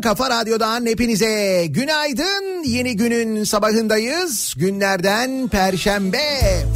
Kafa 0.00 0.30
Radyo'dan 0.30 0.86
hepinize 0.86 1.66
günaydın. 1.66 2.64
Yeni 2.64 2.96
günün 2.96 3.44
sabahındayız. 3.44 4.54
Günlerden 4.56 5.48
Perşembe. 5.48 6.66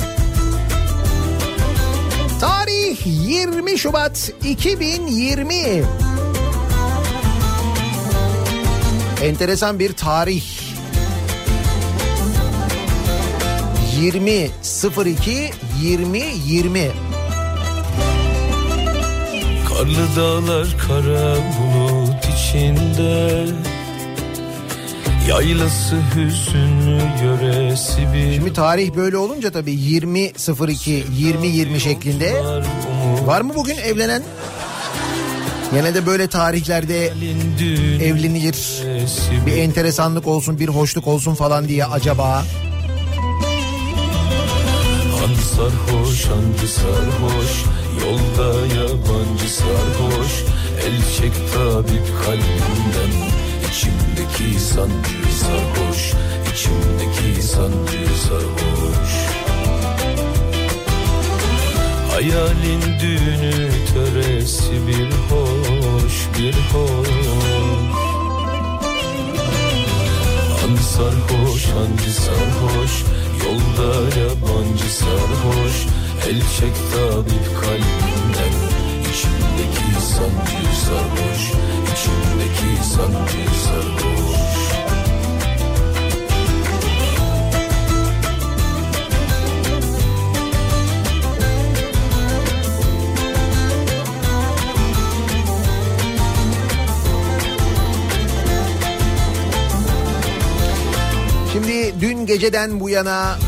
Tarih 2.40 2.98
20 3.06 3.78
Şubat 3.78 4.32
2020. 4.44 5.84
Enteresan 9.22 9.78
bir 9.78 9.92
tarih. 9.92 10.44
20 14.00 14.50
02 15.06 15.50
20 15.82 16.22
20. 16.46 16.90
Karlı 19.68 20.16
dağlar 20.16 20.66
kara 20.88 21.36
bulut 21.36 22.25
içinde 22.46 23.46
Yaylası 25.28 25.96
hüzünlü 26.14 27.00
yöresi 27.24 28.12
bir 28.14 28.34
Şimdi 28.34 28.52
tarih 28.52 28.94
böyle 28.96 29.16
olunca 29.16 29.50
tabii 29.50 29.72
20 29.72 30.32
02 30.68 31.04
20 31.12 31.46
20 31.46 31.80
şeklinde. 31.80 32.34
Var 33.26 33.40
mı 33.40 33.52
bugün 33.56 33.76
evlenen? 33.76 34.22
Genelde 35.72 36.06
böyle 36.06 36.26
tarihlerde 36.26 37.06
evlenilir. 38.04 38.82
Bir 39.46 39.56
enteresanlık 39.56 40.26
olsun, 40.26 40.58
bir 40.60 40.68
hoşluk 40.68 41.06
olsun 41.06 41.34
falan 41.34 41.68
diye 41.68 41.84
acaba. 41.84 42.44
Han 45.20 45.34
sarhoş, 45.34 46.24
hancı 46.24 46.72
sarhoş 46.72 47.64
Yolda 48.00 48.66
yabancı 48.74 49.54
sarhoş 49.54 50.55
El 50.86 51.02
çek 51.16 51.32
tabip 51.54 52.06
kalbimden 52.24 53.12
İçimdeki 53.70 54.60
sancı 54.60 55.36
sarhoş 55.40 56.12
İçimdeki 56.52 57.42
sancı 57.42 58.20
sarhoş 58.22 59.12
Hayalin 62.12 62.82
düğünü 63.00 63.70
töresi 63.94 64.86
bir 64.86 65.10
hoş 65.10 66.28
bir 66.38 66.54
hoş. 66.72 67.08
Han 70.60 70.76
sarhoş 70.76 71.66
hancı 71.66 72.12
sarhoş 72.12 73.04
Yolda 73.44 74.18
yabancı 74.18 74.94
sarhoş. 74.94 75.86
El 76.28 76.40
çek 76.40 76.74
tabip 76.92 77.60
kalbimden 77.60 78.75
İçimdeki 79.16 80.00
sancı 80.00 80.80
sarhoş 80.84 81.52
İçimdeki 81.92 82.84
sancı 82.84 83.60
sarhoş 83.64 84.36
Şimdi 101.52 102.00
dün 102.00 102.26
geceden 102.26 102.80
bu 102.80 102.90
yana 102.90 103.38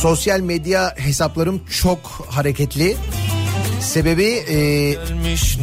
sosyal 0.00 0.40
medya 0.40 0.94
hesaplarım 0.96 1.60
çok 1.82 1.98
hareketli. 2.28 2.96
Sebebi 3.80 4.24
e, 4.24 4.58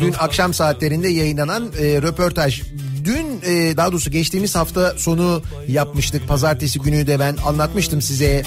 dün 0.01 0.13
akşam 0.19 0.53
saatlerinde 0.53 1.07
yayınlanan 1.07 1.71
e, 1.79 2.01
röportaj. 2.01 2.61
Dün 3.03 3.41
e, 3.45 3.77
daha 3.77 3.91
doğrusu 3.91 4.11
geçtiğimiz 4.11 4.55
hafta 4.55 4.93
sonu 4.97 5.41
yapmıştık. 5.67 6.27
Pazartesi 6.27 6.79
günü 6.79 7.07
de 7.07 7.19
ben 7.19 7.37
anlatmıştım 7.45 8.01
size. 8.01 8.43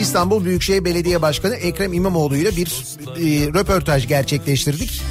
İstanbul 0.00 0.44
Büyükşehir 0.44 0.84
Belediye 0.84 1.22
Başkanı 1.22 1.54
Ekrem 1.54 1.92
İmamoğlu 1.92 2.36
ile 2.36 2.56
bir 2.56 2.66
e, 2.66 3.46
röportaj 3.54 4.08
gerçekleştirdik. 4.08 5.02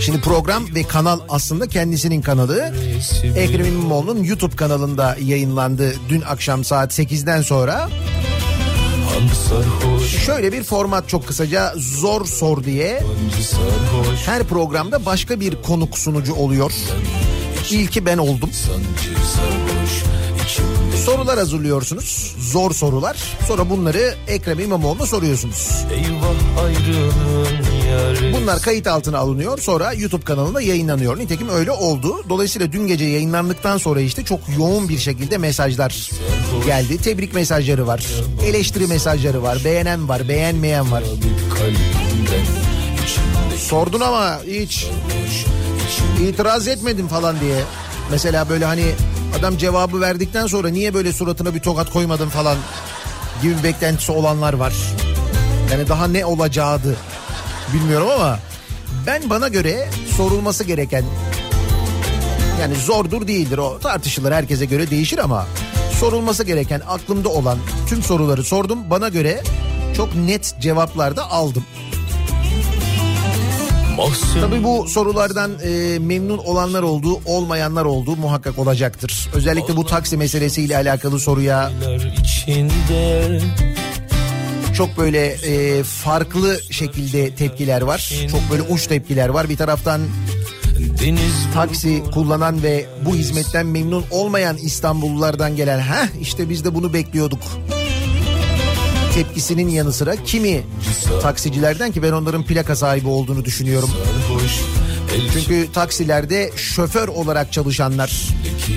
Şimdi 0.00 0.20
program 0.20 0.74
ve 0.74 0.82
kanal 0.82 1.20
aslında 1.28 1.66
kendisinin 1.66 2.22
kanalı. 2.22 2.74
Ekrem 3.36 3.66
İmamoğlu'nun 3.66 4.24
YouTube 4.24 4.56
kanalında 4.56 5.16
yayınlandı 5.24 5.94
dün 6.08 6.20
akşam 6.20 6.64
saat 6.64 6.98
8'den 6.98 7.42
sonra. 7.42 7.88
Şöyle 10.26 10.52
bir 10.52 10.62
format 10.62 11.08
çok 11.08 11.26
kısaca 11.26 11.72
zor 11.76 12.26
sor 12.26 12.64
diye 12.64 13.02
her 14.26 14.44
programda 14.44 15.06
başka 15.06 15.40
bir 15.40 15.62
konuk 15.62 15.98
sunucu 15.98 16.34
oluyor. 16.34 16.72
İlki 17.70 18.06
ben 18.06 18.18
oldum. 18.18 18.50
Sorular 21.04 21.38
hazırlıyorsunuz. 21.38 22.34
Zor 22.38 22.70
sorular. 22.70 23.16
Sonra 23.48 23.70
bunları 23.70 24.14
Ekrem 24.28 24.60
İmamoğlu'na 24.60 25.06
soruyorsunuz. 25.06 25.70
Eyvah 25.92 26.64
ayrılığın 26.64 27.73
Bunlar 28.32 28.60
kayıt 28.60 28.86
altına 28.86 29.18
alınıyor. 29.18 29.58
Sonra 29.58 29.92
YouTube 29.92 30.24
kanalında 30.24 30.60
yayınlanıyor. 30.60 31.18
Nitekim 31.18 31.48
öyle 31.48 31.70
oldu. 31.70 32.24
Dolayısıyla 32.28 32.72
dün 32.72 32.86
gece 32.86 33.04
yayınlandıktan 33.04 33.78
sonra 33.78 34.00
işte 34.00 34.24
çok 34.24 34.40
yoğun 34.58 34.88
bir 34.88 34.98
şekilde 34.98 35.38
mesajlar 35.38 36.10
geldi. 36.66 36.98
Tebrik 36.98 37.34
mesajları 37.34 37.86
var. 37.86 38.04
Eleştiri 38.46 38.86
mesajları 38.86 39.42
var. 39.42 39.58
Beğenen 39.64 40.08
var, 40.08 40.28
beğenmeyen 40.28 40.92
var. 40.92 41.02
Sordun 43.58 44.00
ama 44.00 44.38
hiç 44.46 44.86
itiraz 46.22 46.68
etmedim 46.68 47.08
falan 47.08 47.40
diye. 47.40 47.56
Mesela 48.10 48.48
böyle 48.48 48.64
hani 48.64 48.84
adam 49.38 49.56
cevabı 49.56 50.00
verdikten 50.00 50.46
sonra 50.46 50.68
niye 50.68 50.94
böyle 50.94 51.12
suratına 51.12 51.54
bir 51.54 51.60
tokat 51.60 51.90
koymadın 51.90 52.28
falan 52.28 52.56
gibi 53.42 53.54
beklentisi 53.64 54.12
olanlar 54.12 54.52
var. 54.52 54.74
Yani 55.72 55.88
daha 55.88 56.06
ne 56.06 56.26
olacağıydı 56.26 56.96
bilmiyorum 57.72 58.08
ama 58.14 58.38
ben 59.06 59.30
bana 59.30 59.48
göre 59.48 59.88
sorulması 60.16 60.64
gereken 60.64 61.04
yani 62.60 62.74
zordur 62.74 63.26
değildir 63.26 63.58
o 63.58 63.78
tartışılır 63.78 64.32
herkese 64.32 64.64
göre 64.64 64.90
değişir 64.90 65.18
ama 65.18 65.46
sorulması 66.00 66.44
gereken 66.44 66.82
aklımda 66.88 67.28
olan 67.28 67.58
tüm 67.88 68.02
soruları 68.02 68.44
sordum 68.44 68.90
bana 68.90 69.08
göre 69.08 69.42
çok 69.96 70.14
net 70.14 70.54
cevaplar 70.60 71.16
da 71.16 71.30
aldım. 71.30 71.64
mahzun 73.96 74.40
Tabii 74.40 74.64
bu 74.64 74.88
sorulardan 74.88 75.52
e, 75.64 75.98
memnun 75.98 76.38
olanlar 76.38 76.82
oldu, 76.82 77.20
olmayanlar 77.26 77.84
oldu 77.84 78.16
muhakkak 78.16 78.58
olacaktır. 78.58 79.28
Özellikle 79.34 79.76
bu 79.76 79.86
taksi 79.86 80.16
meselesiyle 80.16 80.76
alakalı 80.76 81.20
soruya 81.20 81.70
içinde 82.22 83.40
çok 84.76 84.98
böyle 84.98 85.26
e, 85.26 85.82
farklı 85.82 86.60
şekilde 86.70 87.34
tepkiler 87.34 87.82
var. 87.82 88.14
Çok 88.30 88.40
böyle 88.50 88.62
uç 88.62 88.86
tepkiler 88.86 89.28
var. 89.28 89.48
Bir 89.48 89.56
taraftan 89.56 90.00
Deniz 91.00 91.46
taksi 91.54 92.02
kullanan 92.14 92.62
ve 92.62 92.86
bu 93.04 93.14
hizmetten 93.14 93.66
memnun 93.66 94.04
olmayan 94.10 94.56
İstanbullulardan 94.56 95.56
gelen 95.56 95.78
ha 95.78 96.08
işte 96.20 96.48
biz 96.48 96.64
de 96.64 96.74
bunu 96.74 96.92
bekliyorduk 96.92 97.40
tepkisinin 99.14 99.68
yanı 99.68 99.92
sıra 99.92 100.16
kimi 100.16 100.62
taksicilerden 101.22 101.92
ki 101.92 102.02
ben 102.02 102.12
onların 102.12 102.42
plaka 102.42 102.76
sahibi 102.76 103.08
olduğunu 103.08 103.44
düşünüyorum. 103.44 103.90
Çünkü 105.32 105.72
taksilerde 105.72 106.50
şoför 106.56 107.08
olarak 107.08 107.52
çalışanlar 107.52 108.28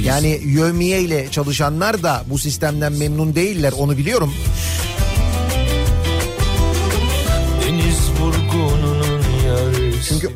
yani 0.03 0.39
yövmiye 0.43 1.01
ile 1.01 1.27
çalışanlar 1.31 2.03
da 2.03 2.23
bu 2.29 2.37
sistemden 2.37 2.93
memnun 2.93 3.35
değiller 3.35 3.73
onu 3.77 3.97
biliyorum. 3.97 4.33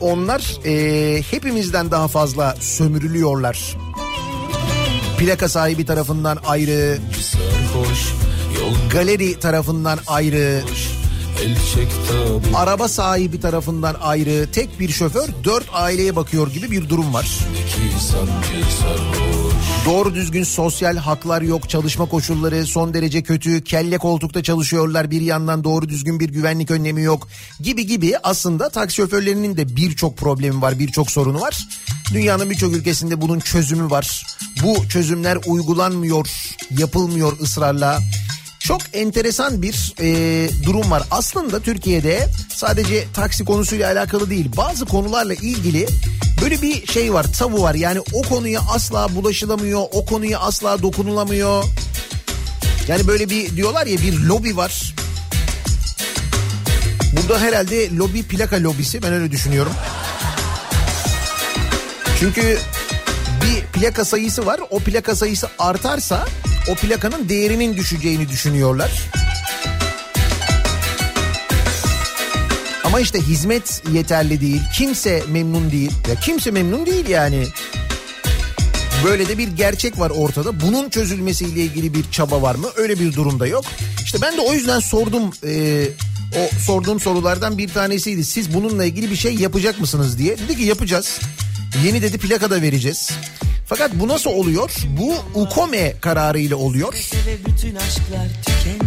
Onlar 0.02 0.58
e, 0.66 1.24
hepimizden 1.32 1.92
daha 1.92 2.08
fazla 2.08 2.56
sömürülüyorlar. 2.60 3.78
Plaka 5.18 5.50
sahibi 5.50 5.86
tarafından 5.86 6.38
ayrı, 6.46 6.98
galeri 8.92 9.40
tarafından 9.40 10.00
ayrı, 10.08 10.62
araba 12.56 12.88
sahibi 12.88 13.40
tarafından 13.40 13.96
ayrı, 14.02 14.52
tek 14.52 14.80
bir 14.80 14.90
şoför 14.90 15.30
dört 15.44 15.66
aileye 15.74 16.16
bakıyor 16.16 16.48
gibi 16.48 16.72
bir 16.72 16.90
durum 16.90 17.14
var. 17.14 17.26
Ki 17.26 18.00
sancı 18.00 18.66
sarhoş 18.80 19.71
Doğru 19.86 20.16
düzgün 20.16 20.44
sosyal 20.44 20.98
haklar 20.98 21.42
yok, 21.42 21.70
çalışma 21.70 22.06
koşulları 22.06 22.66
son 22.66 22.94
derece 22.94 23.24
kötü, 23.24 23.64
kelle 23.64 23.98
koltukta 23.98 24.44
çalışıyorlar 24.44 25.12
bir 25.12 25.22
yandan 25.22 25.64
doğru 25.64 25.90
düzgün 25.90 26.20
bir 26.20 26.30
güvenlik 26.30 26.72
önlemi 26.72 27.02
yok 27.02 27.28
gibi 27.60 27.86
gibi 27.88 28.14
aslında 28.24 28.70
taksi 28.70 28.96
şoförlerinin 28.96 29.58
de 29.58 29.76
birçok 29.76 30.18
problemi 30.18 30.62
var, 30.62 30.80
birçok 30.80 31.12
sorunu 31.12 31.42
var. 31.42 31.68
Dünyanın 32.14 32.50
birçok 32.50 32.76
ülkesinde 32.76 33.22
bunun 33.22 33.40
çözümü 33.40 33.90
var. 33.90 34.26
Bu 34.64 34.90
çözümler 34.90 35.38
uygulanmıyor, 35.48 36.28
yapılmıyor 36.78 37.40
ısrarla. 37.40 38.00
Çok 38.64 38.82
enteresan 38.94 39.62
bir 39.62 39.94
e, 40.00 40.50
durum 40.64 40.92
var. 40.92 41.04
Aslında 41.12 41.60
Türkiye'de 41.60 42.28
sadece 42.50 43.08
taksi 43.14 43.46
konusuyla 43.46 43.92
alakalı 43.92 44.30
değil 44.30 44.52
bazı 44.58 44.86
konularla 44.86 45.34
ilgili 45.34 45.88
böyle 46.42 46.62
bir 46.62 46.88
şey 46.88 47.14
var 47.14 47.26
tabu 47.40 47.62
var. 47.62 47.76
Yani 47.76 48.00
o 48.14 48.22
konuya 48.22 48.62
asla 48.62 49.16
bulaşılamıyor 49.16 49.82
o 49.92 50.06
konuya 50.06 50.40
asla 50.40 50.82
dokunulamıyor. 50.82 51.64
Yani 52.88 53.08
böyle 53.08 53.30
bir 53.30 53.56
diyorlar 53.56 53.88
ya 53.88 53.98
bir 53.98 54.20
lobi 54.20 54.58
var. 54.58 54.96
Burada 57.18 57.40
herhalde 57.40 57.96
lobi 57.96 58.24
plaka 58.24 58.64
lobisi 58.64 59.04
ben 59.04 59.14
öyle 59.14 59.32
düşünüyorum. 59.32 59.74
Çünkü 62.20 62.60
bir 63.42 63.80
plaka 63.80 64.06
sayısı 64.06 64.46
var. 64.46 64.60
O 64.70 64.80
plaka 64.80 65.16
sayısı 65.16 65.50
artarsa 65.60 66.26
o 66.72 66.76
plakanın 66.76 67.30
değerinin 67.30 67.78
düşeceğini 67.78 68.30
düşünüyorlar. 68.30 68.92
Ama 72.84 73.00
işte 73.00 73.22
hizmet 73.22 73.84
yeterli 73.94 74.42
değil. 74.42 74.62
Kimse 74.78 75.24
memnun 75.28 75.72
değil. 75.72 75.92
Ya 76.10 76.16
kimse 76.16 76.52
memnun 76.52 76.86
değil 76.86 77.08
yani. 77.08 77.48
Böyle 79.06 79.28
de 79.28 79.38
bir 79.38 79.48
gerçek 79.48 80.00
var 80.00 80.10
ortada. 80.10 80.62
Bunun 80.62 80.90
çözülmesiyle 80.90 81.60
ilgili 81.62 81.94
bir 81.94 82.12
çaba 82.12 82.42
var 82.42 82.56
mı? 82.56 82.68
Öyle 82.76 83.00
bir 83.00 83.14
durumda 83.14 83.48
yok. 83.48 83.66
İşte 84.04 84.18
ben 84.22 84.38
de 84.38 84.42
o 84.42 84.54
yüzden 84.54 84.80
sordum. 84.80 85.32
E, 85.46 85.84
o 86.36 86.60
sorduğum 86.60 87.00
sorulardan 87.00 87.58
bir 87.58 87.70
tanesiydi. 87.70 88.26
Siz 88.26 88.54
bununla 88.54 88.86
ilgili 88.86 89.12
bir 89.12 89.16
şey 89.16 89.36
yapacak 89.36 89.80
mısınız 89.80 90.18
diye. 90.18 90.38
Dedi 90.38 90.58
ki 90.58 90.64
yapacağız. 90.64 91.20
Yeni 91.86 92.02
dedi 92.02 92.18
plaka 92.18 92.50
da 92.50 92.62
vereceğiz. 92.62 93.10
Fakat 93.66 93.92
bu 93.94 94.08
nasıl 94.08 94.30
oluyor? 94.30 94.72
Bu 94.88 95.14
UKOME 95.42 95.94
kararıyla 96.02 96.56
oluyor. 96.56 96.94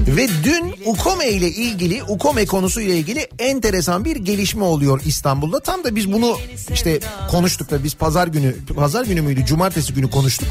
Ve 0.06 0.28
dün 0.44 0.74
UKOME 0.84 1.28
ile 1.28 1.48
ilgili, 1.48 2.02
UKOME 2.02 2.46
konusu 2.46 2.80
ile 2.80 2.96
ilgili 2.96 3.28
enteresan 3.38 4.04
bir 4.04 4.16
gelişme 4.16 4.64
oluyor 4.64 5.00
İstanbul'da. 5.04 5.60
Tam 5.60 5.84
da 5.84 5.96
biz 5.96 6.12
bunu 6.12 6.38
işte 6.72 7.00
konuştuk 7.30 7.70
da 7.70 7.84
biz 7.84 7.94
pazar 7.94 8.26
günü, 8.26 8.54
pazar 8.76 9.04
günü 9.04 9.20
müydü, 9.20 9.44
cumartesi 9.46 9.94
günü 9.94 10.10
konuştuk. 10.10 10.48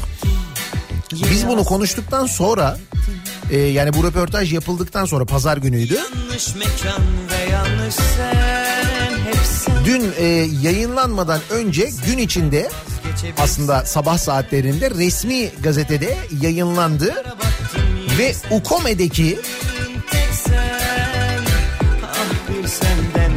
Biz 1.30 1.46
bunu 1.48 1.64
konuştuktan 1.64 2.26
sonra 2.26 2.78
e, 3.50 3.58
yani 3.58 3.94
bu 3.94 4.04
röportaj 4.04 4.52
yapıldıktan 4.52 5.04
sonra 5.04 5.24
pazar 5.24 5.56
günüydü. 5.56 5.98
Dün 9.84 10.12
e, 10.18 10.24
yayınlanmadan 10.62 11.40
önce 11.50 11.90
gün 12.06 12.18
içinde 12.18 12.70
aslında 13.38 13.84
sabah 13.84 14.18
saatlerinde 14.18 14.90
resmi 14.90 15.50
gazetede 15.62 16.16
yayınlandı 16.40 17.24
ve 18.18 18.34
Ukome'deki 18.50 19.38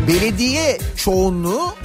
belediye 0.07 0.77
çoğunluğu 0.95 1.75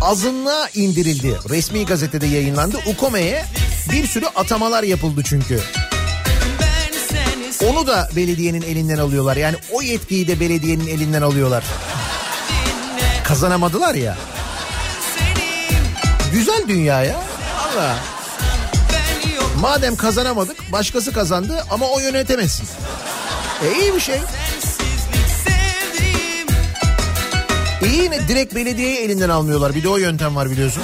azınlığa 0.00 0.68
indirildi. 0.74 1.34
Resmi 1.50 1.86
gazetede 1.86 2.26
yayınlandı. 2.26 2.78
Ukome'ye 2.86 3.44
bir 3.92 4.06
sürü 4.06 4.26
atamalar 4.26 4.82
yapıldı 4.82 5.22
çünkü. 5.24 5.60
Onu 7.70 7.86
da 7.86 8.08
belediyenin 8.16 8.62
elinden 8.62 8.98
alıyorlar. 8.98 9.36
Yani 9.36 9.56
o 9.72 9.82
yetkiyi 9.82 10.28
de 10.28 10.40
belediyenin 10.40 10.86
elinden 10.86 11.22
alıyorlar. 11.22 11.64
Kazanamadılar 13.34 13.94
ya. 13.94 14.16
Güzel 16.32 16.68
dünya 16.68 17.02
ya. 17.02 17.16
Allah. 17.66 17.96
Madem 19.60 19.96
kazanamadık 19.96 20.72
başkası 20.72 21.12
kazandı 21.12 21.64
ama 21.70 21.86
o 21.86 21.98
yönetemezsin. 22.00 22.68
E 23.64 23.80
iyi 23.80 23.94
bir 23.94 24.00
şey. 24.00 24.20
İyi 27.84 28.10
ne 28.10 28.28
direkt 28.28 28.54
belediyeyi 28.54 28.98
elinden 28.98 29.28
almıyorlar. 29.28 29.74
Bir 29.74 29.82
de 29.82 29.88
o 29.88 29.96
yöntem 29.96 30.36
var 30.36 30.50
biliyorsun. 30.50 30.82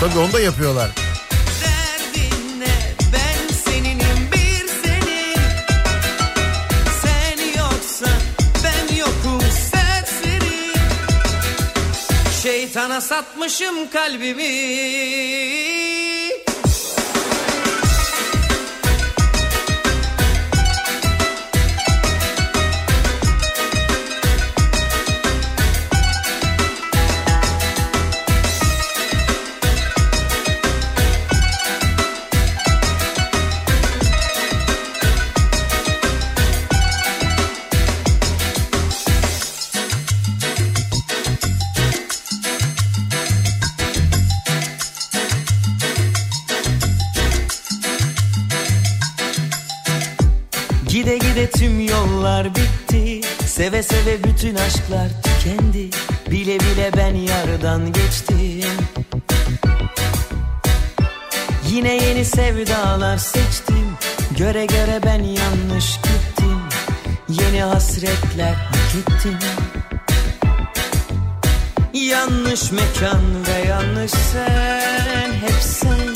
Tabii 0.00 0.18
onu 0.18 0.32
da 0.32 0.40
yapıyorlar. 0.40 0.90
Şeytana 12.72 13.00
satmışım 13.00 13.90
kalbimi 13.90 14.42
Seve 53.82 54.24
bütün 54.24 54.54
aşklar 54.54 55.08
tükendi. 55.22 55.90
Bile 56.30 56.60
bile 56.60 56.90
ben 56.96 57.14
yardan 57.14 57.92
geçtim. 57.92 58.70
Yine 61.68 61.94
yeni 61.94 62.24
sevdalar 62.24 63.18
seçtim. 63.18 63.96
Göre 64.38 64.66
göre 64.66 65.00
ben 65.04 65.22
yanlış 65.22 65.96
gittim. 65.96 66.58
Yeni 67.28 67.62
hasretler 67.62 68.54
hak 68.54 68.94
ettim. 68.94 69.38
Yanlış 71.94 72.72
mekan 72.72 73.22
ve 73.46 73.68
yanlış 73.68 74.10
sen 74.10 75.32
Hep 75.32 75.62
sen. 75.62 76.14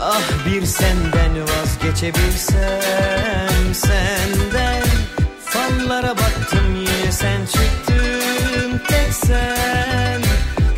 Ah 0.00 0.46
bir 0.46 0.66
senden 0.66 1.42
vazgeçebilsem 1.42 3.74
senden 3.74 4.83
Fallara 5.78 6.10
baktım 6.10 6.76
yine 6.76 7.12
sen 7.12 7.46
çıktın. 7.46 8.80
Tek 8.88 9.12
sen 9.12 10.22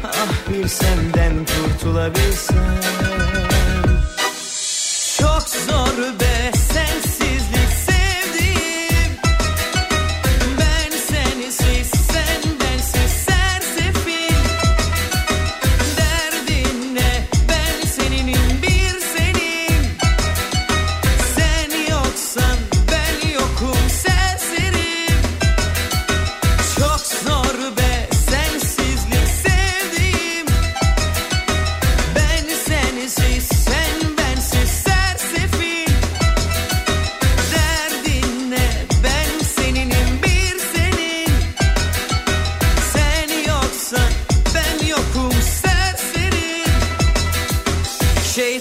Ah 0.05 0.53
bir 0.53 0.69
senden 0.69 1.33
kurtulabilsem. 1.47 2.81
Çok 5.19 5.43
zor 5.43 6.21
be 6.21 6.56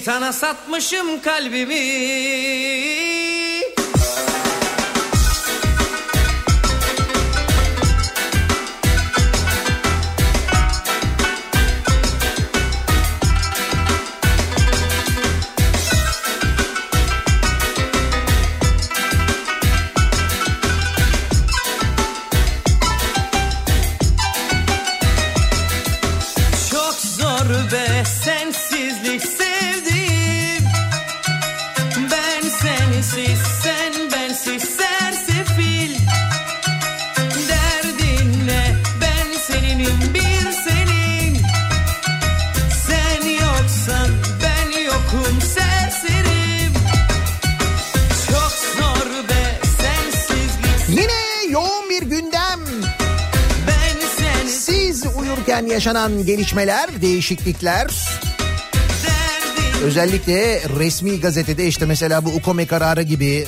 Şeytana 0.05 0.33
satmışım 0.33 1.21
kalbimi 1.21 1.75
yaşanan 55.95 56.25
gelişmeler, 56.25 57.01
değişiklikler. 57.01 57.87
Özellikle 59.83 60.61
resmi 60.79 61.19
gazetede 61.19 61.67
işte 61.67 61.85
mesela 61.85 62.25
bu 62.25 62.29
UKOME 62.29 62.65
kararı 62.65 63.01
gibi 63.01 63.45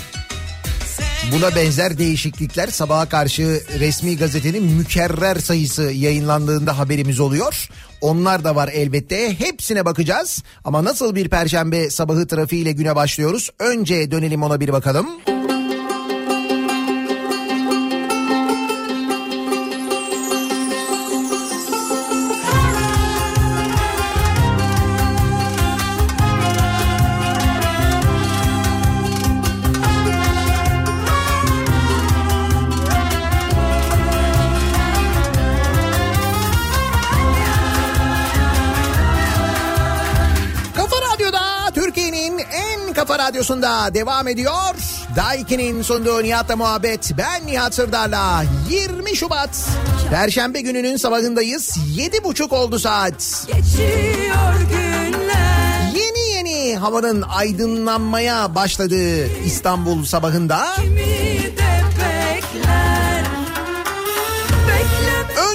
buna 1.32 1.56
benzer 1.56 1.98
değişiklikler 1.98 2.68
sabaha 2.68 3.10
karşı 3.10 3.63
resmi 3.80 4.18
gazetenin 4.18 4.63
mükerrer 4.63 5.36
sayısı 5.36 5.84
yayınlandığında 5.84 6.77
haberimiz 6.77 7.20
oluyor. 7.20 7.70
Onlar 8.01 8.44
da 8.44 8.56
var 8.56 8.70
elbette. 8.74 9.39
Hepsine 9.39 9.86
bakacağız. 9.86 10.44
Ama 10.63 10.84
nasıl 10.84 11.16
bir 11.16 11.30
perşembe 11.30 11.89
sabahı 11.89 12.27
trafiğiyle 12.27 12.72
güne 12.72 12.96
başlıyoruz? 12.96 13.50
Önce 13.60 14.12
dönelim 14.12 14.44
ona 14.44 14.60
bir 14.60 14.74
bakalım. 14.74 15.08
Kafa 15.25 15.37
radyosunda 43.48 43.94
devam 43.94 44.27
ediyor. 44.27 44.75
Daiki'nin 45.16 45.82
sunduğu 45.82 46.24
Nihat'la 46.24 46.56
muhabbet. 46.56 47.12
Ben 47.18 47.48
Nihat 47.48 47.74
Sırdar'la 47.74 48.44
20 48.70 49.16
Şubat. 49.16 49.70
Perşembe 50.10 50.62
gününün 50.62 50.98
sabahındayız. 50.98 51.77
7.30 51.98 52.56
oldu 52.56 52.80
saat. 52.80 53.48
Geçiyor 53.48 54.54
günler 54.70 55.92
Yeni 55.96 56.30
yeni 56.30 56.77
havanın 56.77 57.22
aydınlanmaya 57.22 58.56
başladığı 58.56 59.27
İstanbul 59.27 60.06
sabahında 60.06 60.68
bekler 60.88 61.88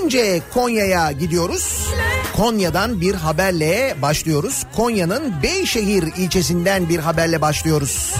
önce 0.05 0.43
Konya'ya 0.55 1.13
gidiyoruz. 1.13 1.87
Konya'dan 2.37 3.01
bir 3.01 3.15
haberle 3.15 3.97
başlıyoruz. 4.03 4.63
Konya'nın 4.77 5.43
Beyşehir 5.43 6.03
ilçesinden 6.17 6.89
bir 6.89 6.99
haberle 6.99 7.41
başlıyoruz. 7.41 8.15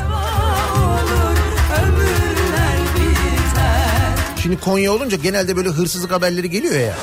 Şimdi 4.43 4.61
Konya 4.61 4.93
olunca 4.93 5.17
genelde 5.17 5.57
böyle 5.57 5.69
hırsızlık 5.69 6.13
haberleri 6.13 6.51
geliyor 6.51 6.75
ya. 6.75 6.95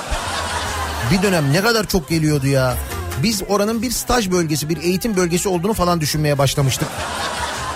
Bir 1.12 1.22
dönem 1.22 1.54
ne 1.54 1.62
kadar 1.62 1.88
çok 1.88 2.10
geliyordu 2.10 2.48
ya. 2.48 2.78
Biz 3.24 3.44
oranın 3.48 3.82
bir 3.82 3.92
staj 3.92 4.32
bölgesi, 4.32 4.70
bir 4.70 4.78
eğitim 4.78 5.16
bölgesi 5.16 5.50
olduğunu 5.50 5.74
falan 5.74 6.02
düşünmeye 6.02 6.38
başlamıştık. 6.38 6.88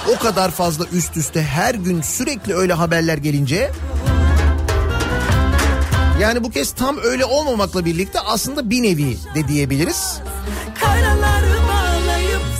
O 0.09 0.19
kadar 0.19 0.51
fazla 0.51 0.85
üst 0.85 1.17
üste 1.17 1.43
her 1.43 1.75
gün 1.75 2.01
sürekli 2.01 2.55
öyle 2.55 2.73
haberler 2.73 3.17
gelince 3.17 3.71
yani 6.23 6.43
bu 6.43 6.49
kez 6.49 6.71
tam 6.71 6.97
öyle 7.03 7.25
olmamakla 7.25 7.85
birlikte 7.85 8.19
aslında 8.19 8.69
bir 8.69 8.83
nevi 8.83 9.17
de 9.35 9.47
diyebiliriz. 9.47 10.19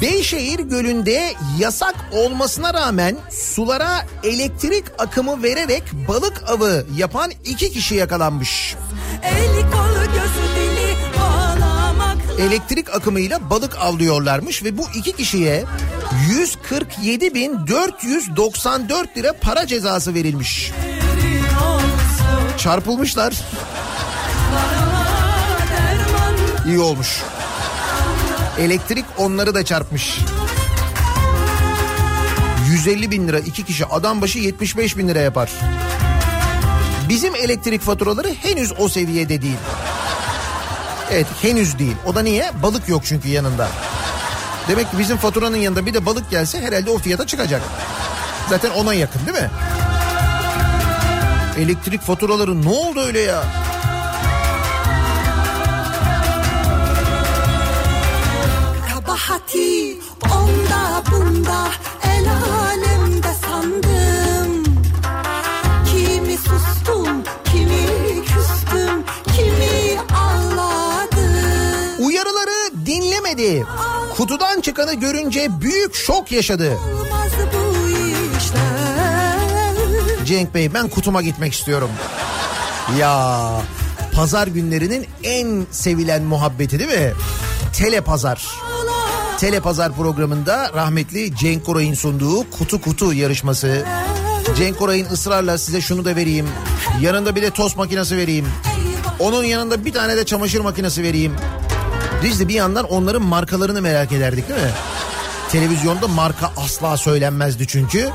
Beyşehir 0.01 0.60
Gölü'nde 0.60 1.34
yasak 1.60 1.96
olmasına 2.12 2.74
rağmen 2.74 3.17
sulara 3.32 4.05
elektrik 4.24 4.86
akımı 4.98 5.43
vererek 5.43 5.84
balık 6.08 6.43
avı 6.48 6.86
yapan 6.98 7.32
iki 7.46 7.72
kişi 7.72 7.96
yakalanmış. 7.96 8.75
Eli 9.24 9.62
kolu 9.62 10.03
gözü 10.13 10.55
dili 10.55 10.84
Elektrik 12.48 12.96
akımıyla 12.96 13.50
balık 13.50 13.77
avlıyorlarmış 13.77 14.63
ve 14.63 14.77
bu 14.77 14.86
iki 14.96 15.12
kişiye 15.12 15.63
147.494 16.29 19.17
lira 19.17 19.34
para 19.41 19.67
cezası 19.67 20.13
verilmiş. 20.13 20.72
Çarpılmışlar. 22.63 23.34
İyi 26.67 26.79
olmuş. 26.79 27.22
Elektrik 28.60 29.05
onları 29.17 29.55
da 29.55 29.65
çarpmış. 29.65 30.20
150 32.70 33.12
bin 33.12 33.27
lira 33.27 33.39
iki 33.39 33.63
kişi 33.63 33.86
adam 33.86 34.22
başı 34.22 34.39
75 34.39 34.98
bin 34.98 35.08
lira 35.08 35.20
yapar. 35.20 35.50
Bizim 37.10 37.36
elektrik 37.36 37.82
faturaları 37.82 38.34
henüz 38.34 38.74
o 38.79 38.89
seviyede 38.89 39.41
değil. 39.41 39.58
Evet 41.12 41.27
henüz 41.41 41.79
değil. 41.79 41.96
O 42.05 42.15
da 42.15 42.22
niye? 42.22 42.51
Balık 42.63 42.89
yok 42.89 43.01
çünkü 43.05 43.29
yanında. 43.29 43.67
Demek 44.67 44.91
ki 44.91 45.00
bizim 45.00 45.17
faturanın 45.17 45.58
yanında 45.58 45.86
bir 45.86 45.93
de 45.93 46.05
balık 46.05 46.29
gelse 46.29 46.62
herhalde 46.62 46.89
o 46.89 46.98
fiyata 46.98 47.27
çıkacak. 47.27 47.62
Zaten 48.50 48.72
ona 48.72 48.93
yakın 48.93 49.22
değil 49.25 49.38
mi? 49.38 49.50
Elektrik 51.58 52.02
faturaları 52.02 52.62
ne 52.62 52.70
oldu 52.70 53.00
öyle 53.00 53.20
ya? 53.20 53.44
Kabahati 58.94 59.98
onda 60.24 61.04
bunda 61.12 61.68
el 62.04 62.26
alemde 62.30 63.34
sandım 63.46 64.64
Kimi 65.92 66.38
sustum 66.38 67.24
kimi 67.52 67.86
küstüm 68.26 69.04
kimi 69.36 70.00
ağladım 70.16 72.06
Uyarıları 72.06 72.86
dinlemedi. 72.86 73.66
Kutudan 74.18 74.62
çıkanı 74.62 74.94
görünce 74.94 75.48
büyük 75.62 75.96
şok 75.96 76.32
yaşadı. 76.32 76.72
Olmaz 76.72 77.32
bu 77.54 77.62
Cenk 80.25 80.53
Bey 80.53 80.74
ben 80.74 80.88
kutuma 80.88 81.22
gitmek 81.22 81.53
istiyorum. 81.53 81.89
Ya 83.00 83.42
pazar 84.15 84.48
günlerinin 84.48 85.08
en 85.24 85.65
sevilen 85.72 86.24
muhabbeti 86.24 86.80
değil 86.80 87.00
mi? 87.00 87.13
Tele 87.74 88.01
pazar. 88.01 88.48
Tele 89.39 89.60
pazar 89.60 89.96
programında 89.96 90.72
rahmetli 90.74 91.36
Cenk 91.36 91.65
Koray'ın 91.65 91.94
sunduğu 91.94 92.50
kutu 92.51 92.82
kutu 92.82 93.13
yarışması. 93.13 93.86
Cenk 94.58 94.80
Koray'ın 94.80 95.10
ısrarla 95.10 95.58
size 95.58 95.82
şunu 95.82 96.06
da 96.06 96.15
vereyim. 96.15 96.48
Yanında 97.01 97.36
bir 97.36 97.41
de 97.41 97.50
tost 97.50 97.78
makinesi 97.78 98.17
vereyim. 98.17 98.48
Onun 99.19 99.43
yanında 99.43 99.86
bir 99.86 99.93
tane 99.93 100.17
de 100.17 100.26
çamaşır 100.26 100.60
makinesi 100.60 101.04
vereyim. 101.04 101.36
Biz 102.24 102.39
de 102.39 102.48
bir 102.48 102.54
yandan 102.54 102.86
onların 102.86 103.21
markalarını 103.21 103.82
merak 103.82 104.12
ederdik 104.12 104.50
değil 104.50 104.62
mi? 104.62 104.71
Televizyonda 105.52 106.08
marka 106.08 106.52
asla 106.58 106.98
söylenmezdi 106.98 107.67
çünkü. 107.67 108.10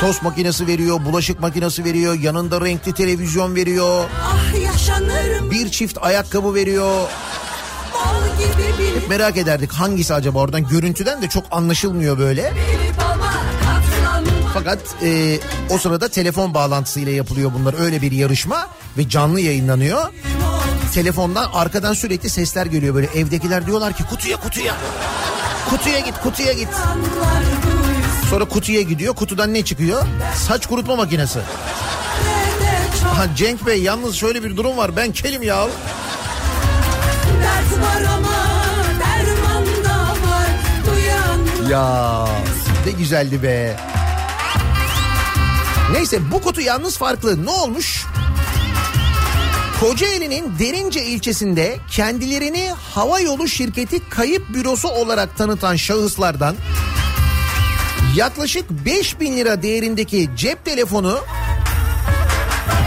Tost 0.00 0.22
makinesi 0.22 0.66
veriyor, 0.66 1.04
bulaşık 1.04 1.40
makinesi 1.40 1.84
veriyor, 1.84 2.14
yanında 2.14 2.60
renkli 2.60 2.92
televizyon 2.92 3.54
veriyor, 3.54 4.04
Ah 4.22 4.62
yaşanırım 4.64 5.50
bir 5.50 5.70
çift 5.70 5.98
ayakkabı 6.02 6.54
veriyor. 6.54 7.08
bir 8.78 9.08
Merak 9.08 9.36
ederdik 9.36 9.72
hangisi 9.72 10.14
acaba 10.14 10.38
oradan 10.38 10.68
görüntüden 10.68 11.22
de 11.22 11.28
çok 11.28 11.44
anlaşılmıyor 11.50 12.18
böyle. 12.18 12.52
Fakat 14.54 14.78
e, 15.02 15.38
o 15.70 15.78
sırada 15.78 16.08
telefon 16.08 16.54
bağlantısıyla 16.54 17.12
yapılıyor 17.12 17.52
bunlar 17.58 17.74
öyle 17.80 18.02
bir 18.02 18.12
yarışma 18.12 18.68
ve 18.98 19.08
canlı 19.08 19.40
yayınlanıyor. 19.40 20.06
Telefondan 20.94 21.50
arkadan 21.52 21.92
sürekli 21.92 22.30
sesler 22.30 22.66
geliyor 22.66 22.94
böyle 22.94 23.06
evdekiler 23.06 23.66
diyorlar 23.66 23.92
ki 23.92 24.04
kutuya 24.10 24.36
kutuya. 24.36 24.74
Kutuya 25.70 25.98
git 25.98 26.14
kutuya 26.22 26.52
git. 26.52 26.68
Sonra 28.30 28.44
kutuya 28.44 28.82
gidiyor 28.82 29.14
kutudan 29.14 29.54
ne 29.54 29.64
çıkıyor? 29.64 30.02
Saç 30.48 30.66
kurutma 30.66 30.96
makinesi. 30.96 31.38
Ha 33.04 33.26
Cenk 33.36 33.66
Bey 33.66 33.82
yalnız 33.82 34.16
şöyle 34.16 34.44
bir 34.44 34.56
durum 34.56 34.76
var 34.76 34.96
ben 34.96 35.12
kelim 35.12 35.42
ya. 35.42 35.66
Ya 41.70 42.28
ne 42.86 42.92
güzeldi 42.92 43.42
be. 43.42 43.76
Neyse 45.92 46.30
bu 46.32 46.42
kutu 46.42 46.60
yalnız 46.60 46.98
farklı. 46.98 47.46
Ne 47.46 47.50
olmuş? 47.50 48.06
Kocaeli'nin 49.80 50.58
Derince 50.58 51.04
ilçesinde 51.04 51.78
kendilerini 51.90 52.70
hava 52.94 53.20
yolu 53.20 53.48
şirketi 53.48 54.08
kayıp 54.08 54.48
bürosu 54.54 54.88
olarak 54.88 55.36
tanıtan 55.36 55.76
şahıslardan 55.76 56.56
yaklaşık 58.16 58.70
5 58.70 59.20
bin 59.20 59.36
lira 59.36 59.62
değerindeki 59.62 60.30
cep 60.36 60.64
telefonu 60.64 61.18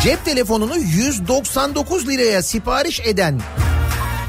cep 0.04 0.26
telefonunu 0.26 0.78
199 0.78 2.08
liraya 2.08 2.44
sipariş 2.44 3.00
eden 3.00 3.42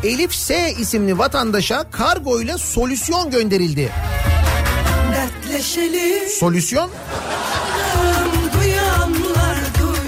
Elif 0.05 0.35
S 0.35 0.73
isimli 0.79 1.19
vatandaşa 1.19 1.91
kargoyla 1.91 2.59
solüsyon 2.59 3.31
gönderildi. 3.31 3.93
dertleşelim 5.13 6.29
Solüsyon 6.29 6.91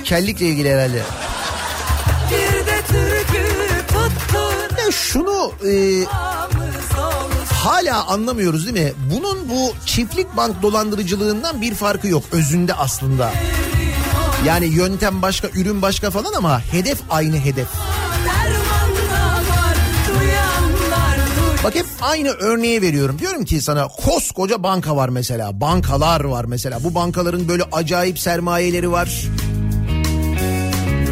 kellikle 0.05 0.47
ilgili 0.47 0.71
herhalde. 0.71 1.03
bir 4.71 4.77
de 4.77 4.93
şunu 4.93 5.53
e, 5.67 5.73
hala 7.65 8.07
anlamıyoruz 8.07 8.67
değil 8.67 8.87
mi? 8.87 8.93
Bunun 9.15 9.49
bu 9.49 9.73
çiftlik 9.87 10.37
bank 10.37 10.63
dolandırıcılığından 10.63 11.63
bir 11.63 11.75
farkı 11.75 12.09
yok 12.09 12.25
özünde 12.33 12.75
aslında. 12.75 13.33
Yani 14.47 14.67
yöntem 14.67 15.23
başka, 15.23 15.49
ürün 15.49 15.83
başka 15.83 16.11
falan 16.11 16.33
ama 16.33 16.61
hedef 16.61 16.99
aynı 17.11 17.37
hedef. 17.37 17.69
Bak 21.65 21.75
hep 21.75 21.87
aynı 22.01 22.29
örneği 22.29 22.83
veriyorum. 22.83 23.19
Diyorum 23.19 23.45
ki 23.45 23.61
sana 23.61 23.89
koskoca 23.89 24.63
banka 24.63 24.97
var 24.97 25.09
mesela. 25.09 25.61
Bankalar 25.61 26.25
var 26.25 26.45
mesela. 26.45 26.85
Bu 26.85 26.95
bankaların 26.95 27.49
böyle 27.49 27.63
acayip 27.73 28.19
sermayeleri 28.19 28.93
var. 28.93 29.27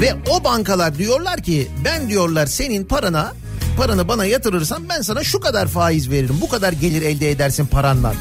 Ve 0.00 0.14
o 0.30 0.44
bankalar 0.44 0.98
diyorlar 0.98 1.42
ki 1.42 1.68
ben 1.84 2.08
diyorlar 2.08 2.46
senin 2.46 2.84
parana 2.84 3.32
paranı 3.76 4.08
bana 4.08 4.24
yatırırsan 4.24 4.88
ben 4.88 5.02
sana 5.02 5.24
şu 5.24 5.40
kadar 5.40 5.66
faiz 5.68 6.10
veririm. 6.10 6.38
Bu 6.40 6.48
kadar 6.48 6.72
gelir 6.72 7.02
elde 7.02 7.30
edersin 7.30 7.66
parandan. 7.66 8.14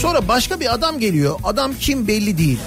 Sonra 0.00 0.28
başka 0.28 0.60
bir 0.60 0.74
adam 0.74 0.98
geliyor. 0.98 1.38
Adam 1.44 1.72
kim 1.80 2.08
belli 2.08 2.38
değil. 2.38 2.58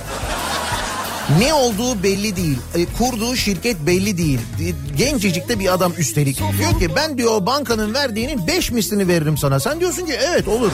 Ne 1.40 1.54
olduğu 1.54 2.04
belli 2.04 2.36
değil. 2.36 2.58
E, 2.76 2.86
kurduğu 2.86 3.36
şirket 3.36 3.86
belli 3.86 4.18
değil. 4.18 4.40
E, 4.60 4.96
Gencecik 4.98 5.50
de 5.50 5.60
bir 5.60 5.74
adam 5.74 5.94
üstelik. 5.98 6.38
Diyor 6.58 6.80
ki 6.80 6.96
ben 6.96 7.18
diyor 7.18 7.46
bankanın 7.46 7.94
verdiğinin 7.94 8.48
5 8.48 8.72
mislini 8.72 9.08
veririm 9.08 9.38
sana. 9.38 9.60
Sen 9.60 9.80
diyorsun 9.80 10.06
ki 10.06 10.14
evet 10.14 10.48
olur. 10.48 10.72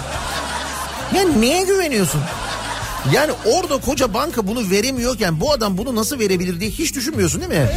Ya 1.15 1.23
neye 1.39 1.63
güveniyorsun? 1.63 2.21
Yani 3.13 3.31
orada 3.45 3.77
koca 3.77 4.13
banka 4.13 4.47
bunu 4.47 4.69
veremiyorken 4.69 5.39
bu 5.39 5.51
adam 5.51 5.77
bunu 5.77 5.95
nasıl 5.95 6.19
verebilir 6.19 6.59
diye 6.59 6.69
hiç 6.69 6.95
düşünmüyorsun 6.95 7.41
değil 7.41 7.61
mi? 7.61 7.69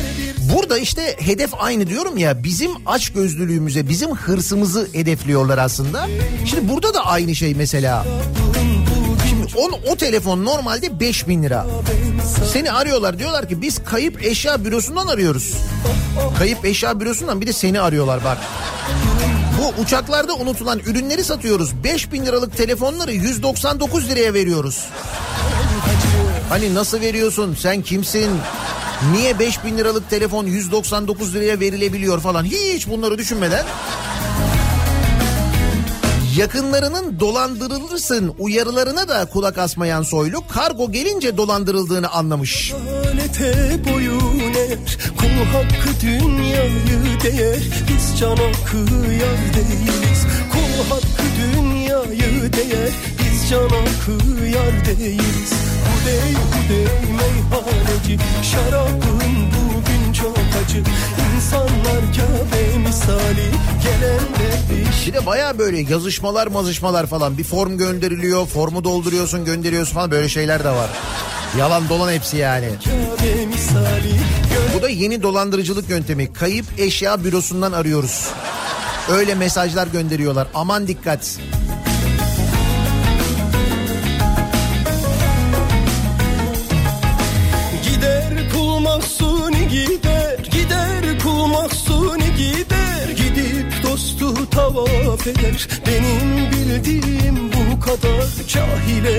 Burada 0.55 0.79
işte 0.79 1.16
hedef 1.19 1.51
aynı 1.59 1.87
diyorum 1.87 2.16
ya 2.19 2.45
bizim 2.45 2.71
aç 2.87 3.11
gözlülüğümüze 3.11 3.88
bizim 3.88 4.11
hırsımızı 4.11 4.88
hedefliyorlar 4.93 5.59
aslında. 5.59 6.07
Şimdi 6.47 6.69
burada 6.69 6.95
da 6.95 7.07
aynı 7.07 7.35
şey 7.35 7.55
mesela. 7.55 8.07
Şimdi 9.29 9.47
on, 9.57 9.93
o 9.93 9.97
telefon 9.97 10.45
normalde 10.45 11.01
5000 11.01 11.43
lira. 11.43 11.66
Seni 12.53 12.73
arıyorlar 12.73 13.19
diyorlar 13.19 13.49
ki 13.49 13.62
biz 13.62 13.85
kayıp 13.85 14.25
eşya 14.25 14.64
bürosundan 14.64 15.07
arıyoruz. 15.07 15.55
Kayıp 16.38 16.64
eşya 16.64 17.01
bürosundan 17.01 17.40
bir 17.40 17.47
de 17.47 17.53
seni 17.53 17.81
arıyorlar 17.81 18.25
bak. 18.25 18.38
Bu 19.61 19.83
uçaklarda 19.83 20.35
unutulan 20.35 20.79
ürünleri 20.79 21.25
satıyoruz. 21.25 21.85
5000 21.85 22.27
liralık 22.27 22.57
telefonları 22.57 23.12
199 23.12 24.09
liraya 24.09 24.35
veriyoruz. 24.35 24.85
Hani 26.49 26.75
nasıl 26.75 27.01
veriyorsun? 27.01 27.57
Sen 27.59 27.83
kimsin? 27.83 28.31
Niye 29.12 29.38
5000 29.38 29.79
liralık 29.79 30.11
telefon 30.11 30.46
199 30.46 31.35
liraya 31.35 31.61
verilebiliyor 31.61 32.20
falan? 32.20 32.44
Hiç 32.44 32.88
bunları 32.88 33.18
düşünmeden 33.18 33.64
Yakınlarının 36.37 37.20
dolandırılırsın 37.20 38.35
uyarılarına 38.38 39.09
da 39.09 39.25
kulak 39.25 39.59
asmayan 39.59 40.03
Soylu 40.03 40.46
kargo 40.49 40.92
gelince 40.92 41.37
dolandırıldığını 41.37 42.11
anlamış. 42.11 42.73
Alete 43.12 43.81
boyun 43.92 44.20
eğer 44.20 44.30
Kul 45.18 45.44
hakkı 45.52 46.00
dünyayı 46.00 47.20
değer. 47.24 47.62
Biz 47.88 48.18
cana 48.18 48.52
kıyar 48.66 49.40
değiliz. 49.54 50.26
Kul 50.52 50.90
hakkı 50.90 51.22
dünyayı 51.40 52.52
değer. 52.52 52.90
Biz 53.18 53.50
cana 53.50 53.85
kıyar 54.04 54.87
değiliz. 54.87 55.52
Hudey 55.87 56.35
hudey 56.35 56.87
meyhaneci. 57.16 58.18
Şarabın 58.42 59.30
çok 59.50 59.60
acı 60.64 60.83
İnsanlar 61.37 62.01
Kabe 62.16 62.79
misali 62.79 63.51
Gelenler 63.83 64.59
bir 64.70 65.07
Bir 65.07 65.14
de 65.14 65.27
baya 65.27 65.59
böyle 65.59 65.79
yazışmalar 65.79 66.46
mazışmalar 66.46 67.07
falan 67.07 67.38
bir 67.38 67.44
form 67.44 67.79
gönderiliyor 67.79 68.46
formu 68.46 68.85
dolduruyorsun 68.85 69.44
gönderiyorsun 69.44 69.94
falan 69.94 70.11
böyle 70.11 70.29
şeyler 70.29 70.64
de 70.64 70.70
var. 70.70 70.90
Yalan 71.59 71.88
dolan 71.88 72.12
hepsi 72.12 72.37
yani. 72.37 72.68
Bu 74.75 74.83
da 74.83 74.88
yeni 74.88 75.23
dolandırıcılık 75.23 75.90
yöntemi. 75.90 76.33
Kayıp 76.33 76.66
eşya 76.79 77.25
bürosundan 77.25 77.73
arıyoruz. 77.73 78.29
Öyle 79.11 79.35
mesajlar 79.35 79.87
gönderiyorlar. 79.87 80.49
Aman 80.55 80.87
dikkat. 80.88 81.38
Gider 92.40 93.09
Gidip 93.16 93.83
dostu 93.83 94.50
tavaf 94.50 95.26
eder 95.26 95.68
Benim 95.87 96.50
bildiğim 96.50 97.37
bu 97.53 97.81
kadar 97.81 98.26
Cahile 98.48 99.18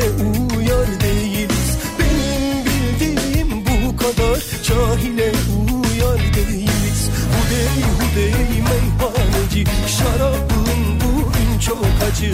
uyar 0.58 0.88
değiliz. 1.02 1.78
Benim 2.00 2.66
bildiğim 2.66 3.66
bu 3.66 3.98
kadar 3.98 4.40
Cahile 4.64 5.32
uyar 5.74 6.22
değiliz. 6.36 7.10
Hudey 7.34 7.84
hudey 7.98 8.34
meyhaneci 8.64 9.64
Şarabın 9.98 11.00
bugün 11.02 11.60
çok 11.60 11.86
acı. 12.12 12.34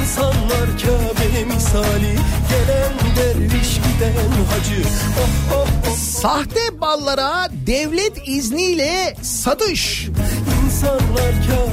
İnsanlar 0.00 0.68
Kabe 0.82 1.44
misali 1.44 2.14
Gelen 2.50 2.92
derviş 3.16 3.74
giden 3.74 4.30
hacı. 4.50 4.82
Oh 5.20 5.54
oh 5.54 5.66
oh. 5.90 5.96
Sahte 5.96 6.80
ballara 6.80 7.48
devlet 7.66 8.28
izniyle 8.28 9.14
satış. 9.22 10.08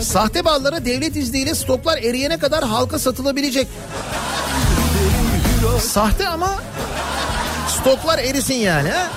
Sahte 0.02 0.46
ballara 0.46 0.86
devlet 0.86 1.15
izniyle 1.15 1.56
stoklar 1.56 1.98
eriyene 1.98 2.38
kadar 2.39 2.63
halka 2.63 3.00
satılabilecek. 3.00 3.68
Sahte 5.82 6.28
ama 6.28 6.56
stoklar 7.68 8.20
erisin 8.20 8.54
yani 8.54 8.89
ha? 8.89 9.08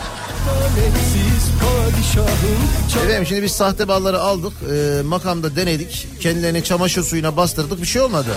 Efendim 3.05 3.27
şimdi 3.27 3.43
biz 3.43 3.53
sahte 3.53 3.89
balları 3.89 4.21
aldık 4.21 4.53
e, 4.73 5.03
makamda 5.03 5.57
denedik 5.57 6.09
kendilerini 6.21 6.65
çamaşır 6.65 7.03
suyuna 7.03 7.37
bastırdık 7.37 7.81
bir 7.81 7.87
şey 7.87 8.03
olmadı. 8.03 8.31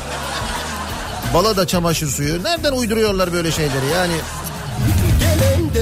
Bala 1.34 1.58
da 1.58 1.68
çamaşır 1.68 2.08
suyu 2.08 2.44
nereden 2.44 2.72
uyduruyorlar 2.72 3.34
böyle 3.34 3.52
şeyleri 3.52 3.86
yani 3.94 4.14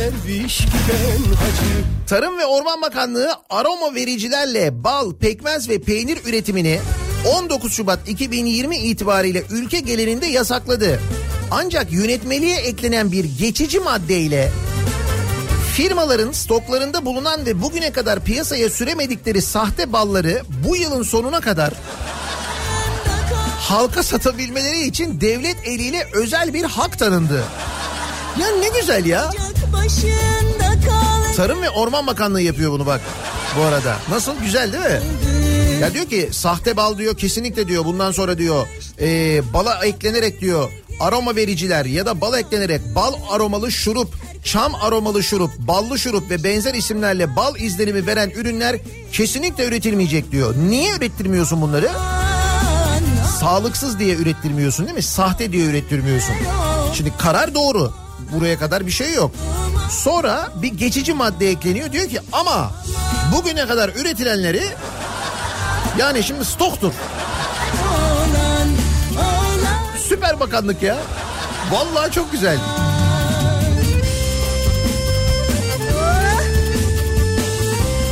derviş 0.10 0.58
giden 0.58 1.36
hacı 1.36 1.84
Tarım 2.08 2.38
ve 2.38 2.46
Orman 2.46 2.82
Bakanlığı 2.82 3.32
aroma 3.50 3.96
vericilerle 3.96 4.84
bal, 4.84 5.14
pekmez 5.16 5.70
ve 5.70 5.80
peynir 5.82 6.18
üretimini 6.26 6.80
19 7.38 7.74
Şubat 7.74 8.10
2020 8.10 8.78
itibariyle 8.78 9.44
ülke 9.52 9.80
genelinde 9.80 10.26
yasakladı. 10.26 11.00
Ancak 11.52 11.92
yönetmeliğe 11.92 12.58
eklenen 12.58 13.12
bir 13.12 13.26
geçici 13.26 13.80
maddeyle 13.80 14.52
firmaların 15.74 16.32
stoklarında 16.32 17.06
bulunan 17.06 17.46
ve 17.46 17.62
bugüne 17.62 17.92
kadar 17.92 18.24
piyasaya 18.24 18.70
süremedikleri 18.70 19.42
sahte 19.42 19.94
balları 19.94 20.42
bu 20.68 20.76
yılın 20.76 21.04
sonuna 21.04 21.40
kadar 21.40 21.74
halka 23.60 24.04
satabilmeleri 24.04 24.88
için 24.88 25.22
devlet 25.22 25.58
eliyle 25.68 26.08
özel 26.14 26.54
bir 26.54 26.64
hak 26.64 27.00
tanındı. 27.00 27.44
Ya 28.40 28.48
ne 28.60 28.80
güzel 28.80 29.06
ya. 29.06 29.32
Tarım 31.36 31.62
ve 31.62 31.70
Orman 31.70 32.08
Bakanlığı 32.08 32.42
yapıyor 32.42 32.72
bunu 32.72 32.86
bak 32.86 33.02
bu 33.58 33.62
arada. 33.64 33.96
Nasıl 34.10 34.34
güzel 34.44 34.74
değil 34.74 34.84
mi? 34.84 35.02
Ya 35.82 35.94
diyor 35.94 36.06
ki 36.06 36.30
sahte 36.32 36.78
bal 36.78 36.98
diyor 36.98 37.18
kesinlikle 37.18 37.68
diyor 37.68 37.86
bundan 37.86 38.12
sonra 38.12 38.38
diyor 38.38 38.68
e, 39.02 39.42
bala 39.54 39.86
eklenerek 39.86 40.42
diyor 40.42 40.70
aroma 41.00 41.36
vericiler 41.36 41.86
ya 41.86 42.06
da 42.06 42.22
bal 42.22 42.40
eklenerek 42.40 42.82
bal 42.96 43.14
aromalı 43.32 43.72
şurup, 43.72 44.14
çam 44.44 44.76
aromalı 44.76 45.24
şurup, 45.24 45.52
ballı 45.60 46.00
şurup 46.00 46.30
ve 46.30 46.44
benzer 46.44 46.74
isimlerle 46.74 47.36
bal 47.36 47.56
izlenimi 47.56 48.08
veren 48.08 48.30
ürünler 48.30 48.76
kesinlikle 49.12 49.66
üretilmeyecek 49.66 50.32
diyor. 50.32 50.56
Niye 50.70 50.96
ürettirmiyorsun 50.96 51.62
bunları? 51.62 51.90
Sağlıksız 53.40 54.00
diye 54.00 54.16
ürettirmiyorsun 54.16 54.86
değil 54.86 54.96
mi? 54.96 55.04
Sahte 55.04 55.52
diye 55.52 55.66
ürettirmiyorsun. 55.66 56.36
Şimdi 56.94 57.14
karar 57.18 57.56
doğru. 57.56 57.94
Buraya 58.32 58.60
kadar 58.60 58.86
bir 58.88 58.92
şey 58.92 59.14
yok. 59.14 59.32
Sonra 59.90 60.52
bir 60.56 60.68
geçici 60.74 61.14
madde 61.14 61.50
ekleniyor. 61.50 61.92
Diyor 61.92 62.10
ki 62.10 62.20
ama 62.32 62.72
bugüne 63.36 63.68
kadar 63.68 63.90
üretilenleri 63.90 64.64
yani 65.98 66.24
şimdi 66.24 66.46
stoktur. 66.46 66.92
Süper 70.10 70.40
bakanlık 70.40 70.84
ya. 70.84 70.98
Vallahi 71.72 72.12
çok 72.12 72.32
güzel. 72.32 72.58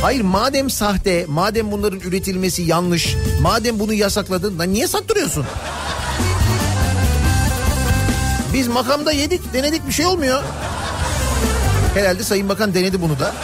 Hayır 0.02 0.20
madem 0.20 0.70
sahte, 0.70 1.24
madem 1.28 1.72
bunların 1.72 2.00
üretilmesi 2.00 2.62
yanlış, 2.62 3.16
madem 3.40 3.78
bunu 3.78 3.92
yasakladın, 3.92 4.58
lan 4.58 4.72
niye 4.72 4.88
sattırıyorsun? 4.88 5.46
Biz 8.52 8.68
makamda 8.68 9.12
yedik, 9.12 9.52
denedik 9.52 9.86
bir 9.86 9.92
şey 9.92 10.06
olmuyor. 10.06 10.42
Herhalde 11.94 12.22
Sayın 12.22 12.48
Bakan 12.48 12.74
denedi 12.74 13.02
bunu 13.02 13.18
da. 13.18 13.34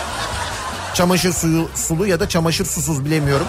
Çamaşır 0.95 1.33
suyu 1.33 1.69
sulu 1.75 2.07
ya 2.07 2.21
da 2.21 2.29
çamaşır 2.29 2.65
susuz 2.65 3.05
bilemiyorum. 3.05 3.47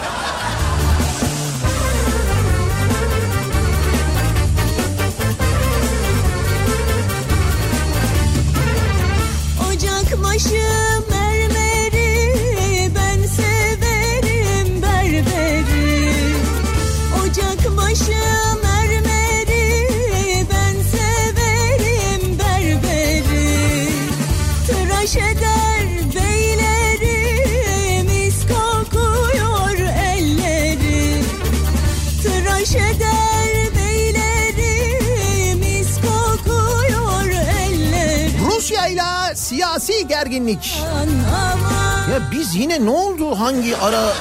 Aman 40.45 42.11
Ya 42.11 42.31
biz 42.31 42.55
yine 42.55 42.85
ne 42.85 42.89
oldu 42.89 43.39
hangi 43.39 43.77
ara... 43.77 44.13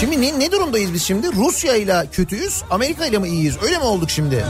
Şimdi 0.00 0.20
ne, 0.20 0.38
ne 0.38 0.52
durumdayız 0.52 0.94
biz 0.94 1.02
şimdi? 1.02 1.32
Rusya 1.36 1.76
ile 1.76 2.06
kötüyüz, 2.12 2.62
Amerika 2.70 3.06
ile 3.06 3.18
mi 3.18 3.28
iyiyiz? 3.28 3.56
Öyle 3.62 3.78
mi 3.78 3.84
olduk 3.84 4.10
şimdi? 4.10 4.44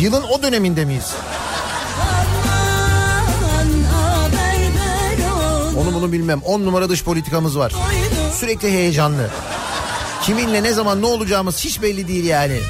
Yılın 0.00 0.22
o 0.22 0.42
döneminde 0.42 0.84
miyiz? 0.84 1.14
Onu 5.80 5.94
bunu 5.94 6.12
bilmem. 6.12 6.40
10 6.44 6.60
numara 6.60 6.88
dış 6.88 7.04
politikamız 7.04 7.58
var. 7.58 7.72
Sürekli 8.40 8.70
heyecanlı. 8.70 9.30
Kiminle 10.22 10.62
ne 10.62 10.72
zaman 10.72 11.02
ne 11.02 11.06
olacağımız 11.06 11.64
hiç 11.64 11.82
belli 11.82 12.08
değil 12.08 12.24
yani. 12.24 12.60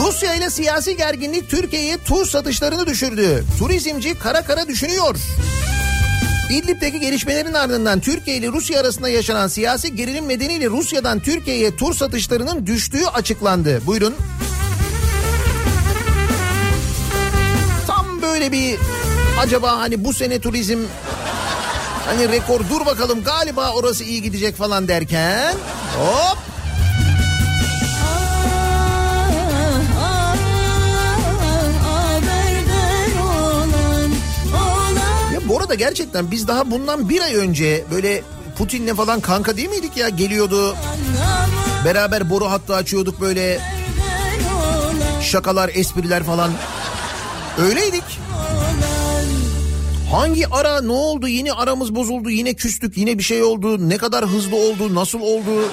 Rusya 0.00 0.34
ile 0.34 0.50
siyasi 0.50 0.96
gerginlik 0.96 1.50
Türkiye'ye 1.50 1.98
tur 1.98 2.26
satışlarını 2.26 2.86
düşürdü. 2.86 3.44
Turizmci 3.58 4.18
kara 4.18 4.44
kara 4.44 4.68
düşünüyor. 4.68 5.16
İdlib'deki 6.52 7.00
gelişmelerin 7.00 7.54
ardından 7.54 8.00
Türkiye 8.00 8.36
ile 8.36 8.48
Rusya 8.48 8.80
arasında 8.80 9.08
yaşanan 9.08 9.48
siyasi 9.48 9.96
gerilim 9.96 10.28
nedeniyle 10.28 10.66
Rusya'dan 10.70 11.20
Türkiye'ye 11.20 11.76
tur 11.76 11.94
satışlarının 11.94 12.66
düştüğü 12.66 13.06
açıklandı. 13.06 13.86
Buyurun. 13.86 14.14
Tam 17.86 18.22
böyle 18.22 18.52
bir 18.52 18.78
acaba 19.40 19.78
hani 19.78 20.04
bu 20.04 20.12
sene 20.12 20.40
turizm 20.40 20.78
hani 22.06 22.28
rekor 22.28 22.60
dur 22.70 22.86
bakalım 22.86 23.24
galiba 23.24 23.72
orası 23.72 24.04
iyi 24.04 24.22
gidecek 24.22 24.56
falan 24.56 24.88
derken 24.88 25.54
hop 25.98 26.38
gerçekten 35.82 36.30
biz 36.30 36.48
daha 36.48 36.70
bundan 36.70 37.08
bir 37.08 37.20
ay 37.20 37.34
önce 37.34 37.84
böyle 37.90 38.22
Putin'le 38.58 38.94
falan 38.94 39.20
kanka 39.20 39.56
değil 39.56 39.68
miydik 39.68 39.96
ya? 39.96 40.08
Geliyordu. 40.08 40.76
Beraber 41.84 42.30
boru 42.30 42.50
hattı 42.50 42.74
açıyorduk 42.74 43.20
böyle. 43.20 43.60
Şakalar 45.22 45.70
espriler 45.74 46.22
falan. 46.22 46.50
Öyleydik. 47.58 48.04
Hangi 50.10 50.48
ara 50.48 50.80
ne 50.80 50.92
oldu? 50.92 51.28
Yine 51.28 51.52
aramız 51.52 51.94
bozuldu 51.94 52.30
yine 52.30 52.54
küstük 52.54 52.96
yine 52.96 53.18
bir 53.18 53.22
şey 53.22 53.42
oldu. 53.42 53.88
Ne 53.88 53.96
kadar 53.96 54.26
hızlı 54.26 54.56
oldu 54.56 54.94
nasıl 54.94 55.20
oldu? 55.20 55.68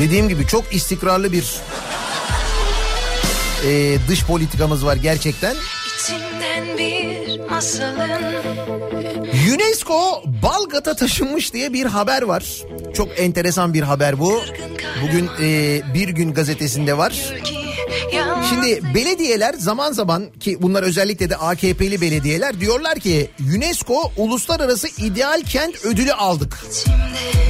Dediğim 0.00 0.28
gibi 0.28 0.46
çok 0.46 0.74
istikrarlı 0.74 1.32
bir 1.32 1.60
e, 3.66 3.98
dış 4.08 4.24
politikamız 4.24 4.86
var 4.86 4.96
gerçekten. 4.96 5.56
UNESCO 9.54 10.22
Balgat'a 10.42 10.96
taşınmış 10.96 11.52
diye 11.52 11.72
bir 11.72 11.86
haber 11.86 12.22
var. 12.22 12.44
Çok 12.94 13.20
enteresan 13.20 13.74
bir 13.74 13.82
haber 13.82 14.18
bu. 14.20 14.42
Bugün 15.02 15.30
e, 15.40 15.80
Bir 15.94 16.08
Gün 16.08 16.34
gazetesinde 16.34 16.98
var. 16.98 17.12
Şimdi 18.50 18.94
belediyeler 18.94 19.54
zaman 19.54 19.92
zaman 19.92 20.26
ki 20.40 20.62
bunlar 20.62 20.82
özellikle 20.82 21.30
de 21.30 21.36
AKP'li 21.36 22.00
belediyeler 22.00 22.60
diyorlar 22.60 22.98
ki 22.98 23.30
UNESCO 23.56 24.12
Uluslararası 24.16 24.88
İdeal 24.98 25.42
Kent 25.42 25.84
Ödülü 25.84 26.12
aldık. 26.12 26.64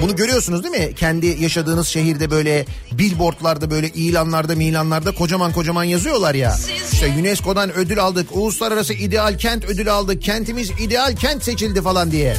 Bunu 0.03 0.17
görüyorsunuz 0.17 0.65
değil 0.65 0.89
mi? 0.89 0.95
Kendi 0.95 1.27
yaşadığınız 1.27 1.89
şehirde 1.89 2.31
böyle 2.31 2.67
billboardlarda 2.93 3.71
böyle 3.71 3.89
ilanlarda 3.89 4.55
milanlarda 4.55 5.15
kocaman 5.15 5.53
kocaman 5.53 5.85
yazıyorlar 5.85 6.35
ya. 6.35 6.57
İşte 6.93 7.15
UNESCO'dan 7.19 7.73
ödül 7.75 7.99
aldık. 7.99 8.37
Uluslararası 8.37 8.93
İdeal 8.95 9.39
Kent 9.39 9.65
ödülü 9.65 9.91
aldık. 9.91 10.23
Kentimiz 10.23 10.71
ideal 10.71 11.17
kent 11.17 11.45
seçildi 11.45 11.83
falan 11.83 12.11
diye. 12.11 12.37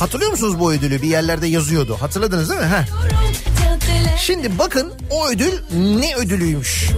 Hatırlıyor 0.00 0.30
musunuz 0.30 0.60
bu 0.60 0.72
ödülü? 0.72 1.02
Bir 1.02 1.08
yerlerde 1.08 1.46
yazıyordu. 1.46 1.96
Hatırladınız 2.00 2.50
değil 2.50 2.60
mi? 2.60 2.66
Heh. 2.66 2.84
Şimdi 4.18 4.58
bakın 4.58 4.92
o 5.10 5.28
ödül 5.28 5.52
ne 5.72 6.16
ödülüymüş? 6.16 6.90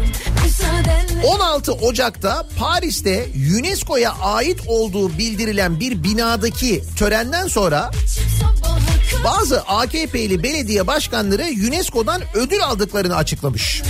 müsaadenle 0.44 1.26
16 1.26 1.72
Ocak'ta 1.72 2.46
Paris'te 2.58 3.26
UNESCO'ya 3.58 4.12
ait 4.12 4.60
olduğu 4.66 5.18
bildirilen 5.18 5.80
bir 5.80 6.02
binadaki 6.02 6.84
törenden 6.98 7.48
sonra 7.48 7.90
bazı 9.24 9.60
AKP'li 9.60 10.42
belediye 10.42 10.86
başkanları 10.86 11.42
UNESCO'dan 11.68 12.22
ödül 12.34 12.64
aldıklarını 12.64 13.16
açıklamış. 13.16 13.82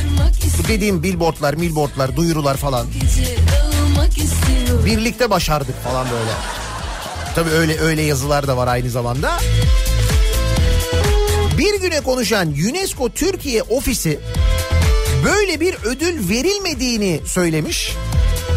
Bu 0.59 0.69
dediğim 0.69 1.03
billboardlar, 1.03 1.55
milboardlar, 1.55 2.17
duyurular 2.17 2.57
falan. 2.57 2.87
Birlikte 4.87 5.31
başardık 5.31 5.85
falan 5.85 6.07
böyle. 6.11 6.31
Tabii 7.35 7.51
öyle 7.51 7.81
öyle 7.81 8.03
yazılar 8.03 8.47
da 8.47 8.57
var 8.57 8.69
aynı 8.69 8.91
zamanda. 8.91 9.39
Bir 11.59 11.81
güne 11.81 12.01
konuşan 12.01 12.49
UNESCO 12.49 13.11
Türkiye 13.11 13.63
ofisi 13.63 14.21
böyle 15.25 15.61
bir 15.61 15.75
ödül 15.85 16.29
verilmediğini 16.29 17.21
söylemiş. 17.27 17.93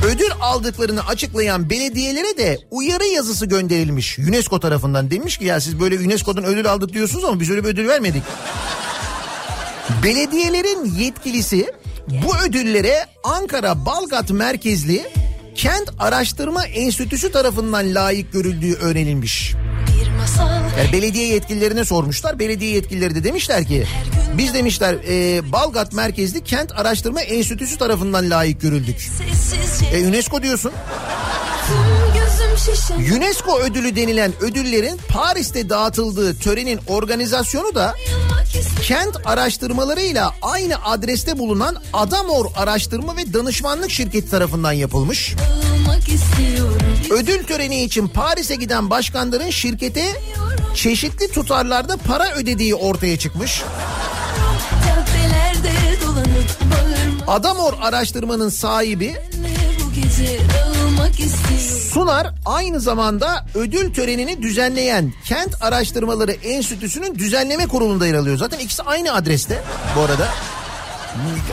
Ödül 0.06 0.30
aldıklarını 0.42 1.08
açıklayan 1.08 1.70
belediyelere 1.70 2.38
de 2.38 2.58
uyarı 2.72 3.06
yazısı 3.06 3.46
gönderilmiş 3.46 4.20
UNESCO 4.20 4.60
tarafından. 4.60 5.12
Demiş 5.12 5.38
ki 5.38 5.46
ya 5.46 5.62
siz 5.62 5.80
böyle 5.80 6.00
UNESCO'dan 6.00 6.44
ödül 6.44 6.72
aldık 6.72 6.94
diyorsunuz 6.94 7.24
ama 7.26 7.40
biz 7.40 7.50
öyle 7.50 7.64
bir 7.64 7.70
ödül 7.70 7.88
vermedik. 7.88 8.24
Belediyelerin 10.04 10.96
yetkilisi 11.00 11.74
bu 12.08 12.38
ödüllere 12.48 13.06
Ankara 13.24 13.86
Balgat 13.86 14.32
merkezli 14.32 15.10
Kent 15.56 15.90
Araştırma 16.00 16.66
Enstitüsü 16.66 17.32
tarafından 17.32 17.96
layık 17.96 18.34
görüldüğü 18.34 18.74
öğrenilmiş. 18.74 19.54
Yani 20.78 20.94
belediye 20.94 21.28
yetkililerine 21.28 21.86
sormuşlar. 21.86 22.40
Belediye 22.40 22.72
yetkilileri 22.72 23.16
de 23.16 23.24
demişler 23.24 23.66
ki 23.66 23.86
biz 24.38 24.54
demişler 24.54 24.94
e, 25.10 25.52
Balgat 25.52 25.94
merkezli 25.94 26.44
Kent 26.44 26.72
Araştırma 26.72 27.22
Enstitüsü 27.22 27.78
tarafından 27.78 28.30
layık 28.30 28.62
görüldük. 28.62 29.10
E 29.94 30.08
UNESCO 30.08 30.44
diyorsun. 30.44 30.72
UNESCO 33.16 33.60
ödülü 33.60 33.96
denilen 33.96 34.32
ödüllerin 34.42 35.00
Paris'te 35.10 35.70
dağıtıldığı 35.70 36.40
törenin 36.40 36.80
organizasyonu 36.88 37.76
da 37.76 37.96
kent 38.84 39.18
araştırmalarıyla 39.26 40.34
aynı 40.42 40.86
adreste 40.86 41.38
bulunan 41.38 41.76
Adamor 41.94 42.46
Araştırma 42.56 43.18
ve 43.18 43.34
Danışmanlık 43.34 43.92
Şirketi 43.92 44.30
tarafından 44.30 44.72
yapılmış. 44.72 45.20
istiyorum 45.20 45.79
Ödül 47.12 47.44
töreni 47.44 47.84
için 47.84 48.08
Paris'e 48.08 48.56
giden 48.56 48.90
başkanların 48.90 49.50
şirkete 49.50 50.06
çeşitli 50.76 51.32
tutarlarda 51.32 51.98
para 51.98 52.32
ödediği 52.36 52.76
ortaya 52.76 53.18
çıkmış. 53.20 53.64
Adamor 57.28 57.74
araştırmanın 57.82 58.50
sahibi 58.50 59.16
Sunar 61.94 62.34
aynı 62.46 62.80
zamanda 62.80 63.46
ödül 63.56 63.94
törenini 63.94 64.42
düzenleyen 64.42 65.14
Kent 65.26 65.62
Araştırmaları 65.62 66.32
Enstitüsü'nün 66.32 67.16
düzenleme 67.16 67.68
kurulunda 67.68 68.08
yer 68.08 68.14
alıyor. 68.14 68.38
Zaten 68.38 68.60
ikisi 68.60 68.84
aynı 68.84 69.14
adreste 69.14 69.64
bu 69.96 70.02
arada. 70.02 70.28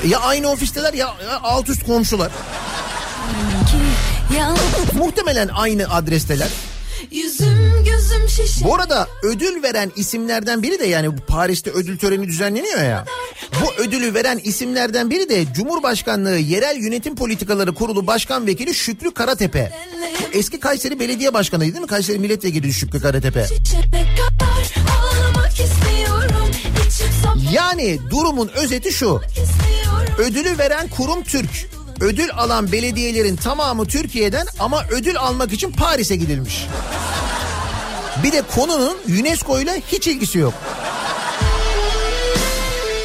Ya 0.07 0.20
aynı 0.20 0.51
ofisteler 0.51 0.94
ya 0.94 1.14
alt 1.42 1.68
üst 1.68 1.87
komşular. 1.87 2.33
Ya 4.34 4.54
Muhtemelen 4.92 5.48
aynı 5.48 5.94
adresteler. 5.94 6.48
yüzüm 7.10 7.84
gözüm 7.84 8.28
şişe 8.28 8.64
Bu 8.64 8.74
arada 8.74 9.08
ödül 9.22 9.62
veren 9.62 9.92
isimlerden 9.96 10.62
biri 10.62 10.78
de 10.78 10.86
yani 10.86 11.16
Paris'te 11.16 11.70
ödül 11.70 11.98
töreni 11.98 12.26
düzenleniyor 12.28 12.82
ya. 12.82 13.04
Bu 13.62 13.82
ödülü 13.82 14.14
veren 14.14 14.40
isimlerden 14.44 15.10
biri 15.10 15.28
de 15.28 15.44
Cumhurbaşkanlığı 15.54 16.36
Yerel 16.36 16.76
Yönetim 16.76 17.16
Politikaları 17.16 17.74
Kurulu 17.74 18.06
Başkan 18.06 18.46
Vekili 18.46 18.74
Şükrü 18.74 19.14
Karatepe. 19.14 19.72
Bu 20.20 20.38
eski 20.38 20.60
Kayseri 20.60 21.00
Belediye 21.00 21.34
Başkanıydı 21.34 21.72
değil 21.72 21.82
mi? 21.82 21.86
Kayseri 21.88 22.18
Milletvekili 22.18 22.72
Şükrü 22.72 23.00
Karatepe. 23.00 23.46
Yani 27.52 27.98
durumun 28.10 28.48
özeti 28.48 28.92
şu. 28.92 29.20
Ödülü 30.18 30.58
veren 30.58 30.88
kurum 30.88 31.22
Türk. 31.22 31.75
Ödül 32.00 32.30
alan 32.32 32.72
belediyelerin 32.72 33.37
tamamı 33.37 33.87
Türkiye'den 33.87 34.46
ama 34.59 34.85
ödül 34.90 35.18
almak 35.18 35.52
için 35.52 35.72
Paris'e 35.72 36.16
gidilmiş. 36.16 36.66
Bir 38.22 38.32
de 38.32 38.42
konunun 38.54 38.96
UNESCO 39.20 39.61
ile 39.61 39.82
hiç 39.92 40.06
ilgisi 40.06 40.38
yok. 40.38 40.54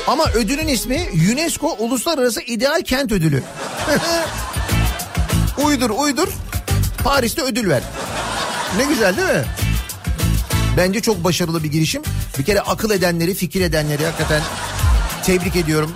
Ama 0.07 0.25
ödülün 0.25 0.67
ismi 0.67 1.09
UNESCO 1.31 1.75
Uluslararası 1.79 2.41
İdeal 2.41 2.81
Kent 2.81 3.11
Ödülü. 3.11 3.43
uydur 5.65 5.89
uydur 5.89 6.27
Paris'te 7.03 7.41
ödül 7.41 7.69
ver. 7.69 7.83
Ne 8.77 8.83
güzel 8.85 9.17
değil 9.17 9.27
mi? 9.27 9.45
Bence 10.77 11.01
çok 11.01 11.23
başarılı 11.23 11.63
bir 11.63 11.71
girişim. 11.71 12.01
Bir 12.39 12.45
kere 12.45 12.61
akıl 12.61 12.91
edenleri, 12.91 13.33
fikir 13.33 13.61
edenleri 13.61 14.05
hakikaten 14.05 14.41
tebrik 15.25 15.55
ediyorum. 15.55 15.91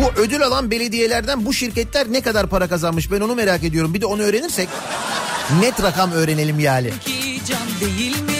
Bu 0.00 0.20
ödül 0.20 0.42
alan 0.42 0.70
belediyelerden 0.70 1.46
bu 1.46 1.52
şirketler 1.54 2.12
ne 2.12 2.20
kadar 2.20 2.46
para 2.46 2.68
kazanmış 2.68 3.10
ben 3.10 3.20
onu 3.20 3.34
merak 3.34 3.64
ediyorum. 3.64 3.94
Bir 3.94 4.00
de 4.00 4.06
onu 4.06 4.22
öğrenirsek 4.22 4.68
net 5.60 5.82
rakam 5.82 6.12
öğrenelim 6.12 6.60
yani. 6.60 6.90
Can 7.48 7.88
değil 7.88 8.20
mi? 8.22 8.30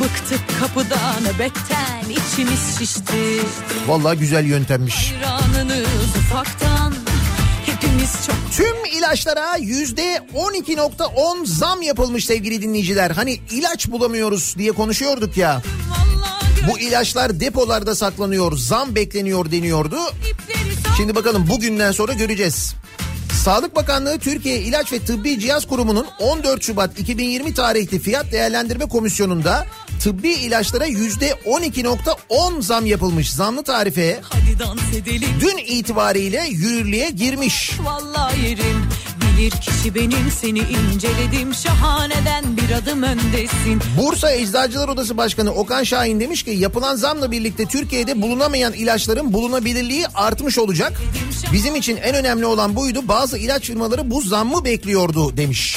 Bıktık 0.00 0.40
kapıdan 0.60 1.22
nöbetten 1.24 2.04
içimiz 2.10 2.78
şişti. 2.78 3.40
Vallahi 3.86 4.18
güzel 4.18 4.44
yöntemmiş. 4.44 5.12
Hayranınız 5.22 6.16
ufaktan 6.18 6.94
hepimiz 7.66 8.12
çok 8.26 8.36
Tüm 8.56 8.84
ilaçlara 8.98 9.56
yüzde 9.56 10.20
12.10 10.34 11.46
zam 11.46 11.82
yapılmış 11.82 12.26
sevgili 12.26 12.62
dinleyiciler. 12.62 13.10
Hani 13.10 13.40
ilaç 13.50 13.90
bulamıyoruz 13.90 14.54
diye 14.58 14.72
konuşuyorduk 14.72 15.36
ya. 15.36 15.62
vallahi 15.90 16.17
Bu 16.68 16.78
ilaçlar 16.78 17.40
depolarda 17.40 17.94
saklanıyor, 17.94 18.56
zam 18.56 18.94
bekleniyor 18.94 19.50
deniyordu. 19.50 19.96
Şimdi 20.96 21.14
bakalım 21.14 21.48
bugünden 21.48 21.92
sonra 21.92 22.12
göreceğiz. 22.12 22.74
Sağlık 23.44 23.76
Bakanlığı 23.76 24.18
Türkiye 24.18 24.60
İlaç 24.60 24.92
ve 24.92 24.98
Tıbbi 24.98 25.40
Cihaz 25.40 25.66
Kurumu'nun 25.66 26.06
14 26.20 26.62
Şubat 26.62 26.98
2020 27.00 27.54
tarihli 27.54 27.98
fiyat 27.98 28.32
değerlendirme 28.32 28.84
komisyonunda 28.84 29.66
tıbbi 30.02 30.28
ilaçlara 30.28 30.86
yüzde 30.86 31.30
12.10 31.46 32.62
zam 32.62 32.86
yapılmış. 32.86 33.32
Zamlı 33.32 33.64
tarife 33.64 34.20
hadi 34.22 34.58
dans 34.58 34.94
edelim. 34.96 35.28
dün 35.40 35.56
itibariyle 35.56 36.46
yürürlüğe 36.50 37.10
girmiş. 37.10 37.72
Vallahi 37.84 38.40
yerim 38.46 38.88
bilir 39.38 39.50
kişi 39.50 39.94
benim 39.94 40.30
seni 40.40 40.58
inceledim 40.58 41.54
şahaneden 41.54 42.47
adım 42.82 43.02
öndesin. 43.02 43.80
Bursa 43.98 44.32
Eczacılar 44.32 44.88
Odası 44.88 45.16
Başkanı 45.16 45.52
Okan 45.52 45.82
Şahin 45.82 46.20
demiş 46.20 46.42
ki 46.42 46.50
yapılan 46.50 46.96
zamla 46.96 47.30
birlikte 47.30 47.64
Türkiye'de 47.66 48.22
bulunamayan 48.22 48.72
ilaçların 48.72 49.32
bulunabilirliği 49.32 50.06
artmış 50.14 50.58
olacak. 50.58 50.92
Bizim 51.52 51.76
için 51.76 51.96
en 51.96 52.14
önemli 52.14 52.46
olan 52.46 52.76
buydu. 52.76 53.08
Bazı 53.08 53.38
ilaç 53.38 53.64
firmaları 53.64 54.10
bu 54.10 54.22
zammı 54.22 54.64
bekliyordu 54.64 55.36
demiş. 55.36 55.76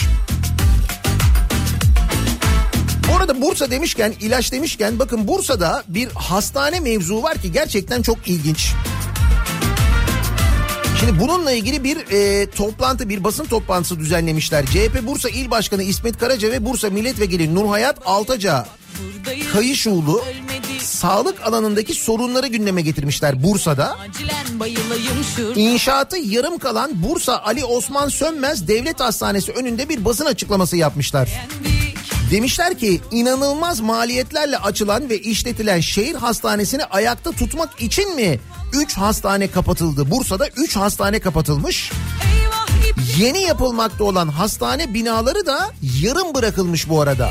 Bu 3.12 3.18
arada 3.18 3.42
Bursa 3.42 3.72
demişken, 3.72 4.14
ilaç 4.20 4.52
demişken 4.52 5.00
bakın 5.00 5.28
Bursa'da 5.28 5.84
bir 5.88 6.10
hastane 6.10 6.80
mevzu 6.80 7.24
var 7.24 7.38
ki 7.38 7.52
gerçekten 7.52 8.02
çok 8.02 8.28
ilginç. 8.28 8.74
Şimdi 11.02 11.20
bununla 11.20 11.52
ilgili 11.52 11.84
bir 11.84 11.98
e, 12.12 12.50
toplantı, 12.50 13.10
bir 13.10 13.24
basın 13.24 13.46
toplantısı 13.46 14.00
düzenlemişler. 14.00 14.66
CHP 14.66 15.08
Bursa 15.08 15.30
İl 15.30 15.52
Başkanı 15.52 15.84
İsmet 15.84 16.18
Karaca 16.18 16.52
ve 16.52 16.66
Bursa 16.66 16.90
Milletvekili 16.90 17.56
Nurhayat 17.56 17.98
Altaca 18.06 18.66
ölmedik 20.22 20.82
sağlık 20.82 21.42
alanındaki 21.48 21.94
sorunları 21.94 22.48
gündeme 22.48 22.82
getirmişler 22.82 23.44
Bursa'da. 23.44 23.98
İnşaatı 25.56 26.18
yarım 26.18 26.58
kalan 26.58 27.04
Bursa 27.04 27.40
Ali 27.44 27.66
Osman 27.66 28.10
Sönmez 28.10 28.68
Devlet 28.68 29.00
Hastanesi 29.00 29.52
önünde 29.52 29.90
bir 29.90 30.06
basın 30.06 30.26
açıklaması 30.26 30.78
yapmışlar. 30.78 31.30
Demişler 32.32 32.78
ki 32.78 33.02
inanılmaz 33.12 33.80
maliyetlerle 33.80 34.58
açılan 34.58 35.10
ve 35.10 35.20
işletilen 35.20 35.80
şehir 35.80 36.16
hastanesini 36.16 36.86
ayakta 36.86 37.32
tutmak 37.32 37.82
için 37.82 38.16
mi 38.16 38.40
3 38.74 38.98
hastane 38.98 39.48
kapatıldı? 39.48 40.12
Bursa'da 40.12 40.48
3 40.48 40.76
hastane 40.76 41.20
kapatılmış. 41.20 41.92
Yeni 43.18 43.42
yapılmakta 43.42 44.04
olan 44.04 44.28
hastane 44.28 44.94
binaları 44.94 45.46
da 45.46 45.72
yarım 46.02 46.36
bırakılmış 46.36 46.90
bu 46.90 47.02
arada. 47.02 47.30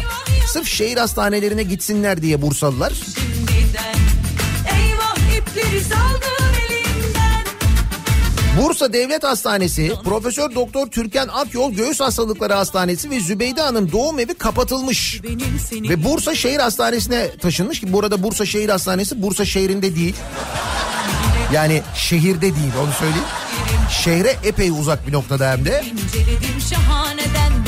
Sırf 0.53 0.67
şehir 0.67 0.97
hastanelerine 0.97 1.63
gitsinler 1.63 2.23
diye 2.23 2.43
Bursalılar. 2.43 2.93
Bursa 8.63 8.93
Devlet 8.93 9.25
Hastanesi, 9.25 9.93
Profesör 10.05 10.55
Doktor 10.55 10.87
Türkan 10.87 11.29
Akyol 11.29 11.73
Göğüs 11.73 12.01
Hastalıkları 12.01 12.53
Hastanesi 12.53 13.11
ve 13.11 13.21
Zübeyde 13.21 13.61
Hanım 13.61 13.93
doğum 13.93 14.19
evi 14.19 14.35
kapatılmış. 14.35 15.21
Ve 15.73 16.05
Bursa 16.05 16.35
Şehir 16.35 16.59
Hastanesi'ne 16.59 17.37
taşınmış 17.37 17.81
ki 17.81 17.93
burada 17.93 18.23
Bursa 18.23 18.47
Şehir 18.47 18.69
Hastanesi 18.69 19.23
Bursa 19.23 19.45
şehrinde 19.45 19.97
değil. 19.97 20.15
Yani 21.53 21.83
şehirde 21.95 22.41
değil 22.41 22.73
onu 22.83 22.93
söyleyeyim. 22.93 23.27
Şehre 23.91 24.37
epey 24.45 24.71
uzak 24.71 25.07
bir 25.07 25.13
noktada 25.13 25.51
hem 25.51 25.65
de. 25.65 25.85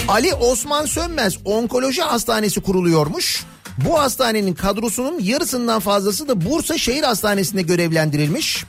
Ali 0.08 0.34
Osman 0.34 0.86
Sönmez 0.86 1.38
Onkoloji 1.44 2.02
Hastanesi 2.02 2.60
kuruluyormuş. 2.60 3.44
Bu 3.78 3.98
hastanenin 3.98 4.54
kadrosunun 4.54 5.20
yarısından 5.20 5.80
fazlası 5.80 6.28
da 6.28 6.44
Bursa 6.44 6.78
Şehir 6.78 7.02
Hastanesi'nde 7.02 7.62
görevlendirilmiş. 7.62 8.64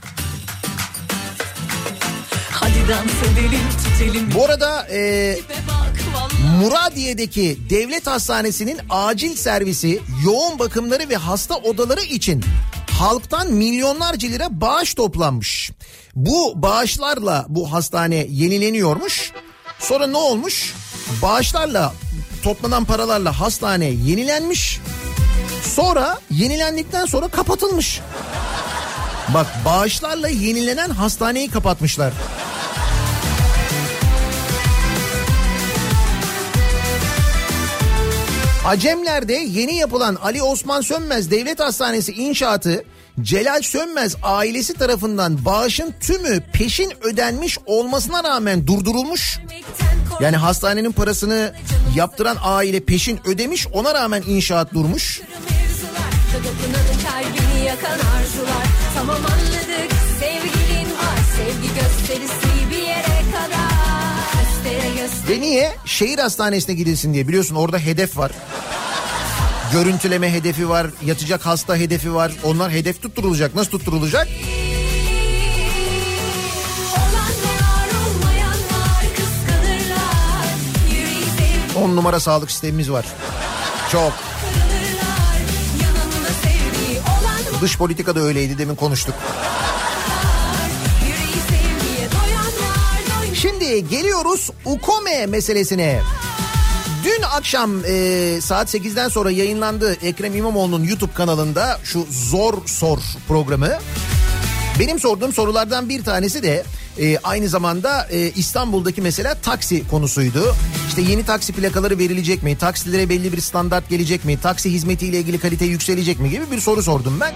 Edelim 4.00 4.30
Bu 4.34 4.44
arada 4.44 4.86
e, 4.90 5.36
Muradiye'deki 6.60 7.58
devlet 7.70 8.06
hastanesinin 8.06 8.78
acil 8.90 9.36
servisi 9.36 10.00
yoğun 10.24 10.58
bakımları 10.58 11.08
ve 11.08 11.16
hasta 11.16 11.56
odaları 11.56 12.02
için 12.02 12.44
halktan 13.00 13.52
milyonlarca 13.52 14.28
lira 14.28 14.60
bağış 14.60 14.94
toplanmış. 14.94 15.70
Bu 16.14 16.52
bağışlarla 16.62 17.46
bu 17.48 17.72
hastane 17.72 18.26
yenileniyormuş. 18.30 19.32
Sonra 19.78 20.06
ne 20.06 20.16
olmuş? 20.16 20.74
Bağışlarla 21.22 21.94
toplanan 22.42 22.84
paralarla 22.84 23.40
hastane 23.40 23.84
yenilenmiş. 23.84 24.80
Sonra 25.74 26.18
yenilendikten 26.30 27.06
sonra 27.06 27.28
kapatılmış. 27.28 28.00
Bak 29.34 29.46
bağışlarla 29.64 30.28
yenilenen 30.28 30.90
hastaneyi 30.90 31.50
kapatmışlar. 31.50 32.12
Acemler'de 38.64 39.32
yeni 39.32 39.76
yapılan 39.76 40.14
Ali 40.14 40.42
Osman 40.42 40.80
Sönmez 40.80 41.30
Devlet 41.30 41.60
Hastanesi 41.60 42.12
inşaatı 42.12 42.84
Celal 43.20 43.62
Sönmez 43.62 44.16
ailesi 44.22 44.74
tarafından 44.74 45.44
bağışın 45.44 45.94
tümü 46.00 46.40
peşin 46.52 46.92
ödenmiş 47.02 47.58
olmasına 47.66 48.24
rağmen 48.24 48.66
durdurulmuş. 48.66 49.38
Yani 50.20 50.36
hastanenin 50.36 50.92
parasını 50.92 51.54
yaptıran 51.96 52.36
aile 52.42 52.80
peşin 52.80 53.20
ödemiş 53.24 53.66
ona 53.72 53.94
rağmen 53.94 54.22
inşaat 54.26 54.74
durmuş. 54.74 55.20
Tamam 58.94 59.16
anladık 59.16 59.92
sevgilin 60.20 60.90
var 60.90 61.18
Sevgi 61.36 61.68
gösterisi 61.74 62.63
Ve 65.28 65.40
niye? 65.40 65.72
Şehir 65.84 66.18
hastanesine 66.18 66.74
gidilsin 66.74 67.14
diye 67.14 67.28
biliyorsun 67.28 67.54
orada 67.54 67.78
hedef 67.78 68.18
var. 68.18 68.32
Görüntüleme 69.72 70.32
hedefi 70.32 70.68
var, 70.68 70.86
yatacak 71.04 71.46
hasta 71.46 71.76
hedefi 71.76 72.14
var. 72.14 72.32
Onlar 72.44 72.70
hedef 72.70 73.02
tutturulacak. 73.02 73.54
Nasıl 73.54 73.70
tutturulacak? 73.70 74.28
10 81.76 81.96
numara 81.96 82.20
sağlık 82.20 82.50
sistemimiz 82.50 82.90
var. 82.90 83.04
Çok. 83.92 84.12
Dış 87.60 87.78
politika 87.78 88.14
da 88.14 88.20
öyleydi 88.20 88.58
demin 88.58 88.74
konuştuk. 88.74 89.14
Şimdi 93.64 93.88
geliyoruz 93.88 94.50
Ukome 94.64 95.26
meselesine. 95.26 96.00
Dün 97.04 97.22
akşam 97.22 97.84
e, 97.84 98.38
saat 98.40 98.74
8'den 98.74 99.08
sonra 99.08 99.30
yayınlandı 99.30 99.96
Ekrem 100.02 100.34
İmamoğlu'nun 100.34 100.84
YouTube 100.84 101.12
kanalında 101.12 101.80
şu 101.84 102.06
Zor 102.10 102.54
Sor 102.66 102.98
programı. 103.28 103.68
Benim 104.80 105.00
sorduğum 105.00 105.32
sorulardan 105.32 105.88
bir 105.88 106.04
tanesi 106.04 106.42
de 106.42 106.64
e, 106.98 107.18
aynı 107.18 107.48
zamanda 107.48 108.08
e, 108.10 108.30
İstanbul'daki 108.30 109.02
mesela 109.02 109.34
taksi 109.34 109.88
konusuydu. 109.88 110.54
İşte 110.88 111.02
yeni 111.02 111.24
taksi 111.24 111.52
plakaları 111.52 111.98
verilecek 111.98 112.42
mi? 112.42 112.58
Taksilere 112.58 113.08
belli 113.08 113.32
bir 113.32 113.40
standart 113.40 113.88
gelecek 113.88 114.24
mi? 114.24 114.40
Taksi 114.40 114.70
hizmetiyle 114.70 115.18
ilgili 115.18 115.38
kalite 115.38 115.64
yükselecek 115.64 116.20
mi 116.20 116.30
gibi 116.30 116.50
bir 116.50 116.60
soru 116.60 116.82
sordum 116.82 117.20
ben. 117.20 117.34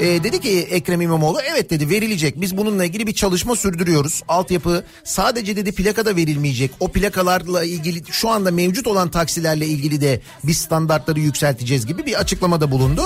E, 0.00 0.24
dedi 0.24 0.40
ki 0.40 0.68
Ekrem 0.70 1.00
İmamoğlu 1.00 1.38
evet 1.40 1.70
dedi 1.70 1.90
verilecek. 1.90 2.40
Biz 2.40 2.56
bununla 2.56 2.84
ilgili 2.84 3.06
bir 3.06 3.14
çalışma 3.14 3.56
sürdürüyoruz. 3.56 4.22
Altyapı 4.28 4.84
sadece 5.04 5.56
dedi 5.56 5.72
plakada 5.72 6.16
verilmeyecek. 6.16 6.70
O 6.80 6.88
plakalarla 6.88 7.64
ilgili 7.64 8.02
şu 8.10 8.28
anda 8.28 8.50
mevcut 8.50 8.86
olan 8.86 9.10
taksilerle 9.10 9.66
ilgili 9.66 10.00
de 10.00 10.20
biz 10.44 10.58
standartları 10.58 11.20
yükselteceğiz 11.20 11.86
gibi 11.86 12.06
bir 12.06 12.20
açıklamada 12.20 12.70
bulundu. 12.70 13.02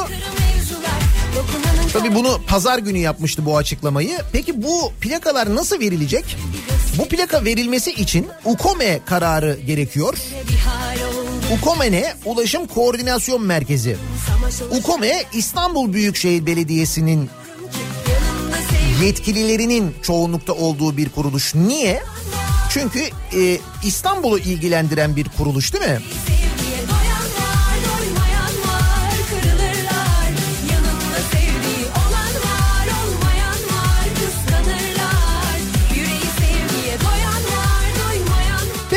Tabii 1.92 2.14
bunu 2.14 2.40
pazar 2.46 2.78
günü 2.78 2.98
yapmıştı 2.98 3.46
bu 3.46 3.56
açıklamayı. 3.56 4.18
Peki 4.32 4.62
bu 4.62 4.92
plakalar 5.00 5.54
nasıl 5.54 5.80
verilecek? 5.80 6.36
Bu 6.98 7.08
plaka 7.08 7.44
verilmesi 7.44 7.90
için 7.92 8.26
UKOME 8.44 9.00
kararı 9.06 9.58
gerekiyor. 9.66 10.18
Bir 11.44 11.56
hal 11.56 11.56
oldu 11.56 11.60
UKOME 11.60 11.92
ne? 11.92 12.14
Ulaşım 12.24 12.66
Koordinasyon 12.66 13.42
Merkezi. 13.42 13.96
UKOME 14.70 15.24
İstanbul 15.32 15.92
Büyükşehir 15.92 16.46
Belediyesi'nin 16.46 17.30
yetkililerinin 19.02 19.94
çoğunlukta 20.02 20.52
olduğu 20.52 20.96
bir 20.96 21.08
kuruluş. 21.08 21.54
Niye? 21.54 22.02
Çünkü 22.70 23.00
e, 23.36 23.58
İstanbul'u 23.84 24.38
ilgilendiren 24.38 25.16
bir 25.16 25.28
kuruluş 25.28 25.72
değil 25.72 25.84
mi? 25.84 25.98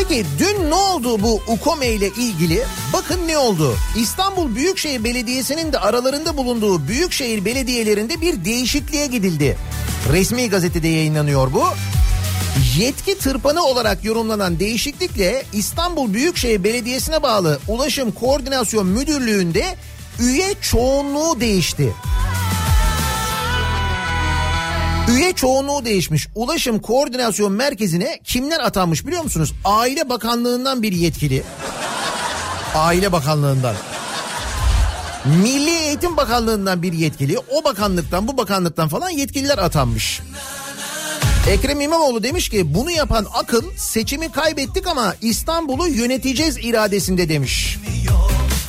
Peki 0.10 0.26
dün 0.40 0.70
ne 0.70 0.74
oldu 0.74 1.24
bu 1.24 1.42
UKOME 1.48 1.88
ile 1.88 2.08
ilgili? 2.08 2.64
Bakın 2.94 3.28
ne 3.28 3.38
oldu? 3.38 3.76
İstanbul 3.96 4.56
Büyükşehir 4.56 5.04
Belediyesi'nin 5.04 5.74
de 5.74 5.80
aralarında 5.80 6.38
bulunduğu 6.38 6.88
büyükşehir 6.88 7.46
belediyelerinde 7.46 8.22
bir 8.22 8.46
değişikliğe 8.46 9.08
gidildi. 9.08 9.58
Resmi 10.12 10.50
gazetede 10.50 10.88
yayınlanıyor 10.88 11.54
bu. 11.54 11.64
Yetki 12.78 13.18
tırpanı 13.18 13.64
olarak 13.64 14.04
yorumlanan 14.04 14.60
değişiklikle 14.60 15.44
İstanbul 15.54 16.14
Büyükşehir 16.14 16.64
Belediyesi'ne 16.64 17.24
bağlı 17.24 17.60
Ulaşım 17.68 18.12
Koordinasyon 18.12 18.88
Müdürlüğü'nde 18.88 19.76
üye 20.20 20.54
çoğunluğu 20.62 21.40
değişti. 21.40 21.94
Üye 25.12 25.34
çoğunluğu 25.34 25.86
değişmiş. 25.86 26.28
Ulaşım 26.36 26.80
Koordinasyon 26.80 27.52
Merkezi'ne 27.52 28.20
kimler 28.24 28.60
atanmış 28.60 29.06
biliyor 29.08 29.24
musunuz? 29.24 29.54
Aile 29.66 30.10
Bakanlığı'ndan 30.10 30.84
bir 30.84 30.92
yetkili. 30.92 31.44
Aile 32.76 33.12
Bakanlığı'ndan. 33.12 33.76
Milli 35.26 35.70
Eğitim 35.70 36.18
Bakanlığı'ndan 36.18 36.82
bir 36.82 36.94
yetkili. 36.94 37.40
O 37.40 37.64
bakanlıktan 37.64 38.28
bu 38.28 38.38
bakanlıktan 38.38 38.88
falan 38.88 39.10
yetkililer 39.10 39.58
atanmış. 39.58 40.22
Ekrem 41.50 41.82
İmamoğlu 41.82 42.24
demiş 42.24 42.50
ki 42.50 42.74
bunu 42.76 42.92
yapan 42.92 43.26
akıl 43.34 43.64
seçimi 43.78 44.32
kaybettik 44.32 44.88
ama 44.88 45.16
İstanbul'u 45.22 45.88
yöneteceğiz 45.88 46.58
iradesinde 46.58 47.30
demiş. 47.30 47.78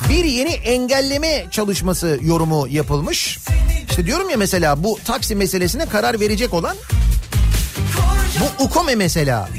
Bir 0.09 0.25
yeni 0.25 0.49
engelleme 0.49 1.45
çalışması 1.51 2.19
yorumu 2.21 2.67
yapılmış. 2.67 3.39
İşte 3.89 4.05
diyorum 4.05 4.29
ya 4.29 4.37
mesela 4.37 4.83
bu 4.83 4.99
taksi 5.05 5.35
meselesine 5.35 5.85
karar 5.85 6.19
verecek 6.19 6.53
olan 6.53 6.75
bu 8.39 8.63
UKOME 8.63 8.95
mesela. 8.95 9.49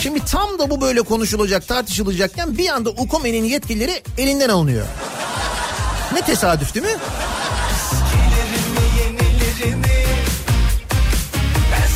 Şimdi 0.00 0.24
tam 0.24 0.58
da 0.58 0.70
bu 0.70 0.80
böyle 0.80 1.02
konuşulacak 1.02 1.68
tartışılacakken 1.68 2.58
bir 2.58 2.68
anda 2.68 2.90
UKOME'nin 2.90 3.44
yetkileri 3.44 4.02
elinden 4.18 4.48
alınıyor. 4.48 4.86
Ne 6.12 6.22
tesadüf 6.22 6.74
değil 6.74 6.86
mi? 6.86 6.92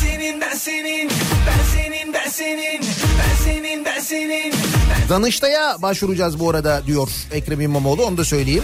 Senin, 0.01 0.41
ben 0.41 0.55
senin, 0.55 1.09
ben 1.47 1.63
senin, 1.75 2.13
ben 2.13 2.29
senin, 2.29 2.81
ben 3.19 3.43
senin, 3.43 3.85
ben 3.85 3.99
senin. 3.99 4.80
Danıştay'a 5.11 5.81
başvuracağız 5.81 6.39
bu 6.39 6.49
arada 6.49 6.81
diyor 6.87 7.09
Ekrem 7.31 7.61
İmamoğlu 7.61 8.05
onu 8.05 8.17
da 8.17 8.25
söyleyeyim. 8.25 8.63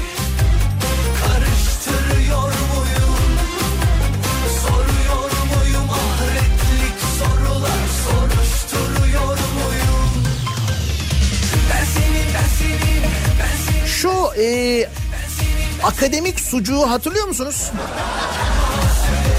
Şu 13.86 14.12
e, 14.42 14.90
akademik 15.84 16.40
sucuğu 16.40 16.90
hatırlıyor 16.90 17.28
musunuz? 17.28 17.72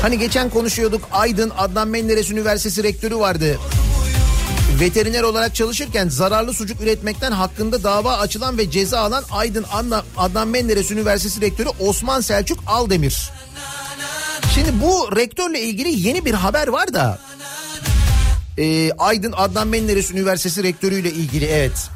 Hani 0.03 0.19
geçen 0.19 0.51
konuşuyorduk 0.51 1.09
Aydın 1.13 1.53
Adnan 1.59 1.89
Menderes 1.89 2.31
Üniversitesi 2.31 2.83
rektörü 2.83 3.17
vardı. 3.17 3.59
Veteriner 4.81 5.23
olarak 5.23 5.55
çalışırken 5.55 6.09
zararlı 6.09 6.55
sucuk 6.55 6.81
üretmekten 6.81 7.33
hakkında 7.33 7.83
dava 7.83 8.17
açılan 8.17 8.59
ve 8.59 8.71
ceza 8.71 9.01
alan 9.01 9.25
Aydın 9.31 9.65
Adnan, 9.73 10.03
Adnan 10.17 10.49
Menderes 10.49 10.91
Üniversitesi 10.91 11.41
rektörü 11.41 11.69
Osman 11.81 12.21
Selçuk 12.21 12.59
Aldemir. 12.67 13.31
Şimdi 14.55 14.69
bu 14.83 15.17
rektörle 15.17 15.61
ilgili 15.61 16.07
yeni 16.07 16.25
bir 16.25 16.35
haber 16.35 16.69
var 16.69 16.95
da 16.95 17.19
e, 18.59 18.93
Aydın 18.93 19.35
Adnan 19.37 19.69
Menderes 19.69 20.11
Üniversitesi 20.11 20.63
rektörüyle 20.63 21.11
ilgili 21.11 21.45
evet. 21.45 21.91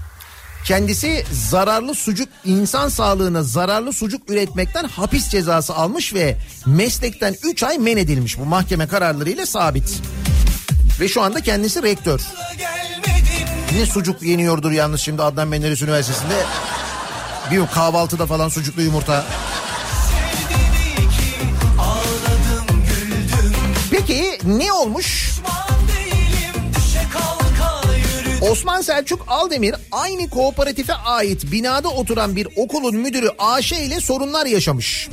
Kendisi 0.64 1.24
zararlı 1.32 1.94
sucuk 1.94 2.28
insan 2.44 2.88
sağlığına 2.88 3.42
zararlı 3.42 3.92
sucuk 3.92 4.30
üretmekten 4.30 4.84
hapis 4.84 5.28
cezası 5.28 5.74
almış 5.74 6.14
ve 6.14 6.36
meslekten 6.66 7.34
3 7.44 7.62
ay 7.62 7.78
men 7.78 7.96
edilmiş 7.96 8.38
bu 8.38 8.44
mahkeme 8.44 8.86
kararlarıyla 8.86 9.46
sabit. 9.46 10.02
Ve 11.00 11.08
şu 11.08 11.22
anda 11.22 11.40
kendisi 11.40 11.82
rektör. 11.82 12.20
Ne 13.74 13.86
sucuk 13.86 14.22
yeniyordur 14.22 14.70
yalnız 14.72 15.00
şimdi 15.00 15.22
Adnan 15.22 15.48
Menderes 15.48 15.82
Üniversitesi'nde. 15.82 16.44
Bir 17.50 17.66
kahvaltıda 17.66 18.26
falan 18.26 18.48
sucuklu 18.48 18.82
yumurta. 18.82 19.24
Peki 23.90 24.38
ne 24.44 24.72
olmuş? 24.72 25.32
Osman 28.50 28.80
Selçuk 28.80 29.24
Aldemir 29.28 29.74
aynı 29.92 30.30
kooperatife 30.30 30.94
ait 30.94 31.52
binada 31.52 31.88
oturan 31.88 32.36
bir 32.36 32.48
okulun 32.56 32.96
müdürü 32.96 33.28
AŞ 33.38 33.72
ile 33.72 34.00
sorunlar 34.00 34.46
yaşamış. 34.46 35.08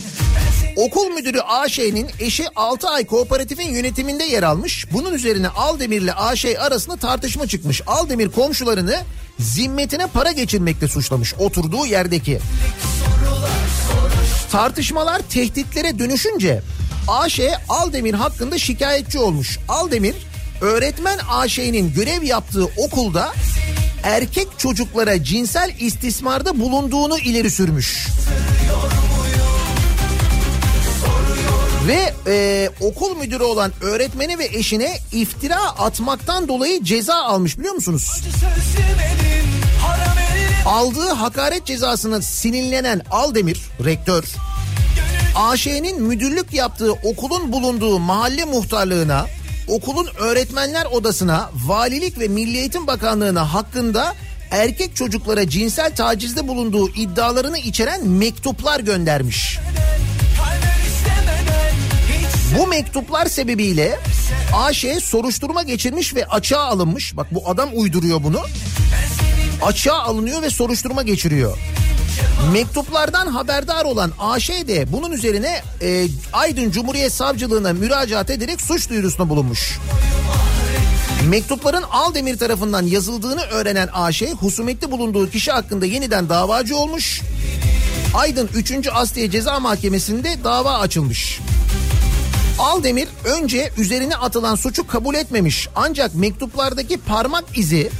Okul 0.75 1.07
müdürü 1.07 1.39
AŞ'nin 1.39 2.07
eşi 2.19 2.45
6 2.55 2.89
ay 2.89 3.05
kooperatifin 3.05 3.73
yönetiminde 3.73 4.23
yer 4.23 4.43
almış. 4.43 4.85
Bunun 4.93 5.13
üzerine 5.13 5.47
Aldemir 5.47 6.01
ile 6.01 6.13
AŞ 6.13 6.45
arasında 6.45 6.95
tartışma 6.97 7.47
çıkmış. 7.47 7.81
Aldemir 7.87 8.29
komşularını 8.29 8.99
zimmetine 9.39 10.07
para 10.07 10.31
geçirmekle 10.31 10.87
suçlamış 10.87 11.33
oturduğu 11.33 11.85
yerdeki. 11.85 12.39
Tartışmalar 14.51 15.21
tehditlere 15.29 15.99
dönüşünce 15.99 16.61
AŞ 17.07 17.39
Aldemir 17.69 18.13
hakkında 18.13 18.57
şikayetçi 18.57 19.19
olmuş. 19.19 19.59
Aldemir 19.67 20.15
öğretmen 20.61 21.19
AŞ'nin 21.29 21.93
görev 21.93 22.23
yaptığı 22.23 22.65
okulda 22.65 23.33
erkek 24.03 24.47
çocuklara 24.57 25.23
cinsel 25.23 25.75
istismarda 25.79 26.59
bulunduğunu 26.59 27.19
ileri 27.19 27.51
sürmüş. 27.51 28.07
Ve 31.89 32.13
e, 32.27 32.69
okul 32.81 33.15
müdürü 33.17 33.43
olan 33.43 33.71
öğretmeni 33.81 34.39
ve 34.39 34.45
eşine 34.45 34.97
iftira 35.11 35.59
atmaktan 35.59 36.47
dolayı 36.47 36.83
ceza 36.83 37.15
almış 37.15 37.57
biliyor 37.57 37.73
musunuz? 37.73 38.11
Aldığı 40.65 41.09
hakaret 41.09 41.65
cezasına 41.65 42.21
sinirlenen 42.21 43.01
Aldemir, 43.11 43.61
rektör, 43.85 44.23
AŞ'nin 45.35 46.01
müdürlük 46.01 46.53
yaptığı 46.53 46.93
okulun 46.93 47.51
bulunduğu 47.51 47.99
mahalle 47.99 48.45
muhtarlığına, 48.45 49.25
okulun 49.67 50.07
öğretmenler 50.19 50.85
odasına, 50.85 51.49
valilik 51.65 52.19
ve 52.19 52.27
Milli 52.27 52.57
Eğitim 52.57 52.87
Bakanlığı'na 52.87 53.53
hakkında 53.53 54.15
erkek 54.51 54.95
çocuklara 54.95 55.49
cinsel 55.49 55.95
tacizde 55.95 56.47
bulunduğu 56.47 56.89
iddialarını 56.89 57.57
içeren 57.57 58.07
mektuplar 58.07 58.79
göndermiş. 58.79 59.59
Bu 62.57 62.67
mektuplar 62.67 63.25
sebebiyle 63.25 63.99
AŞ 64.53 64.85
soruşturma 65.03 65.63
geçirmiş 65.63 66.15
ve 66.15 66.25
açığa 66.25 66.63
alınmış. 66.63 67.17
Bak 67.17 67.27
bu 67.31 67.49
adam 67.49 67.69
uyduruyor 67.73 68.23
bunu. 68.23 68.41
Açığa 69.61 69.99
alınıyor 69.99 70.41
ve 70.41 70.49
soruşturma 70.49 71.03
geçiriyor. 71.03 71.57
Mektuplardan 72.53 73.27
haberdar 73.27 73.85
olan 73.85 74.11
AŞ 74.19 74.49
de 74.49 74.91
bunun 74.91 75.11
üzerine 75.11 75.61
e, 75.81 76.07
Aydın 76.33 76.71
Cumhuriyet 76.71 77.13
Savcılığına 77.13 77.73
müracaat 77.73 78.29
ederek 78.29 78.61
suç 78.61 78.89
duyurusunda 78.89 79.29
bulunmuş. 79.29 79.79
Mektupların 81.29 81.83
Aldemir 81.91 82.37
tarafından 82.37 82.83
yazıldığını 82.83 83.41
öğrenen 83.41 83.89
AŞ 83.93 84.21
husumetli 84.21 84.91
bulunduğu 84.91 85.29
kişi 85.29 85.51
hakkında 85.51 85.85
yeniden 85.85 86.29
davacı 86.29 86.77
olmuş. 86.77 87.21
Aydın 88.13 88.49
3. 88.55 88.87
Asliye 88.93 89.31
Ceza 89.31 89.59
Mahkemesi'nde 89.59 90.43
dava 90.43 90.73
açılmış. 90.79 91.39
Aldemir 92.59 93.07
önce 93.25 93.71
üzerine 93.77 94.15
atılan 94.15 94.55
suçu 94.55 94.87
kabul 94.87 95.15
etmemiş 95.15 95.67
ancak 95.75 96.15
mektuplardaki 96.15 96.97
parmak 96.97 97.57
izi 97.57 97.91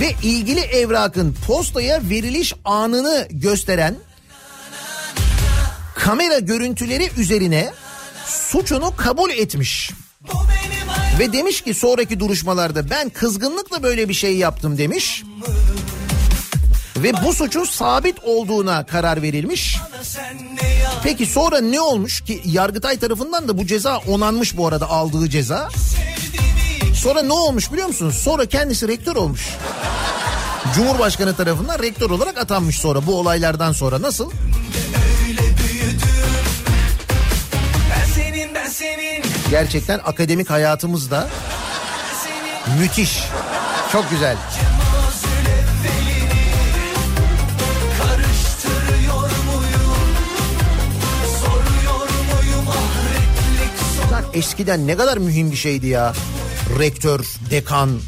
ve 0.00 0.28
ilgili 0.28 0.60
evrakın 0.60 1.36
postaya 1.46 2.00
veriliş 2.10 2.54
anını 2.64 3.28
gösteren 3.30 3.94
kamera 5.94 6.38
görüntüleri 6.38 7.10
üzerine 7.16 7.70
suçunu 8.26 8.96
kabul 8.96 9.30
etmiş. 9.30 9.90
Ve 11.18 11.32
demiş 11.32 11.60
ki 11.60 11.74
sonraki 11.74 12.20
duruşmalarda 12.20 12.90
ben 12.90 13.08
kızgınlıkla 13.08 13.82
böyle 13.82 14.08
bir 14.08 14.14
şey 14.14 14.36
yaptım 14.36 14.78
demiş. 14.78 15.24
Ve 17.02 17.12
bu 17.24 17.32
suçun 17.32 17.64
sabit 17.64 18.16
olduğuna 18.24 18.86
karar 18.86 19.22
verilmiş. 19.22 19.78
Peki 21.02 21.26
sonra 21.26 21.60
ne 21.60 21.80
olmuş 21.80 22.20
ki 22.20 22.42
Yargıtay 22.44 22.98
tarafından 22.98 23.48
da 23.48 23.58
bu 23.58 23.66
ceza 23.66 23.98
onanmış 23.98 24.56
bu 24.56 24.66
arada 24.66 24.90
aldığı 24.90 25.30
ceza. 25.30 25.68
Sonra 26.94 27.22
ne 27.22 27.32
olmuş 27.32 27.72
biliyor 27.72 27.86
musunuz? 27.88 28.14
Sonra 28.14 28.46
kendisi 28.46 28.88
rektör 28.88 29.16
olmuş. 29.16 29.48
Cumhurbaşkanı 30.74 31.36
tarafından 31.36 31.78
rektör 31.78 32.10
olarak 32.10 32.38
atanmış 32.38 32.76
sonra 32.76 33.06
bu 33.06 33.18
olaylardan 33.18 33.72
sonra 33.72 34.02
nasıl? 34.02 34.30
Gerçekten 39.50 40.00
akademik 40.04 40.50
hayatımızda 40.50 41.28
müthiş. 42.80 43.18
Çok 43.92 44.10
güzel. 44.10 44.36
Eskiden 54.34 54.86
ne 54.86 54.96
kadar 54.96 55.16
mühim 55.16 55.50
bir 55.50 55.56
şeydi 55.56 55.86
ya. 55.86 56.12
Rektör, 56.78 57.26
dekan, 57.50 58.00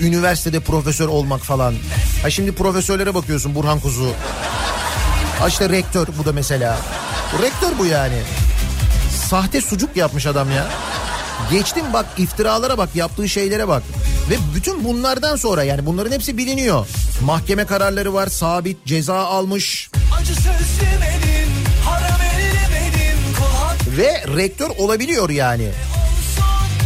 üniversitede 0.00 0.60
profesör 0.60 1.08
olmak 1.08 1.40
falan. 1.40 1.74
Ha 2.22 2.30
şimdi 2.30 2.52
profesörlere 2.52 3.14
bakıyorsun 3.14 3.54
Burhan 3.54 3.80
Kuzu. 3.80 4.12
Ha 5.38 5.48
işte 5.48 5.68
rektör 5.68 6.08
bu 6.18 6.24
da 6.24 6.32
mesela. 6.32 6.78
Rektör 7.42 7.78
bu 7.78 7.86
yani. 7.86 8.22
Sahte 9.28 9.60
sucuk 9.60 9.96
yapmış 9.96 10.26
adam 10.26 10.50
ya. 10.50 10.66
Geçtim 11.50 11.84
bak 11.92 12.06
iftiralara 12.18 12.78
bak 12.78 12.88
yaptığı 12.94 13.28
şeylere 13.28 13.68
bak. 13.68 13.82
Ve 14.30 14.34
bütün 14.54 14.84
bunlardan 14.84 15.36
sonra 15.36 15.64
yani 15.64 15.86
bunların 15.86 16.12
hepsi 16.12 16.38
biliniyor. 16.38 16.86
Mahkeme 17.24 17.66
kararları 17.66 18.14
var 18.14 18.26
sabit 18.26 18.86
ceza 18.86 19.16
almış. 19.16 19.90
Acı 20.20 20.34
söz 20.34 20.76
Ve 23.96 24.22
rektör 24.36 24.70
olabiliyor 24.78 25.30
yani. 25.30 25.68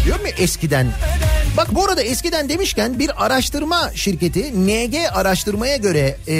Diyorum 0.04 0.26
ya 0.26 0.32
eskiden. 0.38 0.92
Bak 1.56 1.74
bu 1.74 1.84
arada 1.84 2.02
eskiden 2.02 2.48
demişken 2.48 2.98
bir 2.98 3.24
araştırma 3.24 3.90
şirketi 3.94 4.66
NG 4.66 4.94
araştırmaya 5.12 5.76
göre 5.76 6.16
e, 6.28 6.36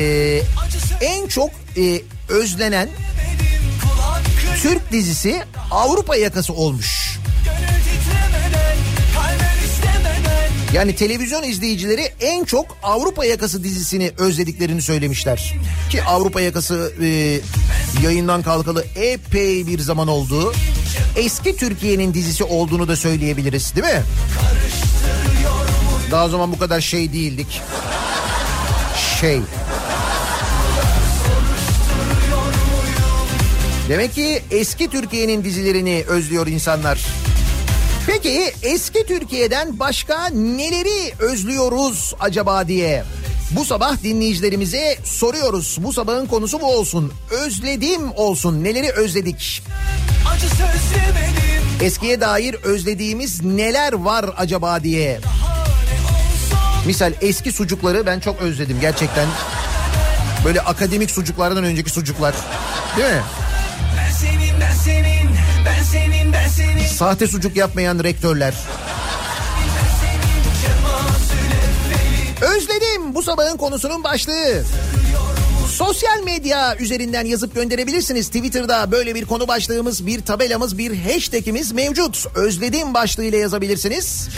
en 1.00 1.26
çok 1.26 1.50
e, 1.76 2.02
özlenen 2.28 2.88
Türk 4.62 4.92
dizisi 4.92 5.42
Avrupa 5.70 6.16
yakası 6.16 6.52
olmuş. 6.52 7.10
Yani 10.74 10.94
televizyon 10.96 11.42
izleyicileri 11.42 12.12
en 12.20 12.44
çok 12.44 12.78
Avrupa 12.82 13.24
Yakası 13.24 13.64
dizisini 13.64 14.10
özlediklerini 14.18 14.82
söylemişler. 14.82 15.54
Ki 15.90 16.02
Avrupa 16.02 16.40
Yakası 16.40 16.92
e, 17.02 17.40
yayından 18.02 18.42
kalkalı 18.42 18.84
epey 18.96 19.66
bir 19.66 19.78
zaman 19.78 20.08
oldu. 20.08 20.52
Eski 21.16 21.56
Türkiye'nin 21.56 22.14
dizisi 22.14 22.44
olduğunu 22.44 22.88
da 22.88 22.96
söyleyebiliriz 22.96 23.74
değil 23.74 23.86
mi? 23.86 24.02
Daha 26.10 26.26
o 26.26 26.28
zaman 26.28 26.52
bu 26.52 26.58
kadar 26.58 26.80
şey 26.80 27.12
değildik. 27.12 27.60
Şey. 29.20 29.40
Demek 33.88 34.14
ki 34.14 34.42
eski 34.50 34.90
Türkiye'nin 34.90 35.44
dizilerini 35.44 36.04
özlüyor 36.08 36.46
insanlar. 36.46 37.00
Peki 38.06 38.52
eski 38.62 39.06
Türkiye'den 39.06 39.78
başka 39.78 40.26
neleri 40.26 41.12
özlüyoruz 41.18 42.14
acaba 42.20 42.68
diye 42.68 43.04
bu 43.50 43.64
sabah 43.64 44.02
dinleyicilerimize 44.02 44.96
soruyoruz. 45.04 45.78
Bu 45.80 45.92
sabahın 45.92 46.26
konusu 46.26 46.60
bu 46.60 46.66
olsun. 46.66 47.12
Özledim 47.30 48.12
olsun. 48.16 48.64
Neleri 48.64 48.90
özledik? 48.90 49.62
Eskiye 51.82 52.20
dair 52.20 52.54
özlediğimiz 52.54 53.44
neler 53.44 53.92
var 53.92 54.26
acaba 54.36 54.82
diye. 54.82 55.20
Misal 56.86 57.12
eski 57.20 57.52
sucukları 57.52 58.06
ben 58.06 58.20
çok 58.20 58.40
özledim 58.42 58.78
gerçekten. 58.80 59.26
Böyle 60.44 60.60
akademik 60.60 61.10
sucuklardan 61.10 61.64
önceki 61.64 61.90
sucuklar. 61.90 62.34
Değil 62.96 63.08
mi? 63.08 63.22
Ben 63.98 64.12
senin 64.12 64.60
ben 64.60 64.74
senin 64.74 65.30
Ben 65.66 65.82
senin 65.82 66.32
ben 66.32 66.48
senin 66.48 66.86
Sahte 66.86 67.26
sucuk 67.26 67.56
yapmayan 67.56 68.04
rektörler. 68.04 68.54
Özledim 72.42 73.14
bu 73.14 73.22
sabahın 73.22 73.56
konusunun 73.56 74.04
başlığı. 74.04 74.62
Sosyal 75.68 76.22
medya 76.24 76.76
üzerinden 76.76 77.24
yazıp 77.24 77.54
gönderebilirsiniz. 77.54 78.26
Twitter'da 78.26 78.90
böyle 78.90 79.14
bir 79.14 79.24
konu 79.24 79.48
başlığımız, 79.48 80.06
bir 80.06 80.20
tabelamız, 80.20 80.78
bir 80.78 80.98
hashtagimiz 80.98 81.72
mevcut. 81.72 82.26
Özledim 82.34 82.94
başlığıyla 82.94 83.38
yazabilirsiniz. 83.38 84.28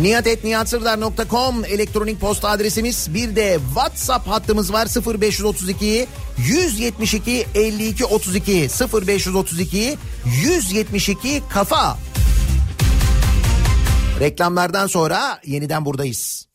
niyatetniyatsırdar.com 0.00 1.64
elektronik 1.64 2.20
posta 2.20 2.48
adresimiz. 2.48 3.14
Bir 3.14 3.36
de 3.36 3.58
WhatsApp 3.74 4.28
hattımız 4.28 4.72
var 4.72 4.88
0532 5.20 6.06
172 6.38 7.46
52 7.54 8.04
32 8.04 8.68
0532 9.06 9.98
172 10.42 11.42
kafa. 11.52 11.98
Reklamlardan 14.20 14.86
sonra 14.86 15.40
yeniden 15.46 15.84
buradayız. 15.84 16.49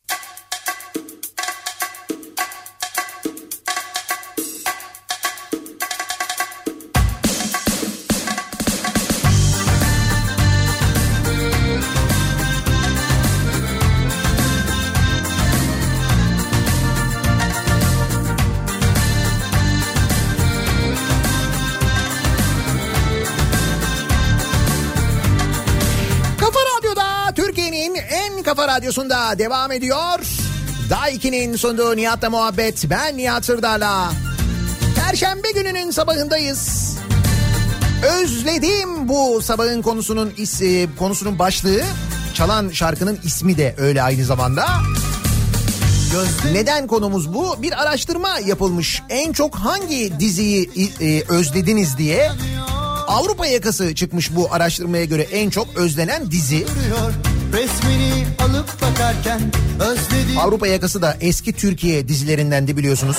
Radyosunda 28.76 29.38
devam 29.38 29.72
ediyor. 29.72 30.18
Daiki'nin 30.90 31.56
sunduğu 31.56 31.96
Nihat'la 31.96 32.30
muhabbet. 32.30 32.90
Ben 32.90 33.16
Nihat 33.16 33.44
Sırdar'la. 33.44 34.12
Perşembe 34.96 35.50
gününün 35.50 35.90
sabahındayız. 35.90 36.94
Özledim 38.02 39.08
bu 39.08 39.42
sabahın 39.42 39.82
konusunun 39.82 40.32
is, 40.36 40.62
e, 40.62 40.86
konusunun 40.98 41.38
başlığı. 41.38 41.82
Çalan 42.34 42.68
şarkının 42.68 43.18
ismi 43.24 43.56
de 43.56 43.74
öyle 43.78 44.02
aynı 44.02 44.24
zamanda. 44.24 44.66
Neden 46.52 46.86
konumuz 46.86 47.34
bu? 47.34 47.62
Bir 47.62 47.82
araştırma 47.82 48.38
yapılmış. 48.38 49.02
En 49.08 49.32
çok 49.32 49.54
hangi 49.54 50.20
diziyi 50.20 50.70
e, 51.00 51.22
özlediniz 51.28 51.98
diye. 51.98 52.32
Avrupa 53.06 53.46
yakası 53.46 53.94
çıkmış 53.94 54.36
bu 54.36 54.54
araştırmaya 54.54 55.04
göre 55.04 55.22
en 55.22 55.50
çok 55.50 55.76
özlenen 55.76 56.30
dizi. 56.30 56.66
Duruyor 56.66 57.12
resmini 57.56 58.26
alıp 58.38 58.82
bakarken 58.82 59.40
özledim 59.80 60.38
Avrupa 60.38 60.66
yakası 60.66 61.02
da 61.02 61.16
eski 61.20 61.52
Türkiye 61.52 62.08
dizilerinden 62.08 62.68
de 62.68 62.76
biliyorsunuz. 62.76 63.16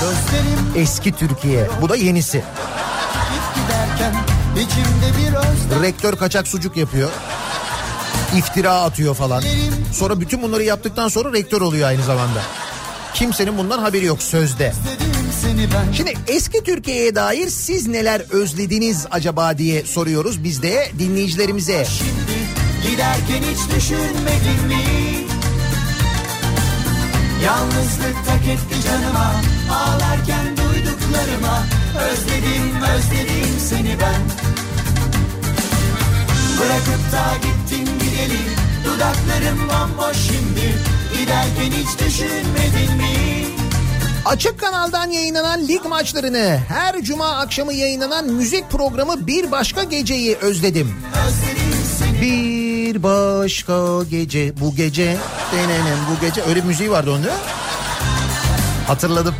gözlerim 0.00 0.82
Eski 0.82 1.12
Türkiye. 1.12 1.68
Bu 1.82 1.88
da 1.88 1.96
yenisi. 1.96 2.36
git 2.36 3.64
giderken 3.64 4.14
içimde 4.54 5.18
bir 5.18 5.36
özlem 5.36 5.82
Rektör 5.82 6.16
kaçak 6.16 6.48
sucuk 6.48 6.76
yapıyor. 6.76 7.10
İftira 8.36 8.80
atıyor 8.80 9.14
falan. 9.14 9.42
Sonra 9.92 10.20
bütün 10.20 10.42
bunları 10.42 10.62
yaptıktan 10.62 11.08
sonra 11.08 11.32
rektör 11.32 11.60
oluyor 11.60 11.88
aynı 11.88 12.02
zamanda. 12.02 12.40
Kimsenin 13.14 13.58
bundan 13.58 13.78
haberi 13.78 14.04
yok 14.04 14.22
sözde. 14.22 14.72
Şimdi 15.96 16.14
eski 16.28 16.64
Türkiye'ye 16.64 17.14
dair 17.14 17.48
siz 17.48 17.86
neler 17.86 18.22
özlediniz 18.30 19.06
acaba 19.10 19.58
diye 19.58 19.84
soruyoruz 19.84 20.44
biz 20.44 20.62
de 20.62 20.90
dinleyicilerimize. 20.98 21.86
Giderken 22.90 23.42
hiç 23.50 23.76
düşünmedin 23.76 24.66
mi? 24.66 24.84
Yalnızlık 27.44 28.26
tak 28.26 28.46
etti 28.48 28.88
canıma 28.88 29.32
Ağlarken 29.70 30.46
duyduklarıma 30.56 31.64
Özledim 32.10 32.82
özledim 32.82 33.58
seni 33.68 33.96
ben 34.00 34.22
Bırakıp 36.58 37.12
da 37.12 37.36
gittin 37.42 37.84
gideli 37.84 38.40
Dudaklarım 38.84 39.58
bomboş 39.58 40.16
şimdi 40.16 40.74
Giderken 41.12 41.80
hiç 41.80 41.98
düşünmedin 41.98 42.96
mi? 42.96 43.46
Açık 44.24 44.60
kanaldan 44.60 45.10
yayınlanan 45.10 45.68
lig 45.68 45.84
maçlarını, 45.84 46.60
her 46.68 47.02
cuma 47.02 47.30
akşamı 47.30 47.72
yayınlanan 47.72 48.26
müzik 48.32 48.70
programı 48.70 49.26
Bir 49.26 49.50
Başka 49.50 49.82
Gece'yi 49.82 50.36
özledim. 50.36 50.94
Bir 52.22 52.55
başka 52.94 54.04
gece 54.10 54.60
bu 54.60 54.76
gece 54.76 55.16
denenen 55.52 55.98
bu 56.10 56.26
gece 56.26 56.42
öyle 56.42 56.62
bir 56.62 56.66
müziği 56.66 56.90
vardı 56.90 57.10
mi? 57.10 57.30
Hatırladım. 58.86 59.34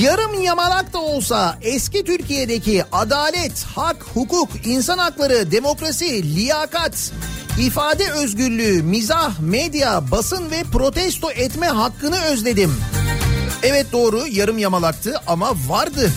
Yarım 0.00 0.40
yamalak 0.42 0.92
da 0.92 0.98
olsa 0.98 1.58
eski 1.62 2.04
Türkiye'deki 2.04 2.84
adalet, 2.92 3.64
hak, 3.74 3.96
hukuk, 4.14 4.48
insan 4.66 4.98
hakları, 4.98 5.52
demokrasi, 5.52 6.36
liyakat, 6.36 7.12
ifade 7.58 8.10
özgürlüğü, 8.10 8.82
mizah, 8.82 9.40
medya, 9.40 10.10
basın 10.10 10.50
ve 10.50 10.62
protesto 10.72 11.30
etme 11.30 11.66
hakkını 11.66 12.22
özledim. 12.22 12.74
Evet 13.62 13.86
doğru 13.92 14.26
yarım 14.26 14.58
yamalaktı 14.58 15.14
ama 15.26 15.50
vardı. 15.68 16.10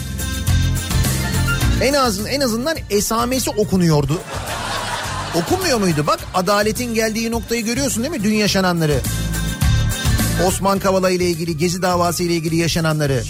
En 1.82 1.94
azın 1.94 2.26
en 2.26 2.42
azından 2.42 2.78
esamesi 2.90 3.50
okunuyordu. 3.50 4.22
Okunmuyor 5.36 5.80
muydu? 5.80 6.08
Bak 6.08 6.20
adaletin 6.34 6.94
geldiği 6.94 7.32
noktayı 7.32 7.66
görüyorsun 7.66 8.04
değil 8.04 8.12
mi? 8.16 8.24
Dün 8.24 8.34
yaşananları. 8.34 9.02
Osman 10.48 10.80
Kavala 10.80 11.10
ile 11.10 11.26
ilgili 11.30 11.58
Gezi 11.58 11.82
davası 11.82 12.24
ile 12.24 12.34
ilgili 12.34 12.56
yaşananları. 12.56 13.24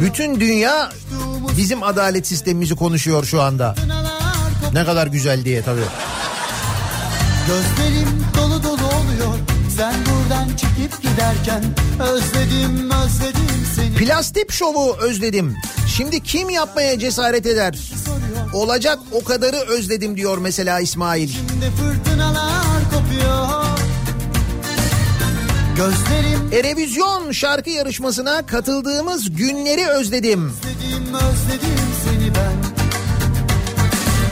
Bütün 0.00 0.40
dünya 0.40 0.92
bizim 1.56 1.82
adalet 1.82 2.26
sistemimizi 2.26 2.74
konuşuyor 2.74 3.24
şu 3.24 3.42
anda. 3.42 3.74
Ne 4.72 4.84
kadar 4.84 5.06
güzel 5.06 5.44
diye 5.44 5.62
tabii. 5.62 5.80
Gözlerim 7.46 8.08
dolu 8.36 8.62
dolu 8.62 8.72
oluyor. 8.86 9.38
Sen 9.76 9.94
buradan 9.94 10.48
çekip 10.48 11.02
giderken 11.02 11.64
özledim 12.00 12.90
özledim 12.90 13.66
seni. 13.76 13.94
Plastik 13.94 14.52
şovu 14.52 14.96
özledim. 15.00 15.56
Şimdi 15.96 16.22
kim 16.22 16.50
yapmaya 16.50 16.98
cesaret 16.98 17.46
eder? 17.46 17.78
Olacak 18.52 18.98
o 19.12 19.24
kadarı 19.24 19.56
özledim 19.56 20.16
diyor 20.16 20.38
mesela 20.38 20.80
İsmail. 20.80 21.28
Şimdi 21.28 21.70
fırtınalar 21.70 22.64
kopuyor. 22.84 23.64
Gözlerim 25.76 26.52
Erevizyon 26.52 27.32
şarkı 27.32 27.70
yarışmasına 27.70 28.46
katıldığımız 28.46 29.36
günleri 29.36 29.86
özledim. 29.86 30.52
özledim 30.58 31.14
özledim 31.14 31.78
seni 32.04 32.34
ben. 32.34 32.56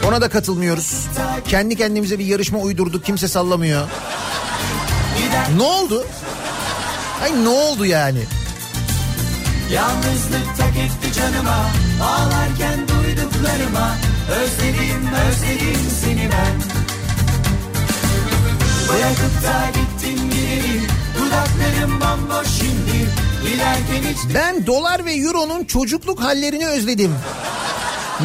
Ona 0.08 0.20
da 0.20 0.28
katılmıyoruz. 0.28 1.06
Kendi 1.48 1.76
kendimize 1.76 2.18
bir 2.18 2.24
yarışma 2.24 2.58
uydurduk 2.58 3.04
kimse 3.04 3.28
sallamıyor. 3.28 3.88
Ne 5.56 5.62
oldu? 5.62 6.06
Ay 7.22 7.44
ne 7.44 7.48
oldu 7.48 7.86
yani? 7.86 8.20
Yalnızlık 9.72 10.56
tak 10.58 10.76
etti 10.76 11.18
canıma 11.20 11.64
Ağlarken 12.02 12.78
duyduklarıma 12.88 13.96
Özledim 14.30 15.08
özledim 15.28 15.80
seni 16.02 16.30
ben 16.32 16.54
Bırakıp 18.88 19.42
da 19.44 19.80
gittin 19.80 20.30
geri 20.30 20.80
Dudaklarım 21.18 22.00
bomboş 22.00 22.48
şimdi 22.48 23.08
Giderken 23.44 24.10
hiç 24.10 24.34
Ben 24.34 24.66
dolar 24.66 25.04
ve 25.04 25.12
euronun 25.12 25.64
çocukluk 25.64 26.22
hallerini 26.22 26.66
özledim. 26.66 27.14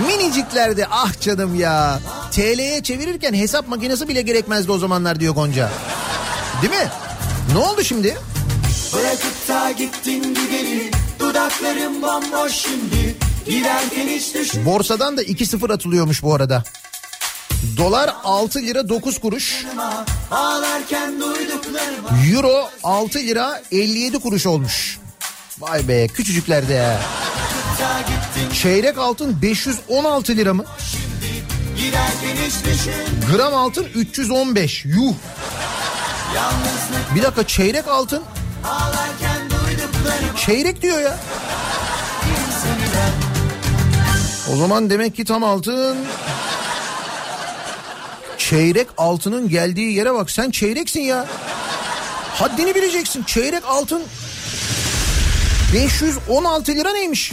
Miniciklerde 0.08 0.88
ah 0.92 1.22
canım 1.22 1.56
ya. 1.56 2.00
TL'ye 2.32 2.84
çevirirken 2.84 3.34
hesap 3.34 3.68
makinesi 3.68 4.08
bile 4.08 4.22
gerekmezdi 4.22 4.72
o 4.72 4.78
zamanlar 4.78 5.20
diyor 5.20 5.36
Gonca. 5.36 5.70
Değil 6.62 6.74
mi? 6.74 6.90
Ne 7.54 7.58
oldu 7.58 7.84
şimdi? 7.84 8.18
Bırakıp 8.94 9.48
da 9.48 9.72
gittin 9.72 10.24
gideri 10.24 10.92
Dudaklarım 11.20 12.02
bomboş 12.02 12.54
şimdi 12.54 13.16
Giderken 13.46 14.08
hiç 14.08 14.36
düşün 14.36 14.66
Borsadan 14.66 15.18
da 15.18 15.24
2-0 15.24 15.74
atılıyormuş 15.74 16.24
bu 16.24 16.36
arada. 16.36 16.64
Dolar 17.78 18.16
6 18.24 18.60
lira 18.60 18.90
9 18.90 19.20
kuruş. 19.20 19.66
Euro 22.34 22.70
6 22.84 23.20
lira 23.20 23.62
57 23.72 24.20
kuruş 24.20 24.46
olmuş. 24.46 25.00
Vay 25.60 25.88
be 25.88 26.08
küçücüklerde 26.08 26.74
ya. 26.74 27.00
Çeyrek 28.62 28.98
altın 28.98 29.42
516 29.42 30.36
lira 30.36 30.54
mı? 30.54 30.66
Gram 33.32 33.54
altın 33.54 33.88
315. 33.96 34.86
Yuh. 34.86 35.14
Bir 37.16 37.24
dakika 37.24 37.48
çeyrek 37.48 37.88
altın 37.88 38.24
çeyrek 40.38 40.82
diyor 40.82 41.02
ya. 41.02 41.18
O 44.54 44.56
zaman 44.56 44.90
demek 44.90 45.16
ki 45.16 45.26
tam 45.26 45.44
altın 45.44 45.98
çeyrek 48.38 48.88
altının 48.98 49.50
geldiği 49.50 49.94
yere 49.94 50.14
bak 50.14 50.32
sen 50.32 50.52
çeyreksin 50.52 51.02
ya. 51.02 51.26
Haddini 52.34 52.76
bileceksin. 52.76 53.24
Çeyrek 53.24 53.66
altın 53.66 54.04
516 55.74 56.72
lira 56.72 56.92
neymiş? 56.92 57.32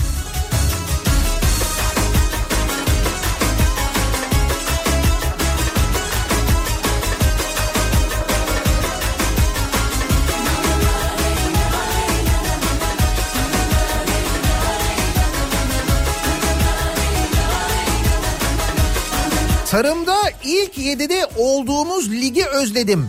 Tarımda 19.76 20.16
ilk 20.44 20.78
yedide 20.78 21.26
olduğumuz 21.36 22.10
ligi 22.10 22.46
özledim. 22.46 23.08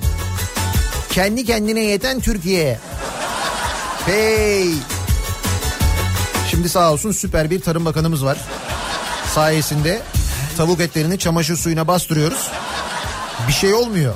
Kendi 1.12 1.46
kendine 1.46 1.80
yeten 1.80 2.20
Türkiye. 2.20 2.80
Hey. 4.06 4.70
Şimdi 6.52 6.70
sağ 6.70 6.92
olsun 6.92 7.12
süper 7.12 7.50
bir 7.50 7.62
tarım 7.62 7.86
bakanımız 7.86 8.26
var. 8.26 8.38
Sayesinde 9.36 10.02
tavuk 10.58 10.80
etlerini 10.80 11.20
çamaşır 11.20 11.58
suyuna 11.58 11.88
bastırıyoruz. 11.88 12.48
Bir 13.48 13.54
şey 13.54 13.74
olmuyor. 13.74 14.14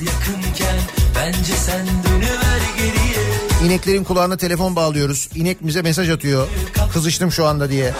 Yakınken 0.00 0.76
bence 1.16 1.52
sen 1.52 1.86
dönüver 1.86 2.60
geriye 2.76 3.64
İneklerin 3.64 4.04
kulağına 4.04 4.36
telefon 4.36 4.76
bağlıyoruz. 4.76 5.28
İnek 5.34 5.66
bize 5.66 5.82
mesaj 5.82 6.10
atıyor. 6.10 6.48
Kızıştım 6.92 7.32
şu 7.32 7.46
anda 7.46 7.70
diye. 7.70 7.94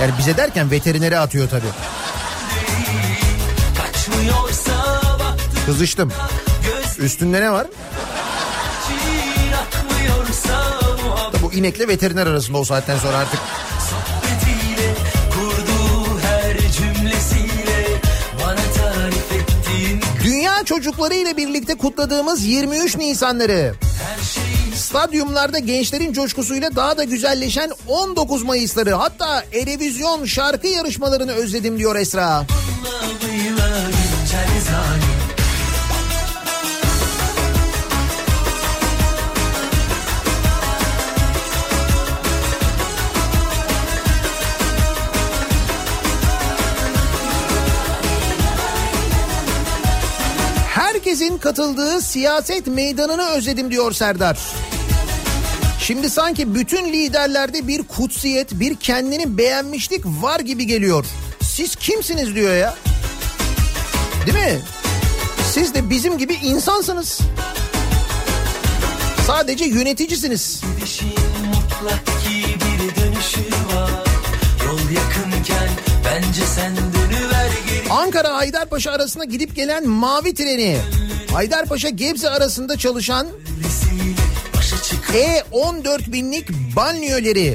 Yani 0.00 0.12
bize 0.18 0.36
derken 0.36 0.70
veterinere 0.70 1.18
atıyor 1.18 1.48
tabii. 1.48 1.96
Kızıştım. 5.66 6.12
Üstünde 6.98 7.40
ne 7.40 7.52
var? 7.52 7.66
Bu 11.42 11.52
inekle 11.52 11.88
veteriner 11.88 12.26
arasında 12.26 12.58
o 12.58 12.64
saatten 12.64 12.98
sonra 12.98 13.16
artık. 13.16 13.40
Dünya 20.24 20.64
çocukları 20.64 21.14
ile 21.14 21.36
birlikte 21.36 21.74
kutladığımız 21.74 22.44
23 22.44 22.96
Nisanları. 22.96 23.74
şey 24.34 24.74
Stadyumlarda 24.76 25.58
gençlerin 25.58 26.12
coşkusuyla 26.12 26.76
daha 26.76 26.96
da 26.98 27.04
güzelleşen 27.04 27.70
19 27.86 28.42
Mayısları 28.42 28.94
hatta 28.94 29.44
Erevizyon 29.52 30.24
şarkı 30.24 30.66
yarışmalarını 30.66 31.32
özledim 31.32 31.78
diyor 31.78 31.96
Esra. 31.96 32.26
Allah'ıyla 32.26 33.25
Herkesin 51.16 51.38
katıldığı 51.38 52.00
siyaset 52.00 52.66
meydanını 52.66 53.26
özledim 53.28 53.70
diyor 53.70 53.92
Serdar. 53.92 54.38
Şimdi 55.80 56.10
sanki 56.10 56.54
bütün 56.54 56.92
liderlerde 56.92 57.68
bir 57.68 57.82
kutsiyet, 57.82 58.52
bir 58.52 58.76
kendini 58.76 59.38
beğenmişlik 59.38 60.06
var 60.06 60.40
gibi 60.40 60.66
geliyor. 60.66 61.06
Siz 61.42 61.76
kimsiniz 61.76 62.34
diyor 62.34 62.56
ya. 62.56 62.76
Değil 64.26 64.38
mi? 64.38 64.60
Siz 65.52 65.74
de 65.74 65.90
bizim 65.90 66.18
gibi 66.18 66.34
insansınız. 66.34 67.20
Sadece 69.26 69.64
yöneticisiniz. 69.64 70.62
Gidişin 70.76 71.08
mutlak 71.46 72.06
ki 72.06 72.44
bir 72.54 73.02
dönüşü 73.02 73.40
var 73.76 74.04
Yol 74.66 74.90
yakınken 74.90 75.68
bence 76.04 76.46
sen 76.46 76.76
Ankara 77.90 78.36
Haydarpaşa 78.36 78.90
arasında 78.92 79.24
gidip 79.24 79.56
gelen 79.56 79.88
mavi 79.88 80.34
treni 80.34 80.78
Haydarpaşa 81.32 81.88
Gebze 81.88 82.30
arasında 82.30 82.78
çalışan 82.78 83.26
Vesile 83.64 84.14
başa 84.56 84.82
çık 84.82 85.04
E14 85.04 86.12
binlik 86.12 86.48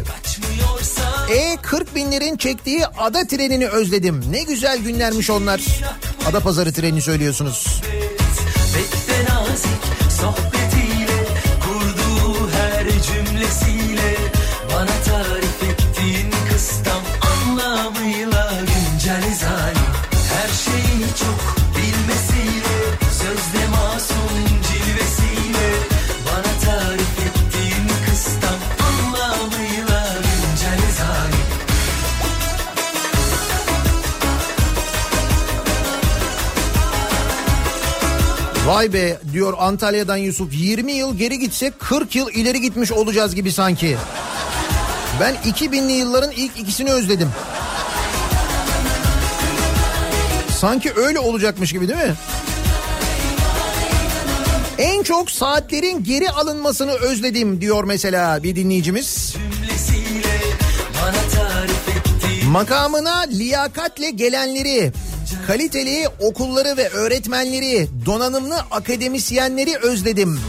kaçmıyorsa 0.04 1.02
E40 1.30 1.96
binlerin 1.96 2.38
çektiği 2.38 2.86
ada 2.88 3.28
trenini 3.28 3.68
özledim. 3.68 4.24
Ne 4.32 4.44
güzel 4.44 4.78
günlermiş 4.78 5.30
onlar. 5.30 5.62
Ada 6.30 6.40
pazarı 6.40 6.74
treni 6.74 7.02
söylüyorsunuz. 7.02 7.82
Pek 8.76 9.02
Vay 38.72 38.94
be 38.94 39.18
diyor 39.34 39.54
Antalya'dan 39.58 40.18
Yusuf 40.18 40.54
20 40.54 40.92
yıl 40.92 41.18
geri 41.18 41.40
gitsek 41.40 41.80
40 41.80 42.16
yıl 42.16 42.30
ileri 42.30 42.62
gitmiş 42.62 42.92
olacağız 42.92 43.36
gibi 43.36 43.52
sanki. 43.52 43.98
Ben 45.20 45.36
2000'li 45.36 45.92
yılların 45.92 46.32
ilk 46.32 46.60
ikisini 46.60 46.92
özledim. 46.92 47.30
Sanki 50.60 50.92
öyle 50.96 51.20
olacakmış 51.20 51.72
gibi 51.72 51.88
değil 51.88 52.00
mi? 52.00 52.14
En 54.78 55.04
çok 55.04 55.32
saatlerin 55.32 56.04
geri 56.04 56.30
alınmasını 56.30 56.92
özledim 56.92 57.62
diyor 57.62 57.84
mesela 57.84 58.44
bir 58.44 58.56
dinleyicimiz. 58.56 59.36
Makamına 62.48 63.20
liyakatle 63.20 64.10
gelenleri, 64.10 64.92
kaliteli 65.48 66.08
okulları 66.20 66.78
ve 66.78 66.90
öğretmenleri, 66.90 67.88
donanımlı 68.06 68.56
akademisyenleri 68.72 69.78
özledim. 69.78 70.40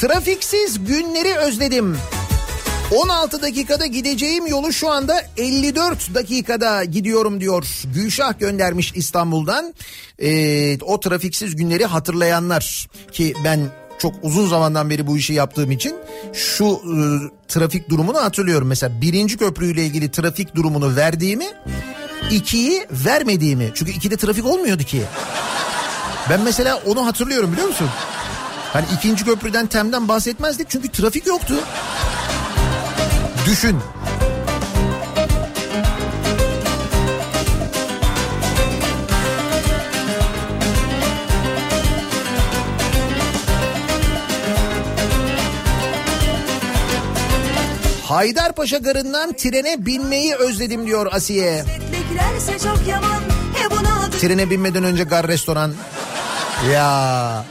Trafiksiz 0.00 0.84
günleri 0.86 1.36
özledim. 1.36 1.96
16 2.90 3.42
dakikada 3.42 3.86
gideceğim 3.86 4.46
yolu 4.46 4.72
şu 4.72 4.90
anda 4.90 5.22
54 5.36 6.14
dakikada 6.14 6.84
gidiyorum 6.84 7.40
diyor. 7.40 7.66
Gülşah 7.94 8.38
göndermiş 8.38 8.92
İstanbul'dan. 8.94 9.74
Ee, 10.18 10.78
o 10.82 11.00
trafiksiz 11.00 11.56
günleri 11.56 11.84
hatırlayanlar 11.84 12.88
ki 13.12 13.34
ben 13.44 13.70
çok 14.00 14.14
uzun 14.22 14.48
zamandan 14.48 14.90
beri 14.90 15.06
bu 15.06 15.16
işi 15.16 15.32
yaptığım 15.32 15.70
için 15.70 15.96
şu 16.32 16.66
e, 16.66 16.96
trafik 17.48 17.90
durumunu 17.90 18.18
hatırlıyorum. 18.18 18.68
Mesela 18.68 19.00
birinci 19.00 19.36
köprüyle 19.36 19.86
ilgili 19.86 20.10
trafik 20.10 20.54
durumunu 20.54 20.96
verdiğimi 20.96 21.46
ikiyi 22.30 22.86
vermediğimi. 22.90 23.70
Çünkü 23.74 23.92
ikide 23.92 24.16
trafik 24.16 24.46
olmuyordu 24.46 24.82
ki. 24.82 25.02
Ben 26.30 26.40
mesela 26.40 26.82
onu 26.86 27.06
hatırlıyorum 27.06 27.52
biliyor 27.52 27.68
musun? 27.68 27.88
Hani 28.72 28.86
ikinci 28.96 29.24
köprüden 29.24 29.66
Tem'den 29.66 30.08
bahsetmezdik 30.08 30.70
çünkü 30.70 30.88
trafik 30.88 31.26
yoktu. 31.26 31.54
Düşün. 33.46 33.76
Haydarpaşa 48.10 48.78
garından 48.78 49.32
trene 49.32 49.86
binmeyi 49.86 50.34
özledim 50.34 50.86
diyor 50.86 51.12
Asiye. 51.12 51.64
Yaman. 52.88 53.20
He 53.54 54.18
Trene 54.18 54.50
binmeden 54.50 54.84
önce 54.84 55.04
gar 55.04 55.28
restoran. 55.28 55.72
Ya. 56.72 57.44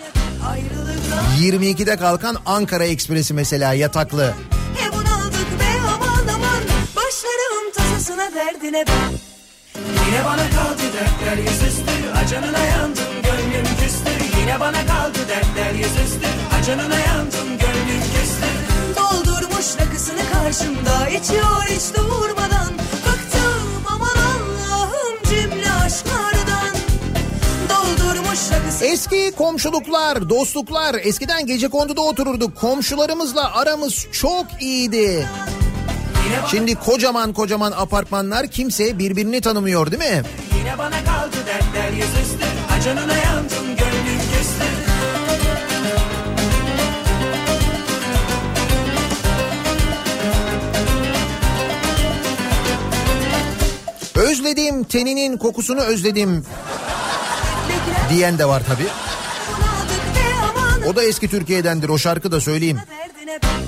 ayrılıklar 0.50 1.20
22'de 1.40 1.98
kalkan 1.98 2.38
Ankara 2.46 2.86
Ekspresi 2.86 3.34
mesela 3.34 3.74
yataklı. 3.74 4.34
he 4.76 4.92
buna 4.92 5.16
adık 5.16 5.60
be 5.60 5.90
aman 5.94 6.34
aman. 6.36 6.62
Başlarım 6.96 7.72
tasasına 7.76 8.36
derdine 8.36 8.86
ben 8.88 9.12
Yine 10.08 10.26
bana 10.26 10.50
kaldı 10.50 10.82
dertler 10.94 11.38
yüzüstü 11.38 11.92
Acanına 12.26 12.60
yandım 12.60 13.14
gönlüm 13.24 13.66
küstü. 13.66 14.40
Yine 14.42 14.60
bana 14.60 14.86
kaldı 14.86 15.20
dertler 15.30 15.74
yüzüstü 15.74 16.28
Acanına 16.60 17.00
yandım 17.00 17.48
gönlüm 17.60 18.09
Doldurmuş 19.60 19.80
rakısını 19.88 20.20
karşımda 20.34 21.08
içiyor 21.10 21.64
hiç 21.70 21.96
durmadan 21.98 22.74
Bıktım 23.06 23.84
aman 23.88 24.16
Allah'ım 24.16 25.24
cümle 25.30 25.72
aşklardan 25.72 26.76
Doldurmuş 27.70 28.40
rakısını 28.52 28.88
Eski 28.88 29.32
komşuluklar, 29.38 30.30
dostluklar. 30.30 30.96
Eskiden 31.04 31.46
gece 31.46 31.68
konduda 31.68 32.02
otururduk. 32.02 32.58
Komşularımızla 32.58 33.54
aramız 33.54 34.08
çok 34.12 34.46
iyiydi. 34.60 35.28
Şimdi 36.52 36.76
kocaman 36.76 37.34
kocaman 37.34 37.72
apartmanlar 37.72 38.48
kimse 38.48 39.00
birbirini 39.00 39.42
tanımıyor 39.42 39.92
değil 39.92 40.12
mi? 40.12 40.24
Yine 40.60 40.78
bana 40.78 41.04
kaldı 41.04 41.38
dertler 41.48 41.92
yüzüstü 41.92 42.46
Acanına 42.78 43.18
yandım 43.18 43.69
Özledim 54.20 54.84
teninin 54.84 55.38
kokusunu 55.38 55.82
özledim 55.82 56.46
diyen 58.10 58.38
de 58.38 58.46
var 58.46 58.64
aman 60.50 60.90
O 60.90 60.96
da 60.96 61.04
eski 61.04 61.30
Türkiye'dendir 61.30 61.90
o 61.90 61.98
şarkı 61.98 62.32
da 62.32 62.42
söyleyeyim. 62.42 62.80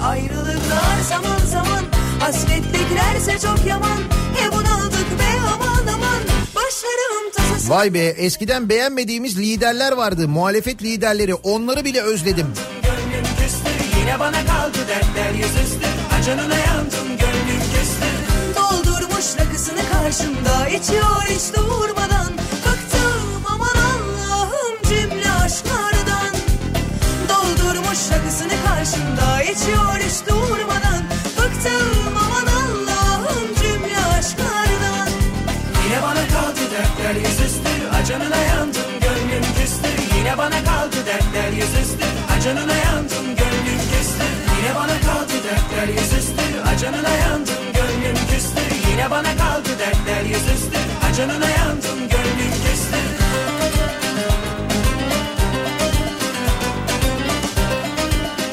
Ayrılıklar 0.03 1.01
zaman 1.09 1.45
zaman 1.45 1.83
Hasret 2.19 2.63
beklerse 2.73 3.47
çok 3.47 3.65
yaman 3.67 3.97
He 4.35 4.51
buna 4.51 4.75
adık 4.75 5.19
be 5.19 5.39
aman 5.53 5.93
aman 5.93 6.21
Başlarım 6.55 7.31
tasasına 7.35 7.75
Vay 7.75 7.93
be 7.93 7.99
eskiden 7.99 8.69
beğenmediğimiz 8.69 9.39
liderler 9.39 9.91
vardı. 9.91 10.27
Muhalefet 10.27 10.83
liderleri 10.83 11.33
onları 11.35 11.85
bile 11.85 12.01
özledim. 12.01 12.47
Gönlüm 12.83 13.23
küstü 13.23 13.99
Yine 13.99 14.19
bana 14.19 14.45
kaldı 14.45 14.77
dertler 14.87 15.33
yüzüstü 15.33 15.87
Acanına 16.19 16.55
yandım 16.55 17.00
karşımda 20.11 20.67
içiyor 20.67 21.23
hiç 21.29 21.55
durmadan 21.55 22.31
Bıktım 22.65 23.43
aman 23.53 23.75
Allah'ım 23.91 24.75
cümle 24.89 25.31
aşklardan. 25.31 26.33
Doldurmuş 27.29 27.99
rakısını 28.11 28.53
karşımda 28.65 29.41
içiyor 29.43 29.95
hiç 29.99 30.27
durmadan 30.29 31.03
Bıktım 31.37 32.17
aman 32.25 32.47
Allah'ım 32.61 33.47
cümle 33.61 33.99
aşklardan. 34.17 35.09
Yine 35.85 36.01
bana 36.01 36.27
kaldı 36.33 36.61
dertler 36.71 37.15
yüzüstü 37.15 37.71
Acanına 38.01 38.37
yandım 38.37 38.91
gönlüm 39.01 39.45
küstü. 39.59 40.17
Yine 40.17 40.37
bana 40.37 40.63
kaldı 40.63 40.97
dertler 41.05 41.51
yüzüstü 41.51 42.05
Acanına 42.37 42.75
yandım 42.75 43.25
gönlüm 43.25 43.81
küstü. 43.91 44.25
Yine 44.57 44.75
bana 44.75 44.97
kaldı 45.07 45.33
dertler 45.45 45.87
yüzüstü 46.01 46.43
Acanına 46.73 47.09
yandım 47.09 47.55
gönlüm 47.73 47.80
küstü 49.01 49.07
Yine 49.07 49.11
bana 49.11 49.37
kaldı 49.37 49.69
dertler 49.79 50.23
yüzüstü 50.25 50.77
Acanına 51.11 51.49
yandım 51.49 51.99
gönlüm 51.99 52.51
küstü 52.51 52.97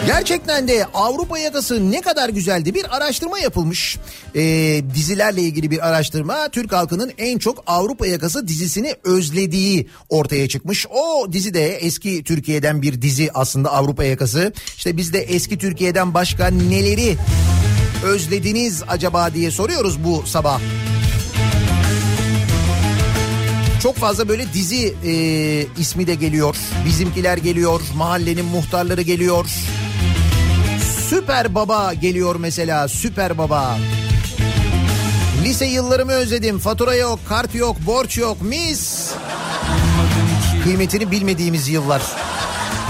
Gerçekten 0.07 0.69
de 0.69 0.87
Avrupa 0.95 1.39
yakası 1.39 1.91
ne 1.91 2.01
kadar 2.01 2.29
güzeldi. 2.29 2.75
Bir 2.75 2.97
araştırma 2.97 3.39
yapılmış. 3.39 3.99
Ee, 4.35 4.83
dizilerle 4.95 5.43
ilgili 5.43 5.71
bir 5.71 5.89
araştırma. 5.89 6.49
Türk 6.49 6.73
halkının 6.73 7.13
en 7.19 7.39
çok 7.39 7.65
Avrupa 7.67 8.07
yakası 8.07 8.49
dizisini 8.49 8.95
özlediği 9.05 9.89
ortaya 10.09 10.49
çıkmış. 10.49 10.87
O 10.91 11.33
dizi 11.33 11.55
de 11.55 11.77
eski 11.77 12.25
Türkiye'den 12.25 12.83
bir 12.83 13.03
dizi 13.03 13.31
aslında 13.35 13.73
Avrupa 13.73 14.05
yakası. 14.05 14.53
İşte 14.77 14.97
biz 14.97 15.13
de 15.13 15.19
eski 15.19 15.59
Türkiye'den 15.59 16.15
başka 16.15 16.47
neleri 16.47 17.17
özlediniz 18.05 18.83
acaba 18.89 19.35
diye 19.35 19.51
soruyoruz 19.51 20.05
bu 20.05 20.27
sabah. 20.27 20.61
Çok 23.83 23.97
fazla 23.97 24.29
böyle 24.29 24.53
dizi 24.53 24.95
e, 25.05 25.13
ismi 25.81 26.07
de 26.07 26.15
geliyor. 26.15 26.57
Bizimkiler 26.87 27.39
geliyor. 27.39 27.81
Mahallenin 27.97 28.45
muhtarları 28.45 29.03
geliyor. 29.03 29.47
Süper 31.09 31.55
Baba 31.55 31.95
geliyor 31.95 32.37
mesela. 32.37 32.89
Süper 32.89 33.39
Baba. 33.39 33.79
Lise 35.45 35.67
yıllarımı 35.67 36.13
özledim. 36.13 36.59
Fatura 36.59 36.95
yok, 36.95 37.19
kart 37.29 37.55
yok, 37.55 37.77
borç 37.87 38.19
yok. 38.19 38.43
Mis. 38.43 39.11
Kıymetini 40.65 41.11
bilmediğimiz 41.11 41.69
yıllar. 41.69 42.03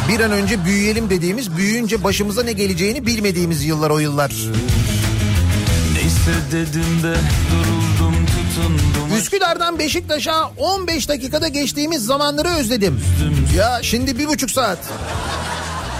Bir 0.08 0.20
an 0.20 0.32
önce 0.32 0.64
büyüyelim 0.64 1.10
dediğimiz, 1.10 1.56
büyüyünce 1.56 2.04
başımıza 2.04 2.42
ne 2.42 2.52
geleceğini 2.52 3.06
bilmediğimiz 3.06 3.64
yıllar 3.64 3.90
o 3.90 3.98
yıllar. 3.98 4.32
Neyse 6.28 6.40
dedim 6.52 7.02
de 7.02 7.14
duruldum 7.50 8.26
tutundum 8.26 9.18
Üsküdar'dan 9.18 9.78
Beşiktaş'a 9.78 10.50
15 10.56 11.08
dakikada 11.08 11.48
geçtiğimiz 11.48 12.04
zamanları 12.06 12.48
özledim. 12.48 13.00
Ya 13.56 13.78
şimdi 13.82 14.18
bir 14.18 14.28
buçuk 14.28 14.50
saat. 14.50 14.78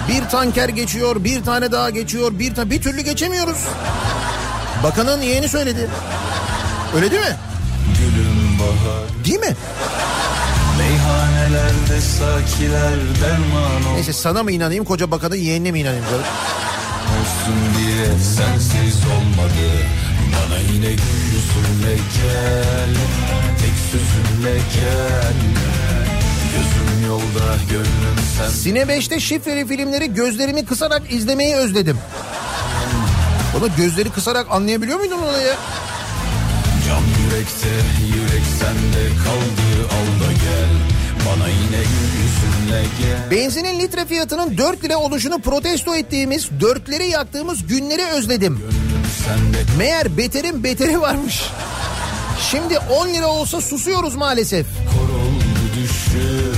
Bir 0.07 0.29
tanker 0.29 0.69
geçiyor, 0.69 1.23
bir 1.23 1.43
tane 1.43 1.71
daha 1.71 1.89
geçiyor, 1.89 2.39
bir 2.39 2.55
ta 2.55 2.69
bir 2.69 2.81
türlü 2.81 3.01
geçemiyoruz. 3.01 3.57
Bakanın 4.83 5.21
yeğeni 5.21 5.49
söyledi. 5.49 5.89
Öyle 6.95 7.11
değil 7.11 7.21
mi? 7.21 7.35
Gülüm 7.99 8.59
bahar 8.59 9.25
Değil 9.25 9.39
mi? 9.39 9.55
Meyhanelerde 10.77 12.01
sakiler 12.01 12.93
derman 13.21 13.91
ol 13.91 13.93
Neyse 13.93 14.13
sana 14.13 14.43
mı 14.43 14.51
inanayım 14.51 14.85
koca 14.85 15.11
bakanın 15.11 15.35
yeğenine 15.35 15.71
mi 15.71 15.79
inanayım 15.79 16.05
canım? 16.05 16.25
olsun 17.09 17.55
diye 17.77 18.05
sensiz 18.05 18.97
olmadı 19.05 19.65
Bana 20.35 20.59
yine 20.73 20.91
gül 20.91 21.21
yüzünle 21.33 21.95
gel 21.95 22.95
Tek 23.59 23.73
sözünle 23.91 24.53
gel 24.75 25.33
Gözüm 26.53 27.07
yolda 27.07 27.55
gönlüm 27.69 28.23
sen 28.37 28.49
Sine 28.49 28.79
5'te 28.81 29.19
şifreli 29.19 29.67
filmleri 29.67 30.13
gözlerimi 30.13 30.65
kısarak 30.65 31.13
izlemeyi 31.13 31.55
özledim. 31.55 31.97
Onu 33.57 33.69
gözleri 33.77 34.09
kısarak 34.09 34.47
anlayabiliyor 34.49 34.99
muydun 34.99 35.17
onu 35.17 35.41
ya? 35.41 35.55
Cam 36.87 37.03
yürekte 37.23 37.69
yürek 38.15 38.43
sende 38.59 39.07
kaldı 39.23 39.87
al 39.87 40.27
da 40.27 40.31
gel 40.31 40.69
Bana 41.25 41.47
yine 41.47 41.77
yüzünle 41.77 42.83
gel 43.01 43.31
Benzinin 43.31 43.79
litre 43.79 44.05
fiyatının 44.05 44.57
4 44.57 44.83
lira 44.83 44.97
oluşunu 44.97 45.39
protesto 45.41 45.95
ettiğimiz, 45.95 46.49
dörtleri 46.59 47.09
yaktığımız 47.09 47.67
günleri 47.67 48.05
özledim. 48.05 48.59
Meğer 49.77 50.17
beterin 50.17 50.63
beteri 50.63 51.01
varmış. 51.01 51.43
Şimdi 52.51 52.79
10 52.79 53.07
lira 53.07 53.27
olsa 53.27 53.61
susuyoruz 53.61 54.15
maalesef. 54.15 54.65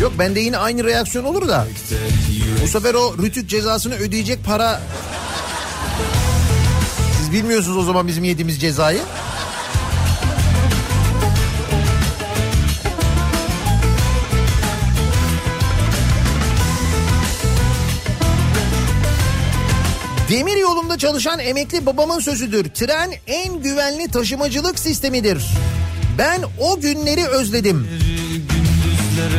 Yok 0.02 0.14
bende 0.20 0.40
yine 0.40 0.58
aynı 0.58 0.84
reaksiyon 0.84 1.26
olur 1.26 1.48
da. 1.48 1.68
Bu 2.64 2.68
sefer 2.68 2.94
o 2.94 3.18
rütük 3.18 3.50
cezasını 3.50 3.96
ödeyecek 3.96 4.44
para... 4.46 4.82
Siz 7.18 7.32
bilmiyorsunuz 7.32 7.78
o 7.78 7.84
zaman 7.84 8.08
bizim 8.08 8.24
yediğimiz 8.24 8.62
cezayı. 8.62 9.02
Demir 20.32 20.58
yolunda 20.92 20.98
çalışan 21.08 21.40
emekli 21.40 21.86
babamın 21.86 22.20
sözüdür. 22.20 22.70
Tren 22.70 23.12
en 23.28 23.62
güvenli 23.64 24.08
taşımacılık 24.08 24.80
sistemidir. 24.80 25.44
Ben 26.18 26.42
o 26.60 26.80
günleri 26.80 27.28
özledim. 27.28 27.88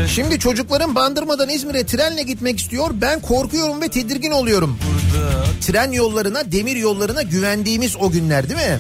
Şimdi 0.09 0.39
çocuklarım 0.39 0.95
Bandırma'dan 0.95 1.49
İzmir'e 1.49 1.87
trenle 1.87 2.23
gitmek 2.23 2.61
istiyor. 2.61 2.91
Ben 2.93 3.21
korkuyorum 3.21 3.81
ve 3.81 3.89
tedirgin 3.89 4.31
oluyorum. 4.31 4.79
burada 4.85 5.45
Tren 5.61 5.93
yollarına, 5.93 6.53
demir 6.53 6.77
yollarına 6.77 7.23
güvendiğimiz 7.23 7.97
o 7.97 8.11
günler 8.11 8.49
değil 8.49 8.61
mi? 8.61 8.79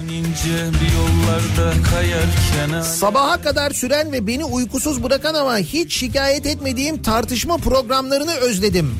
kayarken 1.90 2.82
Sabaha 2.82 3.42
kadar 3.42 3.70
süren 3.70 4.12
ve 4.12 4.26
beni 4.26 4.44
uykusuz 4.44 5.02
bırakan 5.02 5.34
ama 5.34 5.58
hiç 5.58 5.96
şikayet 5.96 6.46
etmediğim 6.46 7.02
tartışma 7.02 7.56
programlarını 7.56 8.34
özledim. 8.34 8.94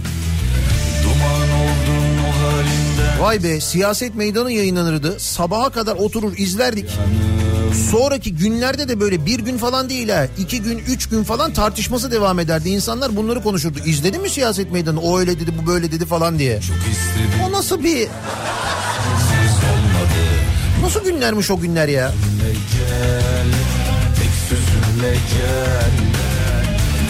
Vay 3.22 3.42
be 3.42 3.60
siyaset 3.60 4.14
meydanı 4.14 4.52
yayınlanırdı. 4.52 5.20
Sabaha 5.20 5.70
kadar 5.70 5.96
oturur 5.96 6.36
izlerdik. 6.36 6.90
Sonraki 7.90 8.34
günlerde 8.34 8.88
de 8.88 9.00
böyle 9.00 9.26
bir 9.26 9.38
gün 9.38 9.58
falan 9.58 9.88
değil 9.88 10.08
ha. 10.08 10.26
iki 10.38 10.62
gün, 10.62 10.78
üç 10.78 11.08
gün 11.08 11.24
falan 11.24 11.52
tartışması 11.52 12.12
devam 12.12 12.38
ederdi. 12.38 12.68
İnsanlar 12.68 13.16
bunları 13.16 13.42
konuşurdu. 13.42 13.78
İzledin 13.86 14.22
mi 14.22 14.30
siyaset 14.30 14.72
meydanı? 14.72 15.00
O 15.00 15.18
öyle 15.18 15.40
dedi, 15.40 15.50
bu 15.62 15.66
böyle 15.66 15.92
dedi 15.92 16.06
falan 16.06 16.38
diye. 16.38 16.60
O 17.44 17.52
nasıl 17.52 17.84
bir... 17.84 18.08
Nasıl 20.82 21.04
günlermiş 21.04 21.50
o 21.50 21.60
günler 21.60 21.88
ya? 21.88 22.12
Gel 25.32 25.90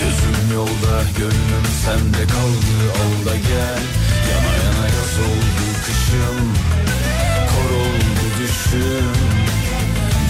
Gözüm 0.00 0.54
yolda 0.54 1.02
gönlüm 1.18 1.66
sende 1.84 2.26
kaldı 2.26 2.92
al 3.02 3.26
da 3.26 3.36
gel 3.36 3.82
Yana 4.30 4.52
yana 4.56 4.86
yaz 4.86 5.18
oldu 5.18 5.51
kışım 6.12 6.52
Kor 7.48 7.76
oldu 7.76 8.26
düşüm 8.38 9.12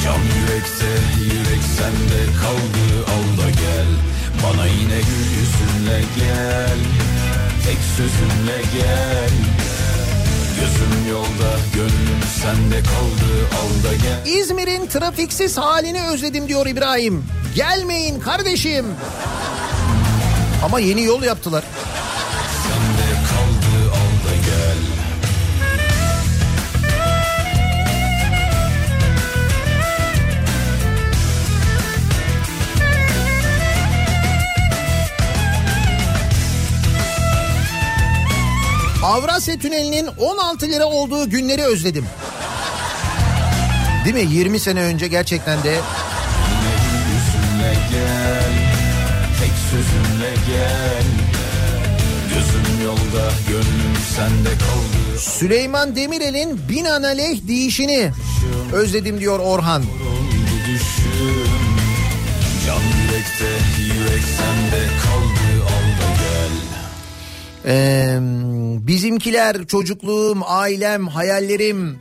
Cam 0.05 0.20
yürekte 0.22 0.93
yürek 1.24 1.62
sende 1.76 2.33
kaldı 2.41 3.05
al 3.07 3.45
da 3.45 3.51
gel 3.51 3.87
Bana 4.43 4.66
yine 4.66 5.01
gül 5.01 5.26
yüzünle 5.39 6.01
gel 6.16 6.78
Tek 7.64 7.78
sözünle 7.97 8.62
gel 8.76 9.30
Gözüm 10.61 11.11
yolda 11.11 11.59
gönlüm 11.74 12.22
sende 12.43 12.83
kaldı 12.83 13.49
al 13.62 13.91
da 13.91 13.95
gel 13.95 14.33
İzmir'in 14.33 14.87
trafiksiz 14.87 15.59
halini 15.59 16.03
özledim 16.05 16.49
diyor 16.49 16.66
İbrahim. 16.66 17.24
Gelmeyin 17.55 18.20
kardeşim. 18.20 18.87
Ama 20.64 20.80
yeni 20.80 21.03
yol 21.03 21.22
yaptılar. 21.22 21.64
Avrasya 39.03 39.59
Tüneli'nin 39.59 40.07
16 40.18 40.66
lira 40.68 40.86
olduğu 40.86 41.30
günleri 41.30 41.62
özledim. 41.62 42.07
Değil 44.05 44.14
mi? 44.14 44.34
20 44.34 44.61
sene 44.61 44.82
önce 44.82 45.09
gerçekten 45.09 45.62
de 45.62 45.80
gel 47.92 48.53
Tek 49.40 49.53
sözünle 49.70 50.34
gel 50.48 51.05
Gözüm 52.28 52.84
yolda 52.84 53.32
gönlüm 53.48 53.96
sende 54.16 54.48
kaldı 54.48 55.18
Süleyman 55.18 55.96
Demirel'in 55.96 56.61
binaenaleyh 56.68 57.48
değişini 57.48 58.11
özledim 58.72 59.20
diyor 59.20 59.38
Orhan. 59.38 59.82
Can 62.66 62.82
yürekte 62.82 63.50
yürek 63.78 64.22
sende 64.38 64.86
kaldı 65.03 65.12
Ee, 67.67 68.19
bizimkiler, 68.87 69.67
çocukluğum, 69.67 70.43
ailem, 70.47 71.09
hayallerim. 71.09 71.99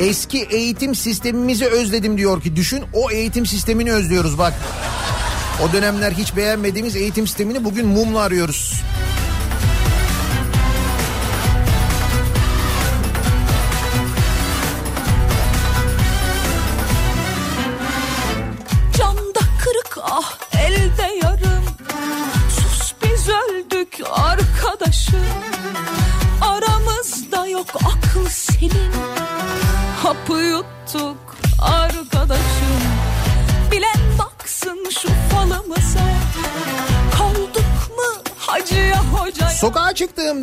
Eski 0.00 0.42
eğitim 0.42 0.94
sistemimizi 0.94 1.66
özledim 1.66 2.18
diyor 2.18 2.42
ki 2.42 2.56
düşün 2.56 2.84
o 2.92 3.10
eğitim 3.10 3.46
sistemini 3.46 3.92
özlüyoruz 3.92 4.38
bak. 4.38 4.54
O 5.64 5.72
dönemler 5.72 6.12
hiç 6.12 6.36
beğenmediğimiz 6.36 6.96
eğitim 6.96 7.26
sistemini 7.26 7.64
bugün 7.64 7.86
mumla 7.86 8.20
arıyoruz. 8.20 8.82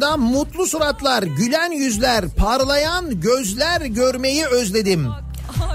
Çıktığımda 0.04 0.18
mutlu 0.18 0.68
suratlar, 0.68 1.24
gülen 1.24 1.72
yüzler, 1.72 2.26
parlayan 2.38 3.22
gözler 3.22 3.82
görmeyi 3.82 4.46
özledim. 4.46 5.08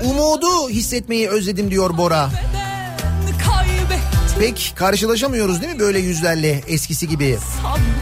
Umudu 0.05 0.69
hissetmeyi 0.69 1.29
özledim 1.29 1.71
diyor 1.71 1.99
Bora. 1.99 2.31
Pek 4.39 4.73
karşılaşamıyoruz 4.77 5.63
değil 5.63 5.75
mi 5.75 5.79
böyle 5.79 5.99
yüzlerle 5.99 6.63
eskisi 6.67 7.09
gibi? 7.09 7.39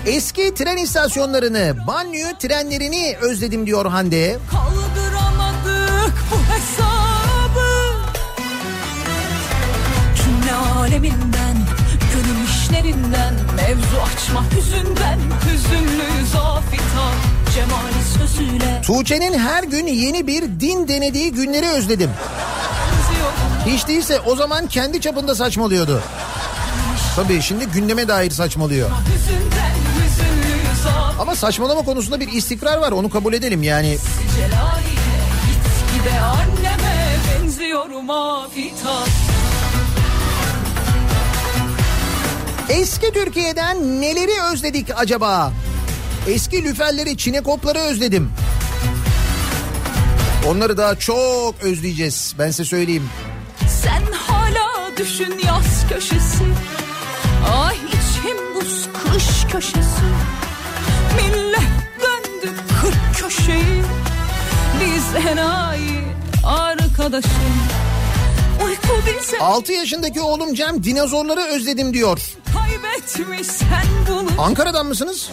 Eski 0.06 0.54
tren 0.54 0.76
istasyonlarını, 0.76 1.76
banyo 1.86 2.26
trenlerini 2.38 3.16
özledim 3.20 3.66
diyor 3.66 3.86
Hande. 3.86 4.38
Kaldıramadık 4.50 6.14
bu 6.30 6.54
hesabı 6.54 7.92
Cümle 10.16 10.54
aleminden 10.54 11.56
Gönül 12.12 12.48
işlerinden 12.48 13.34
Mevzu 13.56 13.96
açma 14.14 14.44
hüzünden 14.56 14.95
Tuğçe'nin 18.82 19.38
her 19.38 19.64
gün 19.64 19.86
yeni 19.86 20.26
bir 20.26 20.42
din 20.42 20.88
denediği 20.88 21.32
günleri 21.32 21.68
özledim. 21.68 22.10
Hiç 23.66 23.88
değilse 23.88 24.20
o 24.20 24.36
zaman 24.36 24.66
kendi 24.66 25.00
çapında 25.00 25.34
saçmalıyordu. 25.34 26.02
Tabii 27.16 27.42
şimdi 27.42 27.66
gündeme 27.66 28.08
dair 28.08 28.30
saçmalıyor. 28.30 28.90
Ama 31.20 31.34
saçmalama 31.34 31.82
konusunda 31.82 32.20
bir 32.20 32.32
istikrar 32.32 32.78
var 32.78 32.92
onu 32.92 33.10
kabul 33.10 33.32
edelim 33.32 33.62
yani. 33.62 33.98
Eski 42.68 43.12
Türkiye'den 43.12 44.00
neleri 44.00 44.42
özledik 44.52 44.88
acaba? 44.96 45.52
Eski 46.28 46.64
lüferleri, 46.64 47.16
çinekopları 47.16 47.78
özledim. 47.78 48.30
Onları 50.48 50.76
daha 50.76 50.98
çok 50.98 51.54
özleyeceğiz. 51.62 52.34
Ben 52.38 52.50
size 52.50 52.64
söyleyeyim. 52.64 53.08
Sen 53.82 54.02
hala 54.12 54.96
düşün 54.96 55.40
yaz 55.46 55.88
köşesi 55.88 56.44
Ay 57.56 57.76
içim 57.76 58.36
buz 58.54 58.88
kış 58.94 59.52
köşesi 59.52 60.06
Millet 61.16 61.72
döndü 62.02 62.54
kırk 62.80 63.22
köşeyi 63.22 63.82
Biz 64.80 65.26
enayi 65.26 66.00
arkadaşım 66.44 67.54
6 69.40 69.72
yaşındaki 69.72 70.20
oğlum 70.20 70.54
Cem 70.54 70.84
dinozorları 70.84 71.40
özledim 71.40 71.94
diyor. 71.94 72.20
Ankara'dan 74.38 74.86
mısınız? 74.86 75.30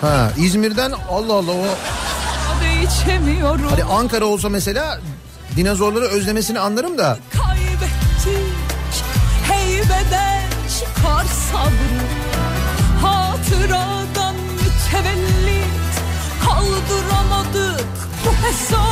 Ha 0.00 0.30
İzmir'den 0.38 0.92
Allah 1.10 1.34
Allah 1.34 1.52
o. 1.52 1.64
Hadi 3.70 3.84
Ankara 3.84 4.24
olsa 4.24 4.48
mesela 4.48 5.00
dinozorları 5.56 6.04
özlemesini 6.04 6.58
anlarım 6.58 6.98
da. 6.98 7.18
kaybettik 7.32 8.44
Heybeden 9.48 10.42
çıkar 10.78 11.24
sabrı 11.52 12.08
Hatıradan 13.02 14.34
mütevellit 14.34 15.64
Kaldıramadık 16.44 17.84
bu 18.26 18.46
hesabı 18.46 18.87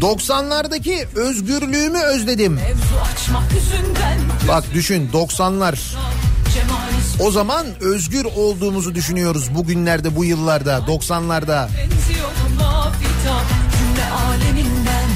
90'lardaki 0.00 1.06
özgürlüğümü 1.14 1.98
özledim. 2.02 2.60
Bak 4.48 4.64
düşün 4.74 5.10
90'lar. 5.12 5.76
Cemali 6.54 7.28
O 7.28 7.30
zaman 7.30 7.66
özgür 7.80 8.24
olduğumuzu 8.24 8.94
düşünüyoruz 8.94 9.54
bugünlerde 9.54 10.16
bu 10.16 10.24
yıllarda 10.24 10.78
90'larda. 10.78 11.68
benziyor 11.68 12.30
mafita 12.58 13.36
Cümle 13.78 14.06
aleminden 14.26 15.08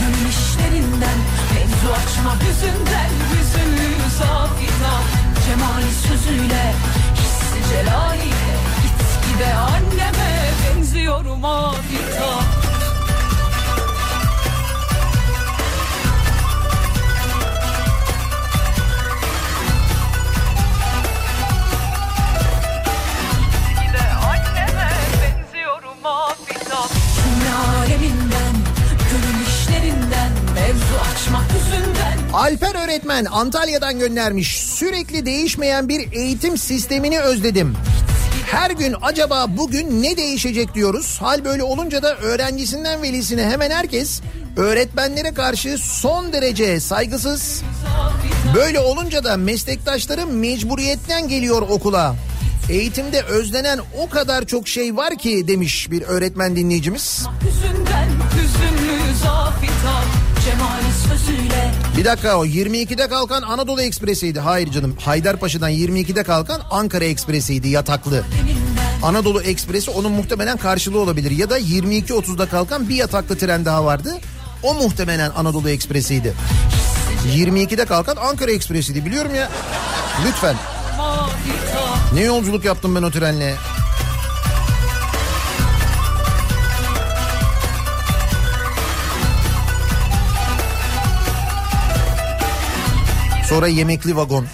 Gönül 0.00 0.28
işlerinden 0.30 1.18
Mevzu 1.54 1.92
açmak 1.92 2.42
yüzünden 2.42 3.10
Yüzümüz 3.32 4.20
afita 4.20 4.94
Cemali 5.46 5.92
sözüyle 6.08 6.74
Hissi 7.14 7.70
celaliyle 7.70 8.52
Gitgide 8.82 9.54
anneme 9.54 10.50
benziyorum 10.76 11.44
afita 11.44 12.11
Alper 32.32 32.84
öğretmen 32.84 33.24
Antalya'dan 33.24 33.98
göndermiş. 33.98 34.56
Sürekli 34.60 35.26
değişmeyen 35.26 35.88
bir 35.88 36.12
eğitim 36.12 36.58
sistemini 36.58 37.20
özledim. 37.20 37.74
Her 38.46 38.70
gün 38.70 38.94
acaba 39.02 39.46
bugün 39.48 40.02
ne 40.02 40.16
değişecek 40.16 40.74
diyoruz. 40.74 41.18
Hal 41.20 41.44
böyle 41.44 41.62
olunca 41.62 42.02
da 42.02 42.16
öğrencisinden 42.16 43.02
velisine 43.02 43.44
hemen 43.44 43.70
herkes 43.70 44.20
öğretmenlere 44.56 45.34
karşı 45.34 45.78
son 45.78 46.32
derece 46.32 46.80
saygısız. 46.80 47.62
Böyle 48.54 48.80
olunca 48.80 49.24
da 49.24 49.36
meslektaşları 49.36 50.26
mecburiyetten 50.26 51.28
geliyor 51.28 51.62
okula. 51.62 52.16
Eğitimde 52.70 53.22
özlenen 53.22 53.80
o 53.98 54.08
kadar 54.08 54.44
çok 54.46 54.68
şey 54.68 54.96
var 54.96 55.18
ki 55.18 55.48
demiş 55.48 55.90
bir 55.90 56.02
öğretmen 56.02 56.56
dinleyicimiz. 56.56 57.26
Yüzünden 57.44 58.08
hüzünlü 58.34 59.18
zafita 59.22 60.21
Bir 61.96 62.04
dakika 62.04 62.36
o 62.36 62.46
22'de 62.46 63.08
kalkan 63.08 63.42
Anadolu 63.42 63.82
Ekspresi'ydi. 63.82 64.40
Hayır 64.40 64.70
canım 64.70 64.96
Haydarpaşa'dan 65.00 65.70
22'de 65.70 66.22
kalkan 66.22 66.60
Ankara 66.70 67.04
Ekspresi'ydi 67.04 67.68
yataklı. 67.68 68.22
Anadolu 69.02 69.42
Ekspresi 69.42 69.90
onun 69.90 70.12
muhtemelen 70.12 70.56
karşılığı 70.56 70.98
olabilir. 70.98 71.30
Ya 71.30 71.50
da 71.50 71.58
22.30'da 71.58 72.46
kalkan 72.46 72.88
bir 72.88 72.94
yataklı 72.94 73.38
tren 73.38 73.64
daha 73.64 73.84
vardı. 73.84 74.18
O 74.62 74.74
muhtemelen 74.74 75.30
Anadolu 75.36 75.68
Ekspresi'ydi. 75.70 76.34
22'de 77.34 77.84
kalkan 77.84 78.16
Ankara 78.16 78.50
Ekspresi'ydi 78.50 79.04
biliyorum 79.04 79.34
ya. 79.34 79.48
Lütfen. 80.26 80.56
Ne 82.14 82.20
yolculuk 82.20 82.64
yaptım 82.64 82.94
ben 82.96 83.02
o 83.02 83.10
trenle. 83.10 83.54
Sonra 93.52 93.68
yemekli 93.68 94.16
vagon. 94.16 94.46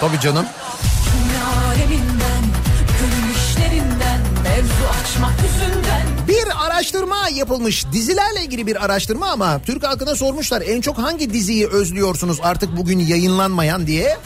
Tabii 0.00 0.20
canım. 0.20 0.46
Bir 6.28 6.66
araştırma 6.66 7.28
yapılmış. 7.34 7.86
Dizilerle 7.92 8.44
ilgili 8.44 8.66
bir 8.66 8.84
araştırma 8.84 9.30
ama 9.30 9.60
Türk 9.66 9.86
halkına 9.86 10.14
sormuşlar 10.14 10.62
en 10.62 10.80
çok 10.80 10.98
hangi 10.98 11.32
diziyi 11.32 11.66
özlüyorsunuz 11.68 12.38
artık 12.42 12.76
bugün 12.76 12.98
yayınlanmayan 12.98 13.86
diye. 13.86 14.16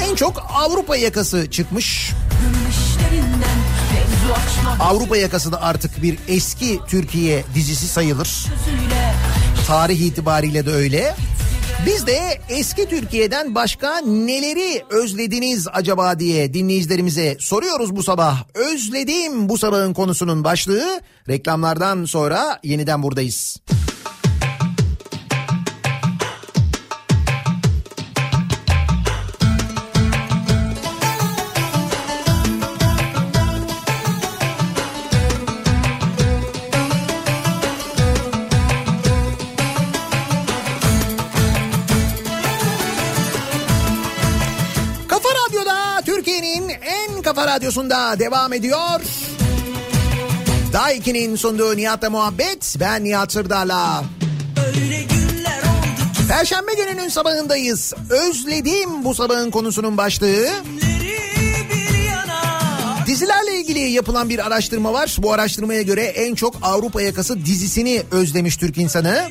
En 0.00 0.14
çok 0.14 0.46
Avrupa 0.54 0.96
yakası 0.96 1.50
çıkmış. 1.50 2.10
Avrupa 4.80 5.16
yakası 5.16 5.52
da 5.52 5.62
artık 5.62 6.02
bir 6.02 6.18
eski 6.28 6.80
Türkiye 6.88 7.44
dizisi 7.54 7.88
sayılır. 7.88 8.46
Tarih 9.66 10.00
itibariyle 10.00 10.66
de 10.66 10.70
öyle. 10.70 11.14
Biz 11.86 12.06
de 12.06 12.40
eski 12.48 12.88
Türkiye'den 12.88 13.54
başka 13.54 13.98
neleri 13.98 14.82
özlediniz 14.90 15.66
acaba 15.72 16.18
diye 16.18 16.54
dinleyicilerimize 16.54 17.36
soruyoruz 17.40 17.96
bu 17.96 18.02
sabah. 18.02 18.44
Özledim 18.54 19.48
bu 19.48 19.58
sabahın 19.58 19.94
konusunun 19.94 20.44
başlığı. 20.44 21.00
Reklamlardan 21.28 22.04
sonra 22.04 22.60
yeniden 22.62 23.02
buradayız. 23.02 23.56
Radyosunda 47.54 48.18
devam 48.18 48.52
ediyor. 48.52 49.00
Daha 50.72 50.92
2'nin 50.92 51.36
sunduğu 51.36 51.76
Nihat'la 51.76 52.10
muhabbet. 52.10 52.76
Ben 52.80 53.04
Nihat 53.04 53.32
Sırdar'la. 53.32 54.04
Perşembe 56.28 56.74
gününün 56.74 57.08
sabahındayız. 57.08 57.92
Özledim 58.10 59.04
bu 59.04 59.14
sabahın 59.14 59.50
konusunun 59.50 59.96
başlığı. 59.96 60.48
Dizilerle 63.06 63.60
ilgili 63.60 63.80
yapılan 63.80 64.28
bir 64.28 64.46
araştırma 64.46 64.92
var. 64.92 65.16
Bu 65.18 65.32
araştırmaya 65.32 65.82
göre 65.82 66.02
en 66.02 66.34
çok 66.34 66.54
Avrupa 66.62 67.02
Yakası 67.02 67.44
dizisini 67.44 68.02
özlemiş 68.10 68.56
Türk 68.56 68.78
insanı. 68.78 69.28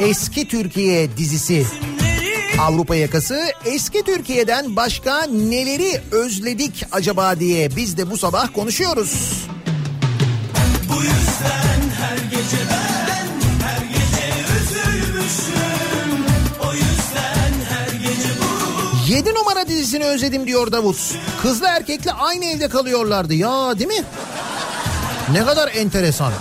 Eski 0.00 0.48
Türkiye 0.48 1.16
dizisi 1.16 1.66
Avrupa 2.60 2.96
Yakası. 2.96 3.40
Eski 3.64 4.02
Türkiye'den 4.02 4.76
başka 4.76 5.22
neleri 5.26 6.00
özledik 6.10 6.84
acaba 6.92 7.40
diye 7.40 7.76
biz 7.76 7.96
de 7.96 8.10
bu 8.10 8.18
sabah 8.18 8.48
konuşuyoruz. 8.54 9.42
Bu 10.88 11.02
yüzden 11.02 11.80
her 12.00 12.16
gece 12.30 12.56
ben 12.70 13.26
her 13.66 13.82
gece 13.86 14.26
üzülmüşüm. 14.60 16.24
O 16.68 16.72
yüzden 16.74 17.52
her 17.70 17.92
gece 17.94 18.28
bu 18.40 19.12
7 19.12 19.34
numara 19.34 19.68
dizisini 19.68 20.04
özledim 20.04 20.46
diyor 20.46 20.72
Davut. 20.72 20.96
Kızla 21.42 21.68
erkekle 21.68 22.12
aynı 22.12 22.44
evde 22.44 22.68
kalıyorlardı 22.68 23.34
ya 23.34 23.78
değil 23.78 23.90
mi? 23.90 24.04
Ne 25.32 25.44
kadar 25.44 25.70
enteresan. 25.74 26.32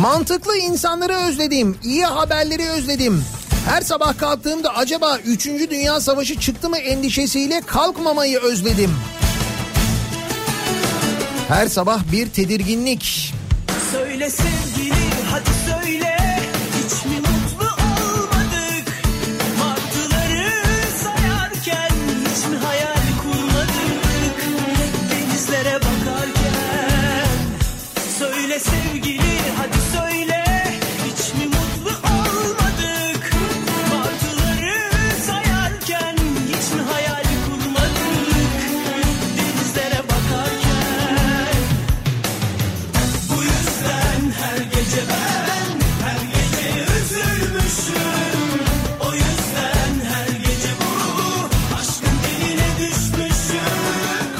Mantıklı 0.00 0.56
insanları 0.56 1.12
özledim. 1.12 1.78
iyi 1.84 2.04
haberleri 2.04 2.68
özledim. 2.68 3.24
Her 3.68 3.80
sabah 3.80 4.18
kalktığımda 4.18 4.74
acaba 4.74 5.18
3. 5.18 5.46
Dünya 5.46 6.00
Savaşı 6.00 6.40
çıktı 6.40 6.70
mı 6.70 6.78
endişesiyle 6.78 7.60
kalkmamayı 7.60 8.38
özledim. 8.38 8.90
Her 11.48 11.66
sabah 11.66 12.12
bir 12.12 12.28
tedirginlik. 12.28 13.34
Söyle 13.92 14.30
sevgili 14.30 14.94
hadi 15.30 15.50
söyle 15.70 16.09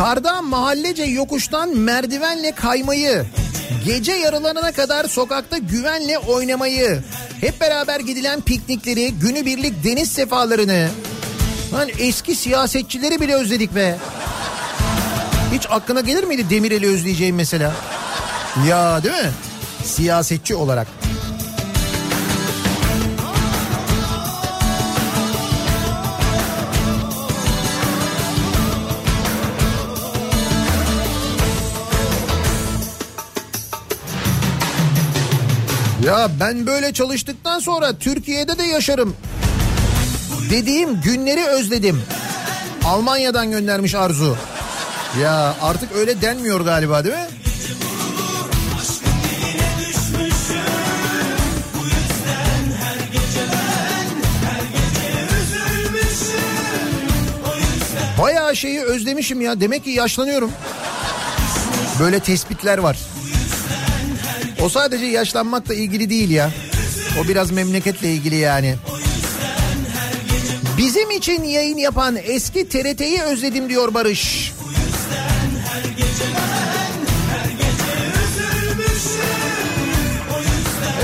Karda 0.01 0.42
mahallece 0.42 1.03
yokuştan 1.05 1.76
merdivenle 1.76 2.53
kaymayı, 2.53 3.26
gece 3.84 4.12
yarılarına 4.12 4.72
kadar 4.72 5.05
sokakta 5.05 5.59
güvenle 5.59 6.18
oynamayı, 6.18 7.03
hep 7.40 7.61
beraber 7.61 8.01
gidilen 8.01 8.40
piknikleri, 8.40 9.12
günübirlik 9.12 9.84
deniz 9.84 10.12
sefalarını, 10.12 10.88
lan 11.72 11.88
eski 11.98 12.34
siyasetçileri 12.34 13.20
bile 13.20 13.34
özledik 13.34 13.74
be. 13.74 13.96
Hiç 15.55 15.66
aklına 15.70 16.01
gelir 16.01 16.24
miydi 16.24 16.51
Demirel'i 16.51 16.86
özleyeceğim 16.86 17.36
mesela? 17.36 17.72
Ya 18.68 19.03
değil 19.03 19.14
mi? 19.14 19.30
Siyasetçi 19.84 20.55
olarak. 20.55 20.86
Ya 36.11 36.30
ben 36.40 36.66
böyle 36.66 36.92
çalıştıktan 36.92 37.58
sonra 37.58 37.98
Türkiye'de 37.98 38.58
de 38.58 38.62
yaşarım. 38.62 39.16
Dediğim 40.50 41.00
günleri 41.00 41.46
özledim. 41.46 42.02
Almanya'dan 42.84 43.50
göndermiş 43.50 43.94
Arzu. 43.94 44.36
Ya 45.22 45.54
artık 45.62 45.92
öyle 45.92 46.22
denmiyor 46.22 46.61
galiba 46.61 47.04
değil 47.04 47.14
mi? 47.14 47.26
Bayağı 58.22 58.56
şeyi 58.56 58.80
özlemişim 58.80 59.40
ya. 59.40 59.61
Demek 59.61 59.84
ki 59.84 59.90
yaşlanıyorum. 59.90 60.52
Böyle 62.00 62.20
tespitler 62.20 62.78
var. 62.78 62.98
O 64.62 64.68
sadece 64.68 65.06
yaşlanmakla 65.06 65.74
ilgili 65.74 66.11
değil 66.11 66.30
ya. 66.30 66.50
O 67.20 67.28
biraz 67.28 67.50
memleketle 67.50 68.12
ilgili 68.12 68.36
yani. 68.36 68.76
Bizim 70.78 71.11
için 71.11 71.44
yayın 71.44 71.76
yapan 71.76 72.16
eski 72.22 72.68
TRT'yi 72.68 73.22
özledim 73.22 73.68
diyor 73.68 73.94
Barış. 73.94 74.52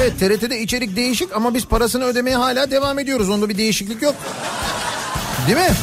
Evet 0.01 0.21
TRT'de 0.21 0.61
içerik 0.61 0.97
değişik 0.97 1.37
ama 1.37 1.55
biz 1.55 1.67
parasını 1.67 2.05
ödemeye 2.05 2.37
hala 2.37 2.71
devam 2.71 2.99
ediyoruz. 2.99 3.29
Onda 3.31 3.49
bir 3.49 3.59
değişiklik 3.59 4.03
yok. 4.03 4.15
Değil 5.47 5.59
mi? 5.59 5.75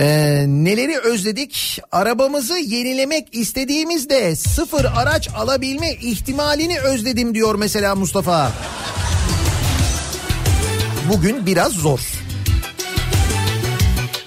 Ee, 0.00 0.44
neleri 0.48 0.98
özledik? 0.98 1.80
Arabamızı 1.92 2.58
yenilemek 2.58 3.28
istediğimizde 3.32 4.36
sıfır 4.36 4.84
araç 4.84 5.28
alabilme 5.36 5.92
ihtimalini 5.92 6.80
özledim 6.80 7.34
diyor 7.34 7.54
mesela 7.54 7.94
Mustafa. 7.94 8.52
Bugün 11.12 11.46
biraz 11.46 11.72
zor. 11.72 12.00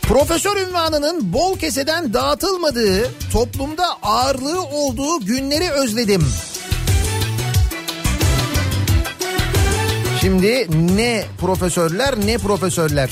Profesör 0.01 0.57
ünvanının 0.67 1.34
bol 1.34 1.59
keseden 1.59 2.13
dağıtılmadığı, 2.13 3.11
toplumda 3.32 3.86
ağırlığı 4.03 4.61
olduğu 4.61 5.26
günleri 5.26 5.69
özledim. 5.69 6.28
Şimdi 10.21 10.67
ne 10.97 11.26
profesörler 11.39 12.15
ne 12.26 12.38
profesörler. 12.38 13.09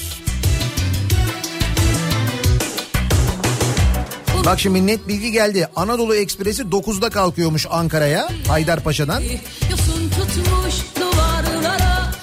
Bak 4.46 4.60
şimdi 4.60 4.88
net 4.88 5.08
bilgi 5.08 5.32
geldi. 5.32 5.68
Anadolu 5.76 6.16
Ekspresi 6.16 6.64
9'da 6.64 7.10
kalkıyormuş 7.10 7.68
Ankara'ya 7.70 8.30
Haydarpaşa'dan. 8.48 9.24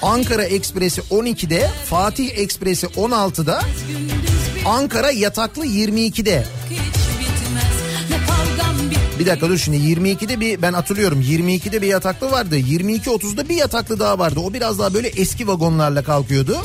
Ankara 0.02 0.44
Ekspresi 0.44 1.00
12'de, 1.00 1.70
Fatih 1.84 2.38
Ekspresi 2.38 2.86
16'da, 2.86 3.62
Ankara 4.66 5.10
Yataklı 5.10 5.66
22'de. 5.66 6.44
hiç 6.70 6.78
bitmez 7.20 8.10
Ne 8.10 8.16
kavgam 8.26 8.90
bit 8.90 8.98
Bir 9.18 9.26
dakika 9.26 9.48
dur 9.48 9.58
şimdi 9.58 9.76
22'de 9.76 10.40
bir 10.40 10.62
ben 10.62 10.72
hatırlıyorum 10.72 11.20
22'de 11.20 11.82
bir 11.82 11.86
yataklı 11.86 12.30
vardı. 12.30 12.58
22.30'da 12.58 13.48
bir 13.48 13.56
yataklı 13.56 14.00
daha 14.00 14.18
vardı. 14.18 14.40
O 14.40 14.52
biraz 14.52 14.78
daha 14.78 14.94
böyle 14.94 15.08
eski 15.08 15.48
vagonlarla 15.48 16.02
kalkıyordu. 16.02 16.56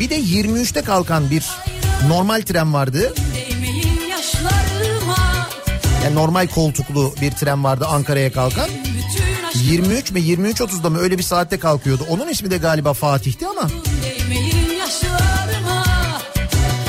Bir 0.00 0.10
de 0.10 0.20
23'te 0.20 0.82
kalkan 0.82 1.30
bir 1.30 1.44
normal 2.08 2.42
tren 2.42 2.74
vardı. 2.74 3.14
değmeyin 3.34 4.08
yaşlarıma 4.10 4.93
Yani 6.04 6.14
normal 6.14 6.46
koltuklu 6.46 7.14
bir 7.20 7.30
tren 7.30 7.64
vardı 7.64 7.86
Ankara'ya 7.88 8.32
kalkan. 8.32 8.68
Bütün 8.68 9.44
aşkım 9.44 9.62
23 9.62 10.10
mi 10.12 10.20
23.30'da 10.20 10.90
mı 10.90 10.98
öyle 10.98 11.18
bir 11.18 11.22
saatte 11.22 11.58
kalkıyordu. 11.58 12.06
Onun 12.10 12.28
ismi 12.28 12.50
de 12.50 12.56
galiba 12.56 12.92
Fatih'ti 12.92 13.46
ama. 13.46 13.68
değmeyin 14.02 14.78
yaşlarıma 14.78 15.84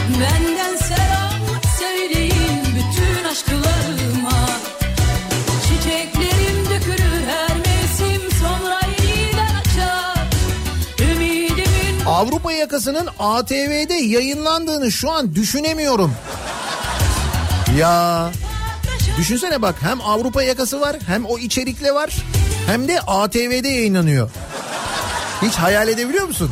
Benden 0.10 0.78
selam 0.78 1.32
söyleyin 1.80 2.62
bütün 2.66 3.24
aşklarıma 3.30 4.50
Çiçeklerim 5.68 6.66
dökülür 6.70 7.26
her 7.28 7.58
mevsim 7.58 8.32
sonra 8.42 8.80
yeniden 9.08 9.56
açar 9.56 10.28
Ümidimin 11.12 12.06
Avrupa 12.06 12.52
yakasının 12.52 13.08
ATV'de 13.20 13.94
yayınlandığını 13.94 14.92
şu 14.92 15.12
an 15.12 15.36
düşünemiyorum. 15.36 16.14
Ya 17.80 18.32
düşünsene 19.18 19.62
bak 19.62 19.76
hem 19.82 20.02
Avrupa 20.02 20.44
yakası 20.44 20.82
var 20.82 20.96
hem 21.08 21.26
o 21.26 21.40
içerikle 21.40 21.94
var 21.94 22.16
hem 22.68 22.88
de 22.88 23.02
ATV'de 23.02 23.68
yayınlanıyor. 23.68 24.30
Hiç 25.42 25.56
hayal 25.56 25.88
edebiliyor 25.88 26.26
musun? 26.26 26.52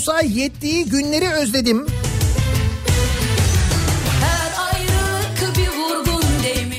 Olsa 0.00 0.20
yettiği 0.20 0.84
günleri 0.84 1.28
özledim. 1.28 1.86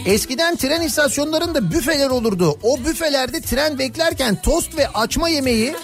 Eskiden 0.05 0.55
tren 0.55 0.81
istasyonlarında 0.81 1.71
büfeler 1.71 2.09
olurdu. 2.09 2.57
O 2.63 2.85
büfelerde 2.85 3.41
tren 3.41 3.79
beklerken 3.79 4.41
tost 4.41 4.77
ve 4.77 4.87
açma 4.87 5.29
yemeği, 5.29 5.75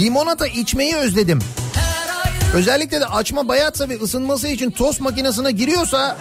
limonata 0.00 0.46
içmeyi 0.46 0.96
özledim. 0.96 1.38
Özellikle 2.54 3.00
de 3.00 3.06
açma 3.06 3.48
bayatsa 3.48 3.88
ve 3.88 4.00
ısınması 4.00 4.48
için 4.48 4.70
tost 4.70 5.00
makinesine 5.00 5.52
giriyorsa 5.52 6.16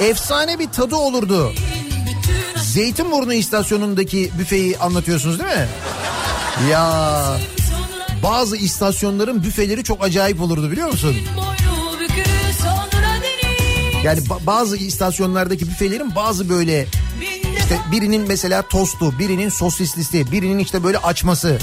efsane 0.00 0.58
bir 0.58 0.68
tadı 0.68 0.96
olurdu. 0.96 1.52
Zeytinburnu 2.56 3.34
istasyonundaki 3.34 4.30
büfeyi 4.38 4.78
anlatıyorsunuz 4.78 5.38
değil 5.38 5.50
mi? 5.50 5.68
Ya 6.70 7.22
bazı 8.22 8.56
istasyonların 8.56 9.42
büfeleri 9.42 9.84
çok 9.84 10.04
acayip 10.04 10.40
olurdu 10.40 10.70
biliyor 10.70 10.88
musun? 10.88 11.16
Yani 14.04 14.20
ba- 14.20 14.46
bazı 14.46 14.76
istasyonlardaki 14.76 15.68
büfelerin 15.68 16.14
bazı 16.14 16.48
böyle 16.48 16.86
işte 17.58 17.78
birinin 17.92 18.28
mesela 18.28 18.62
tostu, 18.62 19.18
birinin 19.18 19.48
sosislisi, 19.48 20.32
birinin 20.32 20.58
işte 20.58 20.84
böyle 20.84 20.98
açması. 20.98 21.58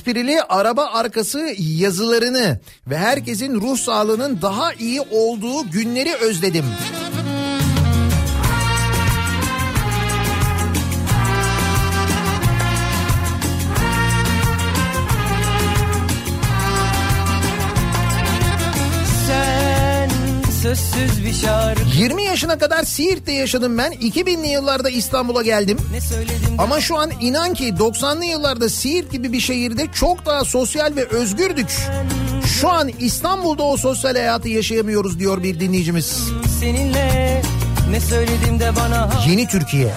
Esprili 0.00 0.42
araba 0.42 0.84
arkası 0.84 1.54
yazılarını 1.58 2.60
ve 2.86 2.98
herkesin 2.98 3.54
ruh 3.54 3.78
sağlığının 3.78 4.42
daha 4.42 4.72
iyi 4.72 5.00
olduğu 5.00 5.70
günleri 5.70 6.14
özledim. 6.14 6.64
Sözsüz 20.74 21.24
bir 21.24 21.32
şarkı 21.32 21.82
20 21.96 22.22
yaşına 22.24 22.58
kadar 22.58 22.82
Siirt'te 22.84 23.32
yaşadım 23.32 23.78
ben. 23.78 23.92
2000'li 23.92 24.48
yıllarda 24.48 24.90
İstanbul'a 24.90 25.42
geldim. 25.42 25.78
Ama 26.58 26.80
şu 26.80 26.98
an 26.98 27.10
inan 27.20 27.54
ki 27.54 27.68
90'lı 27.68 28.24
yıllarda 28.24 28.68
Siirt 28.68 29.12
gibi 29.12 29.32
bir 29.32 29.40
şehirde 29.40 29.86
çok 29.94 30.26
daha 30.26 30.44
sosyal 30.44 30.96
ve 30.96 31.04
özgürdük. 31.04 31.76
Şu 32.60 32.68
an 32.68 32.90
İstanbul'da 32.98 33.62
o 33.62 33.76
sosyal 33.76 34.12
hayatı 34.14 34.48
yaşayamıyoruz 34.48 35.18
diyor 35.18 35.42
bir 35.42 35.60
dinleyicimiz. 35.60 36.22
seninle 36.60 37.42
ne 37.90 38.00
söyledim 38.00 38.60
de 38.60 38.76
bana 38.76 39.10
Yeni 39.28 39.48
Türkiye. 39.48 39.94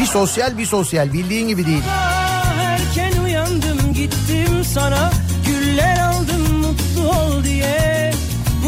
Bir 0.00 0.06
sosyal 0.06 0.58
bir 0.58 0.66
sosyal 0.66 1.12
bildiğin 1.12 1.48
gibi 1.48 1.66
değil. 1.66 1.82
Erken 2.60 3.22
uyandım 3.24 3.92
gittim 3.94 4.64
sana 4.74 5.10
Güller 5.46 6.07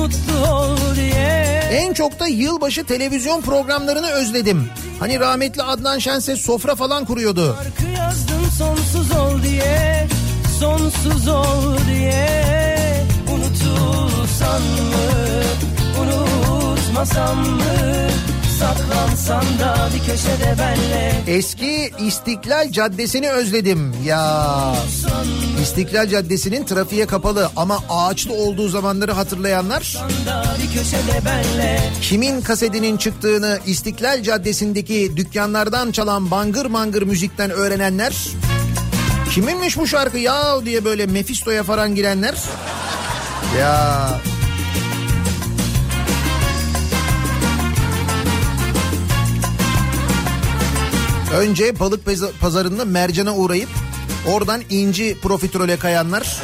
Mutlu 0.01 0.51
ol 0.52 0.77
diye 0.97 1.60
En 1.72 1.93
çok 1.93 2.20
da 2.20 2.27
yılbaşı 2.27 2.85
televizyon 2.85 3.40
programlarını 3.40 4.10
özledim. 4.10 4.68
Hani 5.01 5.20
rahmetli 5.20 5.62
Adnan 5.62 5.98
Şenses 5.98 6.40
sofra 6.40 6.74
falan 6.74 7.05
kuruyordu. 7.05 7.56
Şarkı 7.64 7.93
yazdım 7.98 8.51
sonsuz 8.59 9.16
ol 9.16 9.43
diye 9.43 10.09
Sonsuz 10.60 11.28
ol 11.28 11.77
diye 11.89 13.05
Unutulsan 13.35 14.62
mı 14.62 15.43
Unutmasam 16.01 17.39
mı 17.39 17.62
Saklansan 18.61 19.45
da 19.61 19.89
bir 19.95 20.12
köşede 20.12 20.57
benle. 20.59 21.12
Eski 21.27 21.93
İstiklal 22.07 22.70
Caddesi'ni 22.70 23.31
özledim. 23.31 23.95
Ya. 24.05 24.74
İstiklal 25.62 26.09
Caddesi'nin 26.09 26.65
trafiğe 26.65 27.07
kapalı 27.07 27.51
ama 27.57 27.78
ağaçlı 27.89 28.35
olduğu 28.35 28.69
zamanları 28.69 29.12
hatırlayanlar 29.12 29.97
kimin 32.03 32.41
kasetinin 32.41 32.97
çıktığını 32.97 33.59
İstiklal 33.66 34.23
Caddesi'ndeki 34.23 35.12
dükkanlardan 35.16 35.93
çalan 35.93 36.31
bangır 36.31 36.66
mangır 36.66 37.03
müzikten 37.03 37.51
öğrenenler 37.51 38.15
kiminmiş 39.31 39.77
bu 39.78 39.87
şarkı 39.87 40.19
ya 40.19 40.65
diye 40.65 40.85
böyle 40.85 41.07
Mephisto'ya 41.07 41.62
falan 41.62 41.95
girenler. 41.95 42.35
Ya 43.59 44.09
Önce 51.35 51.81
balık 51.81 52.01
pazarında 52.40 52.85
mercana 52.85 53.36
uğrayıp 53.36 53.69
oradan 54.32 54.62
inci 54.70 55.16
profiterole 55.23 55.77
kayanlar. 55.77 56.36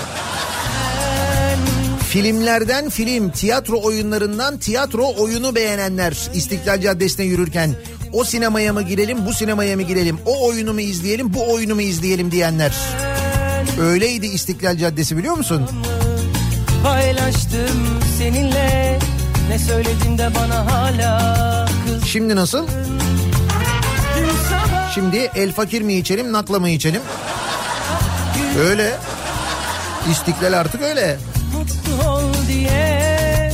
Filmlerden 2.09 2.91
film, 2.91 3.31
tiyatro 3.31 3.83
oyunlarından 3.83 4.59
tiyatro 4.59 5.15
oyunu 5.19 5.55
beğenenler 5.55 6.31
İstiklal 6.35 6.81
Caddesi'ne 6.81 7.27
yürürken 7.27 7.75
o 8.13 8.25
sinemaya 8.25 8.73
mı 8.73 8.83
girelim, 8.83 9.27
bu 9.27 9.33
sinemaya 9.33 9.77
mı 9.77 9.83
girelim, 9.83 10.19
o 10.27 10.47
oyunu 10.47 10.73
mu 10.73 10.81
izleyelim, 10.81 11.35
bu 11.35 11.53
oyunu 11.53 11.75
mu 11.75 11.83
izleyelim 11.83 12.31
diyenler. 12.31 12.75
Öyleydi 13.81 14.27
İstiklal 14.27 14.77
Caddesi 14.77 15.17
biliyor 15.17 15.37
musun? 15.37 15.63
Paylaştım 16.83 18.01
seninle 18.19 18.99
Ne 19.49 19.59
söyledin 19.59 20.19
de 20.19 20.31
bana 20.35 20.73
hala 20.73 21.67
kız 21.87 22.05
Şimdi 22.05 22.37
nasıl? 22.37 22.67
Şimdi 24.97 25.31
el 25.35 25.53
fakir 25.53 25.83
mi 25.83 25.95
içelim, 25.95 26.33
nakla 26.33 26.59
mı 26.59 26.69
içelim? 26.69 27.03
Öyle. 28.59 28.95
İstiklal 30.11 30.53
artık 30.53 30.83
öyle. 30.83 31.19
mutlu 31.53 32.11
ol 32.11 32.23
diye 32.49 33.53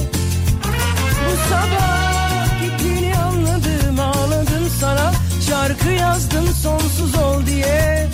Bu 1.26 1.54
sabah 1.54 2.60
gittiğini 2.62 3.14
anladım 3.16 4.00
ağladım 4.00 4.70
sana 4.80 5.12
Şarkı 5.48 5.88
yazdım 5.88 6.48
sonsuz 6.62 7.14
ol 7.14 7.46
diye 7.46 8.08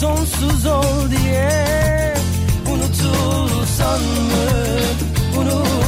Sonsuz 0.00 0.66
ol 0.66 1.10
diye 1.10 2.14
Unutulsan 2.72 4.00
mı 4.00 4.68
mı 5.36 5.87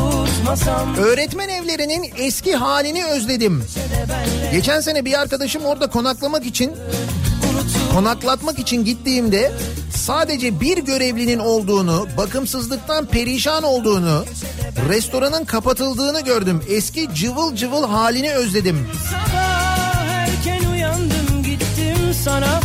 Öğretmen 0.98 1.48
evlerinin 1.48 2.12
eski 2.16 2.54
halini 2.54 3.04
özledim. 3.04 3.64
Geçen 4.52 4.80
sene 4.80 5.04
bir 5.04 5.20
arkadaşım 5.20 5.64
orada 5.64 5.86
konaklamak 5.86 6.46
için 6.46 6.72
konaklatmak 7.94 8.58
için 8.58 8.84
gittiğimde 8.84 9.52
sadece 9.96 10.60
bir 10.60 10.78
görevlinin 10.78 11.38
olduğunu, 11.38 12.08
bakımsızlıktan 12.16 13.06
perişan 13.06 13.62
olduğunu, 13.62 14.24
restoranın 14.88 15.44
kapatıldığını 15.44 16.20
gördüm. 16.20 16.62
Eski 16.68 17.08
cıvıl 17.14 17.56
cıvıl 17.56 17.84
halini 17.84 18.32
özledim. 18.32 18.88
Sabah 19.10 20.04
erken 20.06 20.70
uyandım 20.72 21.42
gittim 21.44 22.14
sana 22.24 22.60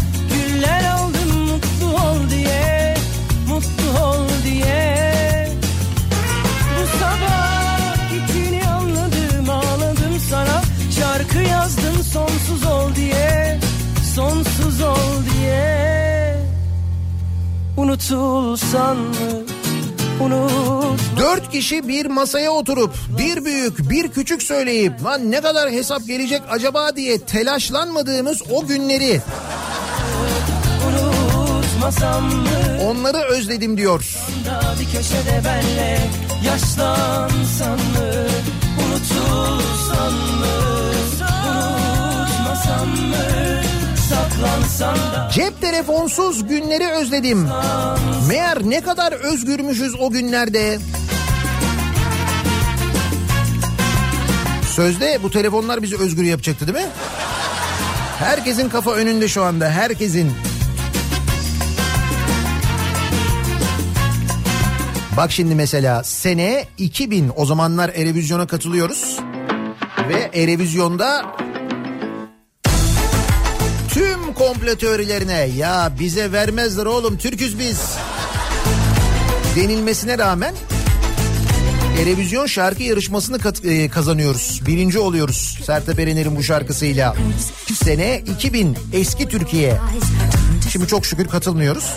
Sonsuz 14.15 14.81
ol 14.81 15.23
diye 15.33 16.35
Unutulsan 17.77 18.97
mı? 18.97 19.15
Dört 21.19 21.51
kişi 21.51 21.87
bir 21.87 22.05
masaya 22.05 22.51
oturup 22.51 22.95
bir 23.17 23.45
büyük 23.45 23.89
bir 23.89 24.07
küçük 24.07 24.43
söyleyip 24.43 25.03
lan 25.03 25.31
ne 25.31 25.41
kadar 25.41 25.71
hesap 25.71 26.07
gelecek 26.07 26.41
acaba? 26.49 26.95
diye 26.95 27.19
telaşlanmadığımız 27.19 28.41
o 28.51 28.65
günleri 28.67 29.21
unutmasam 30.87 32.23
mı? 32.23 32.49
onları 32.89 33.17
özledim 33.17 33.77
diyor. 33.77 34.17
da 34.45 34.61
bir 34.79 34.85
köşede 34.97 35.41
benle 35.45 35.99
yaşlansan 36.45 37.77
mı? 37.77 38.27
Unutulsan 38.85 40.13
mı? 40.13 40.55
Unutmasam 42.21 42.89
mı 42.89 43.34
Cep 45.32 45.61
telefonsuz 45.61 46.48
günleri 46.48 46.88
özledim. 46.88 47.48
Meğer 48.27 48.57
ne 48.64 48.82
kadar 48.82 49.11
özgürmüşüz 49.11 49.95
o 49.99 50.10
günlerde. 50.11 50.80
Sözde 54.72 55.19
bu 55.23 55.32
telefonlar 55.32 55.82
bizi 55.82 55.98
özgür 55.98 56.23
yapacaktı 56.23 56.68
değil 56.68 56.86
mi? 56.86 56.91
Herkesin 58.19 58.69
kafa 58.69 58.91
önünde 58.91 59.27
şu 59.27 59.44
anda 59.44 59.69
herkesin. 59.69 60.32
Bak 65.18 65.32
şimdi 65.32 65.56
mesela 65.56 66.03
sene 66.03 66.68
2000 66.77 67.32
o 67.36 67.45
zamanlar 67.45 67.90
Erevizyon'a 67.90 68.48
katılıyoruz. 68.48 69.19
Ve 70.10 70.41
Erevizyon'da 70.41 71.26
komplo 74.47 74.76
teorilerine 74.76 75.49
ya 75.57 75.91
bize 75.99 76.31
vermezler 76.31 76.85
oğlum 76.85 77.17
Türküz 77.17 77.59
biz 77.59 77.80
denilmesine 79.55 80.17
rağmen 80.17 80.55
Erevizyon 82.01 82.45
şarkı 82.45 82.84
yarışmasını 82.84 83.38
e, 83.63 83.89
kazanıyoruz. 83.89 84.61
Birinci 84.67 84.99
oluyoruz 84.99 85.59
Sertab 85.65 85.97
Erener'in 85.97 86.35
bu 86.35 86.43
şarkısıyla. 86.43 87.15
Sene 87.73 88.19
2000 88.19 88.77
eski 88.93 89.27
Türkiye. 89.27 89.77
Şimdi 90.72 90.88
çok 90.88 91.05
şükür 91.05 91.27
katılmıyoruz. 91.27 91.93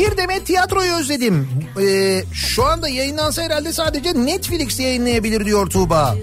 Bir 0.00 0.16
demet 0.16 0.46
tiyatroyu 0.46 0.92
özledim. 0.92 1.48
Ee, 1.80 2.22
şu 2.34 2.64
anda 2.64 2.88
yayınlansa 2.88 3.42
herhalde 3.42 3.72
sadece 3.72 4.14
Netflix 4.14 4.80
yayınlayabilir 4.80 5.44
diyor 5.44 5.70
Tuğba. 5.70 6.16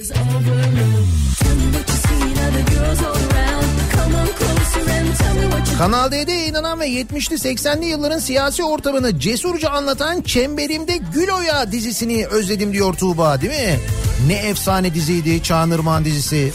Kanal 5.77 6.11
D'de 6.11 6.31
yayınlanan 6.31 6.79
ve 6.79 6.89
70'li 6.89 7.35
80'li 7.35 7.85
yılların 7.85 8.19
siyasi 8.19 8.63
ortamını 8.63 9.19
cesurca 9.19 9.69
anlatan 9.69 10.21
Çemberimde 10.21 10.99
Gül 11.13 11.29
Oya 11.29 11.71
dizisini 11.71 12.27
özledim 12.27 12.73
diyor 12.73 12.93
Tuğba 12.93 13.41
değil 13.41 13.53
mi? 13.53 13.79
Ne 14.27 14.33
efsane 14.33 14.93
diziydi 14.93 15.43
Çağınırman 15.43 16.05
dizisi. 16.05 16.51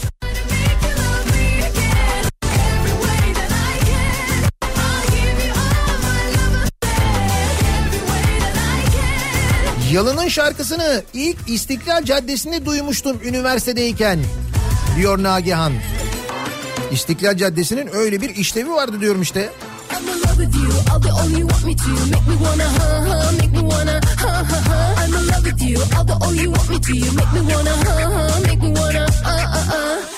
Yalın'ın 9.93 10.27
şarkısını 10.27 11.03
ilk 11.13 11.37
İstiklal 11.47 12.03
Caddesi'nde 12.03 12.65
duymuştum 12.65 13.17
üniversitedeyken 13.23 14.19
diyor 14.97 15.23
Nagihan. 15.23 15.73
İstiklal 16.91 17.37
Caddesi'nin 17.37 17.95
öyle 17.95 18.21
bir 18.21 18.35
işlevi 18.35 18.69
vardı 18.69 19.01
diyorum 19.01 19.21
işte. 19.21 19.49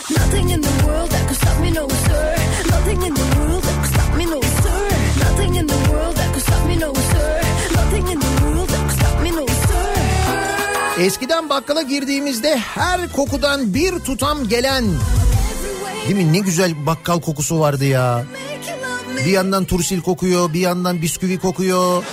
Nothing 0.10 0.52
in 0.52 0.62
the 0.62 0.70
world 0.70 1.10
that 1.10 1.28
could 1.28 1.38
stop 3.88 4.18
me, 4.18 4.26
no 4.26 4.42
sir. 4.42 4.88
Nothing 5.20 5.58
in 5.58 5.68
the 5.68 5.74
world 5.74 6.16
that 6.16 6.34
could 6.34 6.44
stop 6.44 6.68
me, 6.68 6.80
no 6.80 6.94
sir. 6.94 7.15
Eskiden 11.00 11.50
bakkala 11.50 11.82
girdiğimizde 11.82 12.58
her 12.58 13.12
kokudan 13.12 13.74
bir 13.74 14.00
tutam 14.00 14.48
gelen 14.48 14.86
değil 16.06 16.16
mi 16.16 16.34
ne 16.34 16.40
güzel 16.40 16.86
bakkal 16.86 17.22
kokusu 17.22 17.60
vardı 17.60 17.86
ya. 17.86 18.26
Bir 19.26 19.32
yandan 19.32 19.66
turşil 19.66 20.02
kokuyor, 20.02 20.54
bir 20.54 20.60
yandan 20.60 21.02
bisküvi 21.02 21.40
kokuyor. 21.40 22.04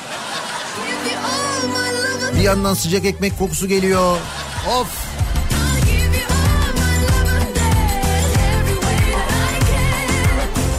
Bir 2.36 2.40
yandan 2.40 2.74
sıcak 2.74 3.04
ekmek 3.04 3.38
kokusu 3.38 3.68
geliyor. 3.68 4.16
Of. 4.80 4.88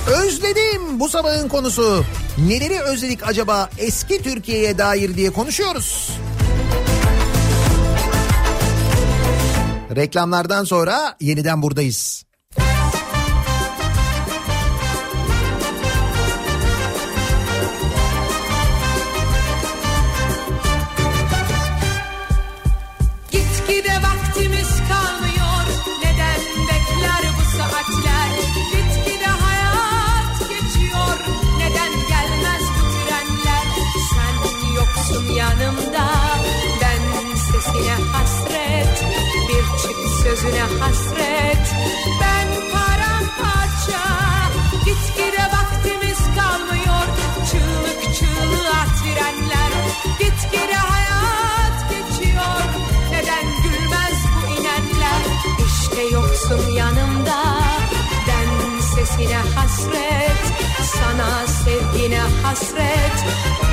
Özledim 0.07 0.99
bu 0.99 1.09
sabahın 1.09 1.49
konusu. 1.49 2.05
Neleri 2.47 2.79
özledik 2.79 3.27
acaba 3.27 3.69
eski 3.77 4.23
Türkiye'ye 4.23 4.77
dair 4.77 5.15
diye 5.15 5.29
konuşuyoruz. 5.29 6.09
Reklamlardan 9.95 10.63
sonra 10.63 11.15
yeniden 11.19 11.61
buradayız. 11.61 12.22
Hasret. 59.83 60.41
Sana 60.93 61.47
sevgine 61.47 62.19
hasret. 62.43 63.17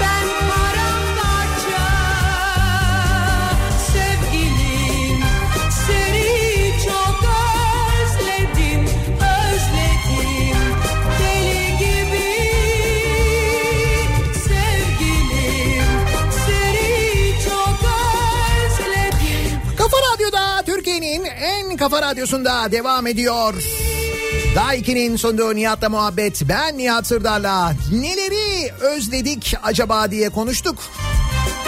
Ben 0.01 0.27
paramparça. 0.49 1.87
Sevgilim 3.93 5.23
Seni 5.87 6.73
çok 6.85 7.25
özledim 8.03 8.85
Özledim. 9.21 10.59
Deli 11.21 11.79
gibi 11.79 12.33
Sevgilim 14.33 15.85
Seni 16.47 17.35
çok 17.45 17.79
özledim. 18.65 19.61
Kafa 19.77 19.97
Radyo'da 20.13 20.63
Türkiye'nin 20.67 21.25
en 21.25 21.77
kafa 21.77 22.03
radyosunda 22.03 22.73
devam 22.73 23.07
ediyor. 23.07 23.55
Daha 24.55 24.77
2'nin 24.77 25.17
sonunda 25.17 25.53
Nihat'la 25.53 25.89
muhabbet. 25.89 26.43
Ben 26.49 26.79
Nihat 26.79 27.07
Sırdar'la 27.07 27.73
neleri 27.93 28.73
özledik 28.73 29.55
acaba 29.63 30.11
diye 30.11 30.29
konuştuk. 30.29 30.79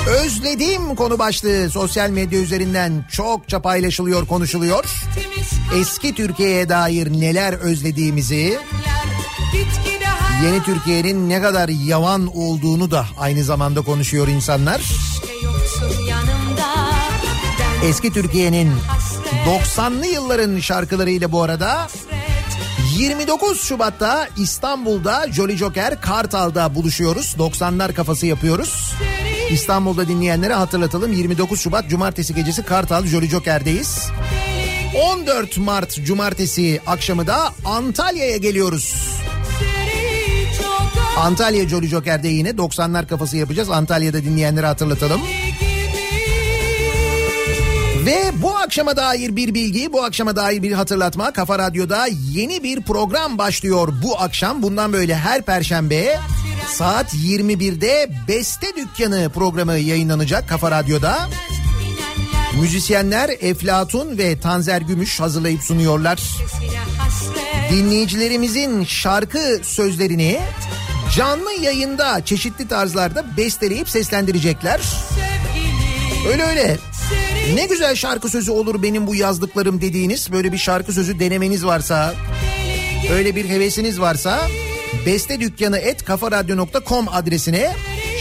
Özledim 0.06 0.94
konu 0.94 1.18
başlığı 1.18 1.70
sosyal 1.70 2.10
medya 2.10 2.40
üzerinden 2.40 3.04
çokça 3.10 3.62
paylaşılıyor, 3.62 4.26
konuşuluyor. 4.26 4.84
Eski 5.76 6.14
Türkiye'ye 6.14 6.68
dair 6.68 7.12
neler 7.12 7.52
özlediğimizi, 7.52 8.58
yeni 10.44 10.62
Türkiye'nin 10.62 11.28
ne 11.28 11.42
kadar 11.42 11.68
yavan 11.68 12.36
olduğunu 12.36 12.90
da 12.90 13.06
aynı 13.18 13.44
zamanda 13.44 13.80
konuşuyor 13.80 14.28
insanlar. 14.28 14.82
Eski 17.84 18.12
Türkiye'nin 18.12 18.72
90'lı 19.46 20.06
yılların 20.06 20.58
şarkılarıyla 20.58 21.32
bu 21.32 21.42
arada 21.42 21.88
29 22.98 23.60
Şubat'ta 23.60 24.28
İstanbul'da 24.36 25.32
Jolly 25.32 25.56
Joker 25.56 26.00
Kartal'da 26.00 26.74
buluşuyoruz. 26.74 27.36
90'lar 27.38 27.94
kafası 27.94 28.26
yapıyoruz. 28.26 28.92
İstanbul'da 29.50 30.08
dinleyenlere 30.08 30.54
hatırlatalım. 30.54 31.12
29 31.12 31.60
Şubat 31.60 31.88
Cumartesi 31.88 32.34
gecesi 32.34 32.62
Kartal 32.62 33.06
Jolly 33.06 33.28
Joker'deyiz. 33.28 34.08
14 35.12 35.58
Mart 35.58 36.04
Cumartesi 36.04 36.80
akşamı 36.86 37.26
da 37.26 37.52
Antalya'ya 37.64 38.36
geliyoruz. 38.36 38.94
seni 39.58 39.92
Antalya 41.16 41.68
Jolly 41.68 41.86
Joker'de 41.86 42.28
yine 42.28 42.50
90'lar 42.50 43.06
kafası 43.06 43.36
yapacağız. 43.36 43.70
Antalya'da 43.70 44.24
dinleyenlere 44.24 44.66
hatırlatalım. 44.66 45.20
Ve 48.06 48.32
bu 48.42 48.56
akşama 48.56 48.96
dair 48.96 49.36
bir 49.36 49.54
bilgi, 49.54 49.92
bu 49.92 50.04
akşama 50.04 50.36
dair 50.36 50.62
bir 50.62 50.72
hatırlatma. 50.72 51.32
Kafa 51.32 51.58
Radyo'da 51.58 52.06
yeni 52.32 52.62
bir 52.62 52.82
program 52.82 53.38
başlıyor 53.38 53.88
bu 54.02 54.20
akşam. 54.20 54.62
Bundan 54.62 54.92
böyle 54.92 55.16
her 55.16 55.42
perşembe 55.42 56.18
saat 56.68 57.14
21'de 57.14 58.10
Beste 58.28 58.66
Dükkanı 58.76 59.30
programı 59.34 59.78
yayınlanacak 59.78 60.48
Kafa 60.48 60.70
Radyo'da. 60.70 61.28
Müzisyenler 62.60 63.30
Eflatun 63.40 64.18
ve 64.18 64.40
Tanzer 64.40 64.80
Gümüş 64.80 65.20
hazırlayıp 65.20 65.62
sunuyorlar. 65.62 66.22
Dinleyicilerimizin 67.70 68.84
şarkı 68.84 69.60
sözlerini 69.62 70.40
canlı 71.16 71.52
yayında 71.52 72.24
çeşitli 72.24 72.68
tarzlarda 72.68 73.36
besteleyip 73.36 73.88
seslendirecekler. 73.88 74.80
Öyle 76.28 76.42
öyle. 76.42 76.78
Ne 77.54 77.66
güzel 77.66 77.94
şarkı 77.94 78.28
sözü 78.28 78.50
olur 78.50 78.82
benim 78.82 79.06
bu 79.06 79.14
yazdıklarım 79.14 79.80
dediğiniz 79.80 80.32
böyle 80.32 80.52
bir 80.52 80.58
şarkı 80.58 80.92
sözü 80.92 81.20
denemeniz 81.20 81.66
varsa 81.66 82.14
öyle 83.12 83.36
bir 83.36 83.48
hevesiniz 83.48 84.00
varsa 84.00 84.48
beste 85.06 85.40
dükkanı 85.40 85.78
et 85.78 86.04
kafaradyo.com 86.04 87.08
adresine 87.08 87.72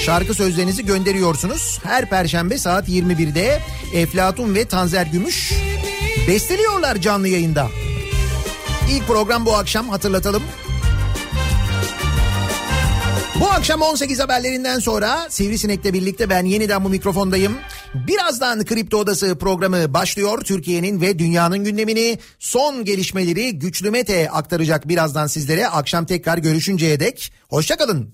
şarkı 0.06 0.34
sözlerinizi 0.34 0.86
gönderiyorsunuz. 0.86 1.80
Her 1.84 2.10
perşembe 2.10 2.58
saat 2.58 2.90
21'de 2.90 3.60
Eflatun 3.94 4.56
ve 4.56 4.66
Tanzer 4.66 5.06
Gümüş 5.06 5.53
besteliyorlar 6.28 6.95
canlı 6.95 7.28
yayında. 7.28 7.68
İlk 8.90 9.08
program 9.08 9.45
bu 9.45 9.56
akşam 9.56 9.90
hatırlatalım. 9.90 10.44
Bu 13.40 13.49
akşam 13.49 13.82
18 13.82 14.20
haberlerinden 14.20 14.80
sonra 14.80 15.30
Sivrisinek'le 15.30 15.94
birlikte 15.94 16.30
ben 16.30 16.45
yeniden 16.45 16.84
bu 16.84 16.90
mikrofondayım. 16.90 17.58
Birazdan 17.94 18.66
Kripto 18.66 18.98
Odası 18.98 19.38
programı 19.38 19.94
başlıyor. 19.94 20.41
Türkiye'nin 20.41 21.02
ve 21.02 21.20
dünyanın 21.20 21.64
gündemini 21.64 22.20
son 22.40 22.86
gelişmeleri 22.86 23.60
Güçlü 23.60 23.91
Mete 23.91 24.30
aktaracak 24.30 24.88
birazdan 24.88 25.28
sizlere. 25.28 25.68
Akşam 25.68 26.06
tekrar 26.06 26.38
görüşünceye 26.38 26.99
dek 26.99 27.32
hoşçakalın. 27.49 28.10